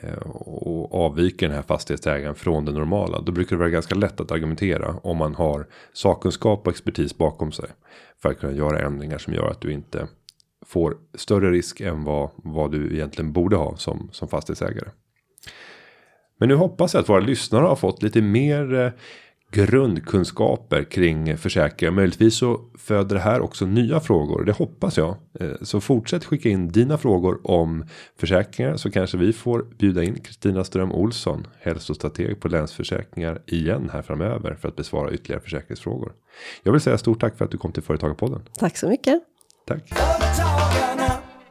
Eh, 0.01 0.17
och 0.17 1.05
avviker 1.05 1.47
den 1.47 1.55
här 1.55 1.63
fastighetsägaren 1.63 2.35
från 2.35 2.65
det 2.65 2.71
normala. 2.71 3.21
Då 3.21 3.31
brukar 3.31 3.55
det 3.55 3.59
vara 3.59 3.69
ganska 3.69 3.95
lätt 3.95 4.19
att 4.19 4.31
argumentera 4.31 4.95
om 5.03 5.17
man 5.17 5.35
har 5.35 5.67
sakkunskap 5.93 6.67
och 6.67 6.73
expertis 6.73 7.17
bakom 7.17 7.51
sig. 7.51 7.69
För 8.21 8.29
att 8.29 8.39
kunna 8.39 8.53
göra 8.53 8.79
ändringar 8.79 9.17
som 9.17 9.33
gör 9.33 9.47
att 9.47 9.61
du 9.61 9.71
inte 9.71 10.07
får 10.65 10.97
större 11.13 11.51
risk 11.51 11.81
än 11.81 12.03
vad, 12.03 12.29
vad 12.35 12.71
du 12.71 12.93
egentligen 12.93 13.31
borde 13.31 13.55
ha 13.55 13.77
som, 13.77 14.09
som 14.11 14.27
fastighetsägare. 14.27 14.89
Men 16.39 16.49
nu 16.49 16.55
hoppas 16.55 16.93
jag 16.93 17.01
att 17.01 17.09
våra 17.09 17.19
lyssnare 17.19 17.65
har 17.65 17.75
fått 17.75 18.03
lite 18.03 18.21
mer 18.21 18.73
eh, 18.73 18.91
grundkunskaper 19.51 20.83
kring 20.83 21.37
försäkringar. 21.37 21.91
Möjligtvis 21.91 22.35
så 22.37 22.59
föder 22.77 23.15
det 23.15 23.21
här 23.21 23.41
också 23.41 23.65
nya 23.65 23.99
frågor. 23.99 24.43
Det 24.43 24.51
hoppas 24.51 24.97
jag. 24.97 25.15
Eh, 25.39 25.49
Så 25.61 25.81
fortsätt 25.81 26.25
skicka 26.25 26.49
in 26.49 26.67
dina 26.71 26.97
frågor 26.97 27.39
om 27.51 27.85
försäkringar 28.19 28.77
så 28.77 28.91
kanske 28.91 29.17
vi 29.17 29.33
får 29.33 29.65
bjuda 29.77 30.03
in 30.03 30.15
Kristina 30.21 30.63
Ström 30.63 30.91
Olsson, 30.91 31.47
hälsostrateg 31.59 32.39
på 32.39 32.47
Länsförsäkringar 32.47 33.41
igen 33.45 33.89
här 33.93 34.01
framöver 34.01 34.55
för 34.55 34.67
att 34.67 34.75
besvara 34.75 35.11
ytterligare 35.11 35.41
försäkringsfrågor. 35.41 36.11
Jag 36.63 36.71
vill 36.71 36.81
säga 36.81 36.97
stort 36.97 37.21
tack 37.21 37.37
för 37.37 37.45
att 37.45 37.51
du 37.51 37.57
kom 37.57 37.71
till 37.71 37.83
Företagarpodden. 37.83 38.41
Tack 38.59 38.77
så 38.77 38.89
mycket. 38.89 39.21
Tack. 39.67 39.93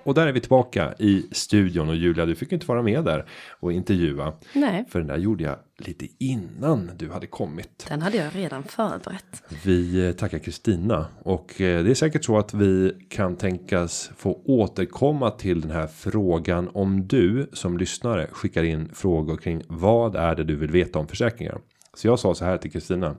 Och 0.04 0.14
där 0.14 0.26
är 0.26 0.32
vi 0.32 0.40
tillbaka 0.40 0.94
i 0.98 1.26
studion 1.32 1.88
och 1.88 1.96
Julia, 1.96 2.26
du 2.26 2.34
fick 2.34 2.52
inte 2.52 2.66
vara 2.66 2.82
med 2.82 3.04
där 3.04 3.24
och 3.60 3.72
intervjua. 3.72 4.32
Nej, 4.52 4.84
För 4.88 4.98
den 4.98 5.08
där 5.08 5.16
gjorde 5.16 5.44
jag 5.44 5.56
lite 5.78 6.06
innan 6.18 6.90
du 6.96 7.10
hade 7.10 7.26
kommit. 7.26 7.86
den 7.88 8.02
hade 8.02 8.16
jag 8.16 8.36
redan 8.36 8.62
förberett. 8.62 9.42
Vi 9.64 10.14
tackar 10.18 10.38
Kristina 10.38 11.06
och 11.22 11.60
eh, 11.60 11.84
det 11.84 11.90
är 11.90 11.94
säkert 11.94 12.24
så 12.24 12.38
att 12.38 12.54
vi 12.54 13.06
kan 13.10 13.36
tänkas 13.36 14.10
få 14.16 14.42
återkomma 14.44 15.30
till 15.30 15.60
den 15.60 15.70
här 15.70 15.86
frågan 15.86 16.70
om 16.74 17.06
du 17.06 17.50
som 17.52 17.78
lyssnare 17.78 18.26
skickar 18.32 18.62
in 18.62 18.88
frågor 18.94 19.36
kring 19.36 19.62
vad 19.68 20.16
är 20.16 20.34
det 20.34 20.44
du 20.44 20.56
vill 20.56 20.70
veta 20.70 20.98
om 20.98 21.08
försäkringar. 21.08 21.58
Så 21.94 22.06
jag 22.06 22.18
sa 22.18 22.34
så 22.34 22.44
här 22.44 22.56
till 22.58 22.72
Kristina 22.72 23.16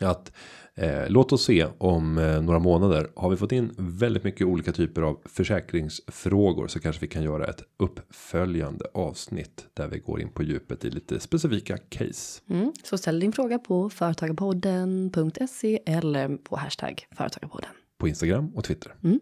att 0.00 0.32
låt 1.08 1.32
oss 1.32 1.44
se 1.44 1.66
om 1.78 2.18
eh, 2.18 2.42
några 2.42 2.58
månader 2.58 3.08
har 3.16 3.30
vi 3.30 3.36
fått 3.36 3.52
in 3.52 3.74
väldigt 3.78 4.24
mycket 4.24 4.46
olika 4.46 4.72
typer 4.72 5.02
av 5.02 5.20
försäkringsfrågor 5.24 6.68
så 6.68 6.80
kanske 6.80 7.00
vi 7.00 7.06
kan 7.06 7.22
göra 7.22 7.46
ett 7.46 7.62
uppföljande 7.76 8.84
avsnitt 8.94 9.66
där 9.74 9.88
vi 9.88 9.98
går 9.98 10.20
in 10.20 10.28
på 10.28 10.42
djupet 10.42 10.84
i 10.84 10.90
lite 10.90 11.20
specifika 11.20 11.76
case. 11.76 12.40
Mm. 12.50 12.72
Så 12.84 12.98
ställ 12.98 13.20
din 13.20 13.32
fråga 13.32 13.58
på 13.58 13.90
företagarpodden.se 13.90 15.80
eller 15.86 16.36
på 16.36 16.56
hashtag 16.56 17.06
företagarpodden. 17.16 17.70
på 17.98 18.08
Instagram 18.08 18.50
och 18.54 18.64
Twitter. 18.64 18.94
Mm. 19.04 19.20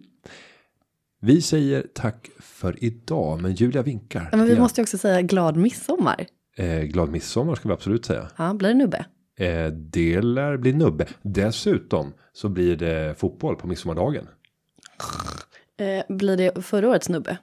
Vi 1.21 1.43
säger 1.43 1.87
tack 1.95 2.31
för 2.39 2.85
idag, 2.85 3.43
men 3.43 3.55
Julia 3.55 3.83
vinkar. 3.83 4.29
Men 4.33 4.47
vi 4.47 4.59
måste 4.59 4.81
ju 4.81 4.83
också 4.83 4.99
säga 4.99 5.23
glad 5.23 5.57
midsommar. 5.57 6.27
eh, 6.57 6.81
glad 6.83 7.09
midsommar 7.09 7.55
ska 7.55 7.69
vi 7.69 7.73
absolut 7.75 8.05
säga. 8.05 8.31
Ja, 8.39 8.55
blir 8.55 8.69
det 8.69 8.75
nubbe? 8.75 9.07
Eh, 9.39 9.67
det 9.67 10.21
lär 10.21 10.57
bli 10.57 10.73
nubbe. 10.73 11.07
Dessutom 11.23 12.13
så 12.33 12.49
blir 12.49 12.77
det 12.77 13.19
fotboll 13.19 13.57
på 13.57 13.67
midsommardagen. 13.67 14.29
Eh, 15.79 16.17
blir 16.17 16.37
det 16.37 16.63
förra 16.65 16.89
årets 16.89 17.09
nubbe? 17.09 17.39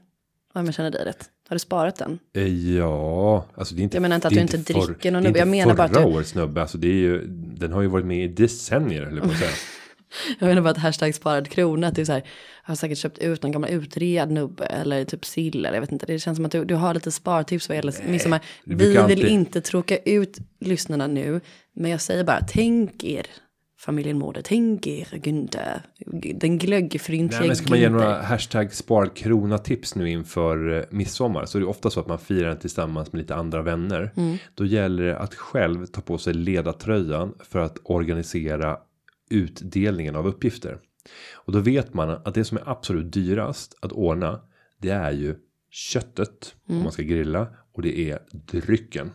Om 0.53 0.65
jag 0.65 0.73
känner 0.73 0.91
dig 0.91 1.05
rätt. 1.05 1.29
Har 1.49 1.55
du 1.55 1.59
sparat 1.59 1.95
den? 1.95 2.19
Eh, 2.35 2.75
ja, 2.77 3.45
alltså 3.55 3.75
det 3.75 3.81
är 3.81 3.83
inte. 3.83 3.97
Jag 3.97 4.01
menar 4.01 4.15
inte 4.15 4.27
att 4.27 4.31
är 4.33 4.35
du 4.37 4.41
inte 4.41 4.73
för- 4.73 4.87
dricker 4.87 5.11
någon 5.11 5.23
är 5.23 5.27
nubbe. 5.29 5.39
Jag 5.39 5.47
menar 5.47 5.75
bara 5.75 5.83
att 5.83 5.93
förra 5.93 6.05
årets 6.05 6.35
nubbe. 6.35 6.61
Alltså 6.61 6.77
det 6.77 6.87
är 6.87 6.91
ju. 6.93 7.25
Den 7.27 7.71
har 7.73 7.81
ju 7.81 7.87
varit 7.87 8.05
med 8.05 8.23
i 8.23 8.27
decennier 8.27 9.01
jag 9.15 9.23
på 9.23 9.29
att 9.31 9.37
säga. 9.37 9.51
Jag 10.39 10.47
menar 10.47 10.61
bara 10.61 10.69
att 10.69 10.77
hashtag 10.77 11.15
sparad 11.15 11.49
krona. 11.49 11.87
Att 11.87 11.95
du 11.95 12.05
så 12.05 12.11
här, 12.11 12.23
har 12.63 12.75
säkert 12.75 12.97
köpt 12.97 13.17
ut 13.17 13.43
någon 13.43 13.51
gammal 13.51 13.69
utred 13.69 14.31
nubbe. 14.31 14.65
Eller 14.65 15.05
typ 15.05 15.25
sill. 15.25 15.65
Eller 15.65 15.73
jag 15.73 15.81
vet 15.81 15.91
inte. 15.91 16.05
Det 16.05 16.19
känns 16.19 16.35
som 16.35 16.45
att 16.45 16.51
du, 16.51 16.65
du 16.65 16.75
har 16.75 16.93
lite 16.93 17.11
spartips 17.11 17.69
vad 17.69 17.75
gäller 17.75 17.93
midsommar. 18.11 18.39
Vi 18.63 18.75
vill 18.75 18.97
alltid- 18.97 19.25
inte 19.27 19.61
tråka 19.61 19.97
ut 19.97 20.37
lyssnarna 20.59 21.07
nu. 21.07 21.41
Men 21.73 21.91
jag 21.91 22.01
säger 22.01 22.23
bara, 22.23 22.41
tänk 22.47 23.03
er 23.03 23.27
familjen 23.83 24.17
Mårder. 24.17 24.41
Tänk 24.41 24.87
er 24.87 25.07
Günther. 25.11 25.81
Den 26.35 26.57
glöggfryntliga 26.57 27.39
Nej, 27.39 27.47
men 27.47 27.55
ska 27.55 27.69
man 27.69 27.79
ge 27.79 27.89
några 27.89 28.21
hashtag 28.21 28.73
sparad 28.73 29.13
krona 29.15 29.57
tips 29.57 29.95
nu 29.95 30.09
inför 30.09 30.77
eh, 30.77 30.83
midsommar 30.89 31.45
så 31.45 31.57
är 31.57 31.59
det 31.59 31.67
ofta 31.67 31.89
så 31.89 31.99
att 31.99 32.07
man 32.07 32.19
firar 32.19 32.47
den 32.47 32.59
tillsammans 32.59 33.13
med 33.13 33.19
lite 33.19 33.35
andra 33.35 33.61
vänner. 33.61 34.11
Mm. 34.15 34.37
Då 34.55 34.65
gäller 34.65 35.03
det 35.03 35.17
att 35.17 35.35
själv 35.35 35.85
ta 35.85 36.01
på 36.01 36.17
sig 36.17 36.33
ledartröjan 36.33 37.33
för 37.39 37.59
att 37.59 37.77
organisera 37.83 38.77
utdelningen 39.29 40.15
av 40.15 40.27
uppgifter. 40.27 40.77
Och 41.33 41.53
då 41.53 41.59
vet 41.59 41.93
man 41.93 42.09
att 42.09 42.33
det 42.33 42.43
som 42.43 42.57
är 42.57 42.69
absolut 42.69 43.13
dyrast 43.13 43.77
att 43.81 43.91
ordna 43.91 44.39
det 44.77 44.89
är 44.89 45.11
ju 45.11 45.35
köttet 45.69 46.55
om 46.67 46.83
man 46.83 46.91
ska 46.91 47.01
grilla 47.01 47.47
och 47.73 47.81
det 47.81 48.11
är 48.11 48.19
drycken. 48.31 49.11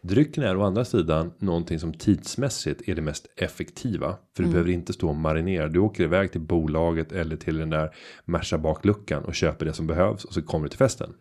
Drycken 0.00 0.44
är 0.44 0.56
å 0.56 0.62
andra 0.62 0.84
sidan 0.84 1.32
någonting 1.38 1.78
som 1.78 1.92
tidsmässigt 1.92 2.88
är 2.88 2.94
det 2.94 3.02
mest 3.02 3.26
effektiva. 3.36 4.16
För 4.36 4.42
du 4.42 4.48
behöver 4.48 4.70
inte 4.70 4.92
stå 4.92 5.08
och 5.08 5.16
marinera. 5.16 5.68
Du 5.68 5.78
åker 5.78 6.04
iväg 6.04 6.32
till 6.32 6.40
bolaget 6.40 7.12
eller 7.12 7.36
till 7.36 7.58
den 7.58 7.70
där 7.70 7.94
Merca 8.24 8.58
bakluckan 8.58 9.24
och 9.24 9.34
köper 9.34 9.66
det 9.66 9.72
som 9.72 9.86
behövs 9.86 10.24
och 10.24 10.34
så 10.34 10.42
kommer 10.42 10.64
du 10.64 10.68
till 10.68 10.78
festen. 10.78 11.14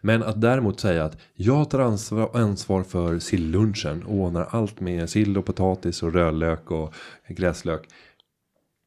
Men 0.00 0.22
att 0.22 0.40
däremot 0.40 0.80
säga 0.80 1.04
att 1.04 1.18
jag 1.34 1.70
tar 1.70 1.78
ansvar, 1.78 2.30
ansvar 2.34 2.82
för 2.82 3.18
sillunchen 3.18 4.02
och 4.02 4.14
ordnar 4.14 4.48
allt 4.50 4.80
med 4.80 5.10
sill 5.10 5.38
och 5.38 5.46
potatis 5.46 6.02
och 6.02 6.12
rödlök 6.12 6.70
och 6.70 6.94
gräslök. 7.28 7.88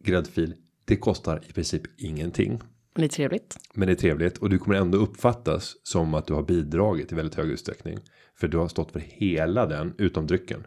Gräddfil. 0.04 0.54
Det 0.86 0.96
kostar 0.96 1.42
i 1.50 1.54
princip 1.54 1.82
ingenting. 1.98 2.62
Men 2.96 3.02
Det 3.02 3.06
är 3.06 3.16
trevligt. 3.16 3.58
Men 3.74 3.88
det 3.88 3.94
är 3.94 3.96
trevligt 3.96 4.38
och 4.38 4.50
du 4.50 4.58
kommer 4.58 4.76
ändå 4.76 4.98
uppfattas 4.98 5.76
som 5.84 6.14
att 6.14 6.28
du 6.28 6.34
har 6.34 6.44
bidragit 6.44 7.12
i 7.12 7.16
väldigt 7.16 7.36
hög 7.36 7.50
utsträckning. 7.50 7.98
För 8.40 8.48
du 8.48 8.58
har 8.58 8.68
stått 8.68 8.92
för 8.92 9.00
hela 9.00 9.66
den 9.66 9.94
utom 9.98 10.28
drycken. 10.28 10.66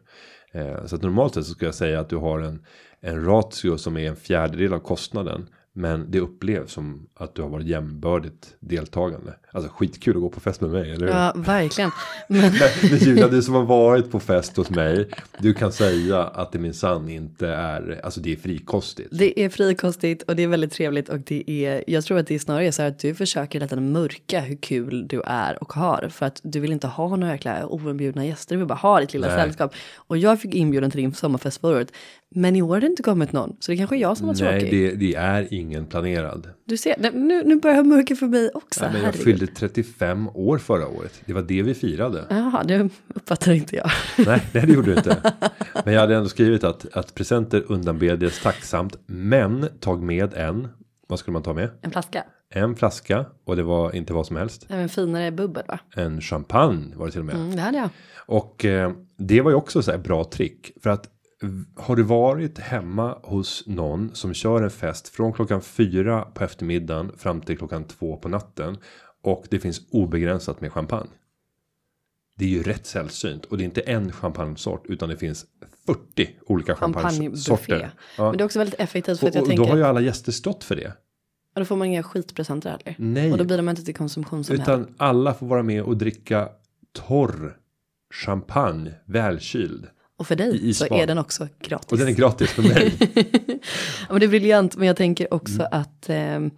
Eh, 0.53 0.87
så 0.87 0.97
att 0.97 1.03
normalt 1.03 1.35
sett 1.35 1.47
så 1.47 1.53
ska 1.53 1.65
jag 1.65 1.75
säga 1.75 2.01
att 2.01 2.09
du 2.09 2.17
har 2.17 2.41
en, 2.41 2.65
en 3.01 3.25
ratio 3.25 3.77
som 3.77 3.97
är 3.97 4.09
en 4.09 4.17
fjärdedel 4.17 4.73
av 4.73 4.79
kostnaden. 4.79 5.49
Men 5.79 6.11
det 6.11 6.21
upplevs 6.21 6.73
som 6.73 7.09
att 7.15 7.35
du 7.35 7.43
har 7.43 7.49
varit 7.49 7.67
jämbördigt 7.67 8.57
deltagande. 8.61 9.35
Alltså 9.53 9.71
skitkul 9.71 10.17
att 10.17 10.23
gå 10.23 10.29
på 10.29 10.41
fest 10.41 10.61
med 10.61 10.71
mig, 10.71 10.91
eller 10.91 11.07
hur? 11.07 11.15
Ja, 11.15 11.33
verkligen. 11.37 11.91
Men, 12.29 12.53
Men 12.91 12.99
Julia, 12.99 13.29
du 13.29 13.43
som 13.43 13.55
har 13.55 13.65
varit 13.65 14.11
på 14.11 14.21
fest 14.21 14.57
hos 14.57 14.71
mig. 14.71 15.09
Du 15.39 15.55
kan 15.55 15.73
säga 15.73 16.23
att 16.23 16.53
det 16.53 16.59
minsann 16.59 17.09
inte 17.09 17.49
är, 17.49 18.01
alltså 18.05 18.21
det 18.21 18.33
är 18.33 18.37
frikostigt. 18.37 19.09
det 19.13 19.41
är 19.41 19.49
frikostigt 19.49 20.23
och 20.23 20.37
det 20.37 20.43
är 20.43 20.49
väldigt 20.49 20.73
trevligt 20.73 21.09
och 21.09 21.19
det 21.19 21.51
är, 21.51 21.85
jag 21.87 22.05
tror 22.05 22.19
att 22.19 22.27
det 22.27 22.35
är 22.35 22.39
snarare 22.39 22.73
så 22.73 22.83
här 22.83 22.89
att 22.89 22.99
du 22.99 23.15
försöker 23.15 23.61
lite 23.61 23.77
mörka 23.77 24.41
hur 24.41 24.57
kul 24.57 25.09
du 25.09 25.23
är 25.27 25.63
och 25.63 25.73
har. 25.73 26.09
För 26.09 26.27
att 26.27 26.41
du 26.43 26.61
vill 26.61 26.73
inte 26.73 26.87
ha 26.87 27.17
några 27.17 27.33
jäkla 27.33 27.67
oinbjudna 27.67 28.27
gäster, 28.27 28.55
du 28.55 28.59
vill 28.59 28.67
bara 28.67 28.75
ha 28.75 29.01
ditt 29.01 29.13
lilla 29.13 29.27
Nej. 29.27 29.37
sällskap. 29.37 29.75
Och 29.97 30.19
jag 30.19 30.41
fick 30.41 30.55
inbjudan 30.55 30.91
till 30.91 31.01
din 31.01 31.15
sommarfest 31.15 31.61
förra 31.61 31.77
året. 31.77 31.93
Men 32.35 32.57
i 32.57 32.63
år 32.63 32.69
har 32.75 32.81
det 32.81 32.87
inte 32.87 33.03
kommit 33.03 33.33
någon, 33.33 33.57
så 33.61 33.71
det 33.73 33.77
kanske 33.77 33.97
är 33.97 34.01
jag 34.01 34.17
som 34.17 34.27
var 34.27 34.35
Nej, 34.35 34.61
tråkig. 34.61 34.71
det, 34.91 34.97
det 35.07 35.15
är 35.15 35.55
ingen 35.55 35.87
planerad. 35.87 36.49
Du 36.65 36.77
ser, 36.77 36.95
nej, 36.99 37.11
nu, 37.15 37.43
nu 37.45 37.57
börjar 37.57 37.85
mörka 37.85 38.17
för 38.17 38.27
mig 38.27 38.51
också. 38.55 38.81
Nej, 38.81 38.91
men 38.93 39.01
jag 39.03 39.07
herregud. 39.07 39.25
fyllde 39.25 39.47
35 39.47 40.29
år 40.29 40.59
förra 40.59 40.89
året. 40.89 41.23
Det 41.25 41.33
var 41.33 41.43
det 41.43 41.63
vi 41.63 41.75
firade. 41.75 42.25
Jaha, 42.31 42.65
det 42.65 42.89
uppfattar 43.15 43.53
inte 43.53 43.77
jag. 43.77 43.91
Nej, 44.19 44.43
nej, 44.53 44.67
det 44.67 44.73
gjorde 44.73 44.91
du 44.91 44.97
inte. 44.97 45.33
Men 45.85 45.95
jag 45.95 46.01
hade 46.01 46.17
ändå 46.17 46.29
skrivit 46.29 46.65
att, 46.65 46.97
att 46.97 47.15
presenter 47.15 47.65
undanbeddes 47.69 48.43
tacksamt. 48.43 48.97
Men 49.07 49.69
tag 49.81 50.03
med 50.03 50.35
en. 50.35 50.69
Vad 51.09 51.19
skulle 51.19 51.33
man 51.33 51.43
ta 51.43 51.55
med? 51.55 51.71
En 51.83 51.91
flaska. 51.91 52.25
En 52.55 52.77
flaska. 52.77 53.27
Och 53.45 53.57
det 53.57 53.63
var 53.63 53.97
inte 53.97 54.13
vad 54.13 54.27
som 54.27 54.37
helst. 54.37 54.67
En 54.69 54.89
finare 54.89 55.31
bubbel 55.31 55.63
va? 55.69 55.79
En 55.97 56.21
champagne 56.21 56.97
var 56.97 57.07
det 57.07 57.13
till 57.13 57.21
och 57.21 57.27
med. 57.27 57.35
Mm, 57.37 57.57
det 57.57 57.63
hade 57.63 57.79
jag. 57.79 57.89
Och 58.27 58.65
eh, 58.65 58.93
det 59.19 59.41
var 59.41 59.51
ju 59.51 59.57
också 59.57 59.83
så 59.83 59.91
här 59.91 59.99
bra 59.99 60.25
trick. 60.25 60.73
För 60.83 60.91
att 60.91 61.09
har 61.77 61.97
du 61.97 62.03
varit 62.03 62.59
hemma 62.59 63.19
hos 63.23 63.67
någon 63.67 64.15
som 64.15 64.35
kör 64.35 64.63
en 64.63 64.71
fest 64.71 65.09
från 65.09 65.33
klockan 65.33 65.63
fyra 65.63 66.23
på 66.23 66.45
eftermiddagen 66.45 67.13
fram 67.17 67.41
till 67.41 67.59
klockan 67.59 67.85
två 67.85 68.17
på 68.17 68.29
natten. 68.29 68.77
Och 69.23 69.47
det 69.51 69.59
finns 69.59 69.81
obegränsat 69.91 70.61
med 70.61 70.73
champagne. 70.73 71.11
Det 72.37 72.45
är 72.45 72.49
ju 72.49 72.63
rätt 72.63 72.87
sällsynt 72.87 73.45
och 73.45 73.57
det 73.59 73.63
är 73.63 73.65
inte 73.65 73.81
en 73.81 74.13
champagnesort 74.13 74.87
utan 74.87 75.09
det 75.09 75.17
finns 75.17 75.47
40 75.87 76.31
olika 76.47 76.77
champagnesorter. 76.77 77.91
Ja. 78.19 78.25
Men 78.25 78.37
det 78.37 78.43
är 78.43 78.45
också 78.45 78.59
väldigt 78.59 78.81
effektivt 78.81 79.19
för 79.19 79.27
Och, 79.27 79.29
att 79.29 79.35
jag 79.35 79.43
och 79.43 79.49
tänker. 79.49 79.65
då 79.65 79.71
har 79.71 79.77
ju 79.77 79.85
alla 79.85 80.01
gäster 80.01 80.33
stått 80.33 80.65
för 80.65 80.77
det. 80.77 80.93
Och 81.55 81.61
då 81.61 81.65
får 81.65 81.77
man 81.77 81.87
inga 81.87 82.03
skitpresenter 82.03 82.71
heller. 82.71 82.95
Nej. 82.99 83.33
Och 83.33 83.39
då 83.39 83.45
bidrar 83.45 83.63
man 83.63 83.73
inte 83.73 83.85
till 83.85 83.95
konsumtionssamhället. 83.95 84.69
Utan 84.69 84.95
alla 84.97 85.35
får 85.35 85.47
vara 85.47 85.63
med 85.63 85.83
och 85.83 85.97
dricka 85.97 86.49
torr 86.93 87.57
champagne, 88.25 88.95
välkyld. 89.05 89.87
Och 90.19 90.27
för 90.27 90.37
dig 90.37 90.75
så 90.75 90.95
är 90.95 91.07
den 91.07 91.19
också 91.19 91.49
gratis. 91.63 91.93
Och 91.93 91.99
den 91.99 92.09
är 92.09 92.13
gratis 92.13 92.51
för 92.51 92.63
mig. 92.63 92.93
ja, 94.01 94.07
men 94.11 94.21
det 94.21 94.27
är 94.27 94.29
briljant, 94.29 94.77
men 94.77 94.87
jag 94.87 94.97
tänker 94.97 95.35
också 95.35 95.55
Mm. 95.61 95.69
att... 95.73 96.09
ehm, 96.09 96.51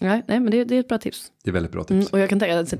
nej, 0.00 0.22
nej, 0.28 0.40
men 0.40 0.50
det, 0.50 0.64
det 0.64 0.76
är 0.76 0.80
ett 0.80 0.88
bra 0.88 0.98
tips. 0.98 1.26
Det 1.44 1.50
är 1.50 1.52
väldigt 1.52 1.72
bra 1.72 1.84
Mm, 1.90 2.00
tips. 2.02 2.12
och 2.12 2.18
jag 2.20 2.28
kan 2.28 2.40
tänka 2.40 2.58
att 2.60 2.70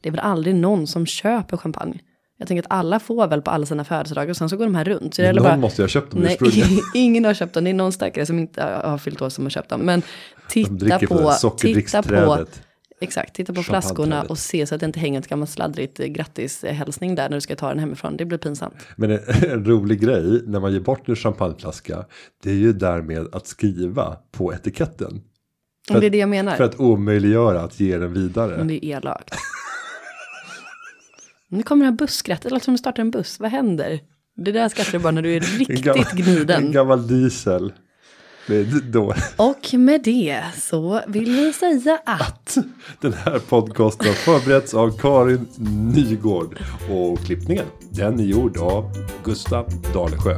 det 0.00 0.08
är 0.08 0.10
väl 0.10 0.20
aldrig 0.20 0.54
någon 0.54 0.86
som 0.86 1.06
köper 1.06 1.56
champagne. 1.56 1.98
Jag 2.38 2.48
tänker 2.48 2.62
att 2.62 2.70
alla 2.72 3.00
får 3.00 3.26
väl 3.28 3.42
på 3.42 3.50
alla 3.50 3.66
sina 3.66 3.84
födelsedagar 3.84 4.30
och 4.30 4.36
sen 4.36 4.48
så 4.48 4.56
går 4.56 4.64
de 4.64 4.74
här 4.74 4.84
runt. 4.84 5.14
Så 5.14 5.22
det 5.22 5.32
Någon 5.32 5.42
bara, 5.42 5.56
måste 5.56 5.82
ju 5.82 5.84
ha 5.84 5.88
köpt 5.88 6.10
dem 6.12 6.20
Nej, 6.20 6.38
ingen 6.94 7.24
har 7.24 7.34
köpt 7.34 7.54
dem. 7.54 7.64
Det 7.64 7.70
är 7.70 7.74
någon 7.74 7.92
stackare 7.92 8.26
som 8.26 8.38
inte 8.38 8.62
har 8.84 8.98
fyllt 8.98 9.22
år 9.22 9.28
som 9.28 9.44
har 9.44 9.50
köpt 9.50 9.68
dem. 9.68 9.80
Men 9.80 10.00
De 10.00 10.06
titta 10.52 10.70
dricker 10.70 11.06
på, 11.06 11.50
titta 11.56 12.02
på. 12.02 12.46
Exakt, 13.00 13.34
titta 13.34 13.52
på 13.52 13.62
flaskorna 13.62 14.22
och 14.22 14.38
se 14.38 14.66
så 14.66 14.74
att 14.74 14.80
det 14.80 14.86
inte 14.86 15.00
hänger 15.00 15.18
ett 15.20 15.28
gammalt 15.28 15.50
sladdrigt 15.50 16.00
eh, 16.00 16.06
grattishälsning 16.06 17.14
där 17.14 17.28
när 17.28 17.36
du 17.36 17.40
ska 17.40 17.56
ta 17.56 17.68
den 17.68 17.78
hemifrån. 17.78 18.16
Det 18.16 18.24
blir 18.24 18.38
pinsamt. 18.38 18.74
Men 18.96 19.10
en, 19.10 19.18
en 19.50 19.64
rolig 19.64 20.00
grej 20.00 20.42
när 20.46 20.60
man 20.60 20.72
ger 20.72 20.80
bort 20.80 21.08
en 21.08 21.16
champagneflaska. 21.16 22.04
Det 22.42 22.50
är 22.50 22.54
ju 22.54 22.72
därmed 22.72 23.28
att 23.34 23.46
skriva 23.46 24.16
på 24.32 24.52
etiketten. 24.54 25.20
För 25.88 25.94
det 26.00 26.06
är 26.06 26.08
att- 26.08 26.12
det 26.12 26.18
jag 26.18 26.28
menar. 26.28 26.56
För 26.56 26.64
att 26.64 26.80
omöjliggöra 26.80 27.60
att 27.60 27.80
ge 27.80 27.98
den 27.98 28.12
vidare. 28.12 28.56
Men 28.56 28.68
det 28.68 28.84
är 28.86 28.96
elakt. 28.96 29.34
Nu 31.48 31.62
kommer 31.62 31.84
det 31.84 31.90
här 31.90 31.96
busskrattet, 31.96 32.42
det 32.42 32.50
låter 32.50 32.64
som 32.64 32.74
du 32.74 32.78
startar 32.78 33.00
en 33.02 33.10
buss. 33.10 33.40
Vad 33.40 33.50
händer? 33.50 34.00
Det 34.36 34.52
där 34.52 34.68
skrattar 34.68 34.92
du 34.92 34.98
bara 34.98 35.10
när 35.10 35.22
du 35.22 35.32
är 35.32 35.36
En 35.36 35.58
riktigt 35.58 35.82
gammal- 35.84 36.04
En 36.12 36.16
gniden. 36.22 36.72
gammal 36.72 37.06
diesel. 37.08 37.72
Då. 38.92 39.14
Och 39.36 39.74
med 39.74 40.02
det 40.02 40.42
så 40.60 41.00
vill 41.06 41.32
vi 41.32 41.52
säga 41.52 41.98
att... 42.06 42.20
att 42.20 42.56
den 43.00 43.12
här 43.12 43.38
podcasten 43.38 44.06
har 44.06 44.14
förberetts 44.14 44.74
av 44.74 44.98
Karin 44.98 45.48
Nygård. 45.94 46.58
Och 46.90 47.18
klippningen, 47.24 47.66
den 47.90 48.20
är 48.20 48.24
gjord 48.24 48.56
av 48.56 48.92
Gustav 49.24 49.72
Dalesjö. 49.94 50.34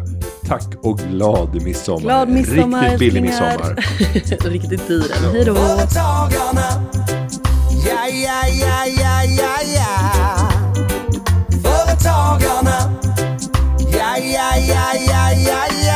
Tack 0.47 0.75
och 0.83 0.99
glad 0.99 1.63
midsommar. 1.63 2.01
Glad 2.01 2.29
midsommar. 2.29 2.83
Riktigt 2.83 2.99
billig 2.99 3.23
midsommar. 3.23 3.77
Riktigt 4.51 4.89
dyr. 4.89 5.05
Ja. 5.23 5.31
Hej 5.33 5.45
då. 5.45 5.55
Ja, 7.87 8.07
ja, 8.09 8.43
ja, 8.61 8.87
ja, 8.87 9.25
ja, 9.25 9.57
ja. 9.75 10.51
Företagarna. 11.63 12.93
Ja, 13.93 14.19
ja, 14.19 14.57
ja, 14.69 14.95
ja, 15.07 15.33
ja, 15.47 15.67
ja. 15.85 15.90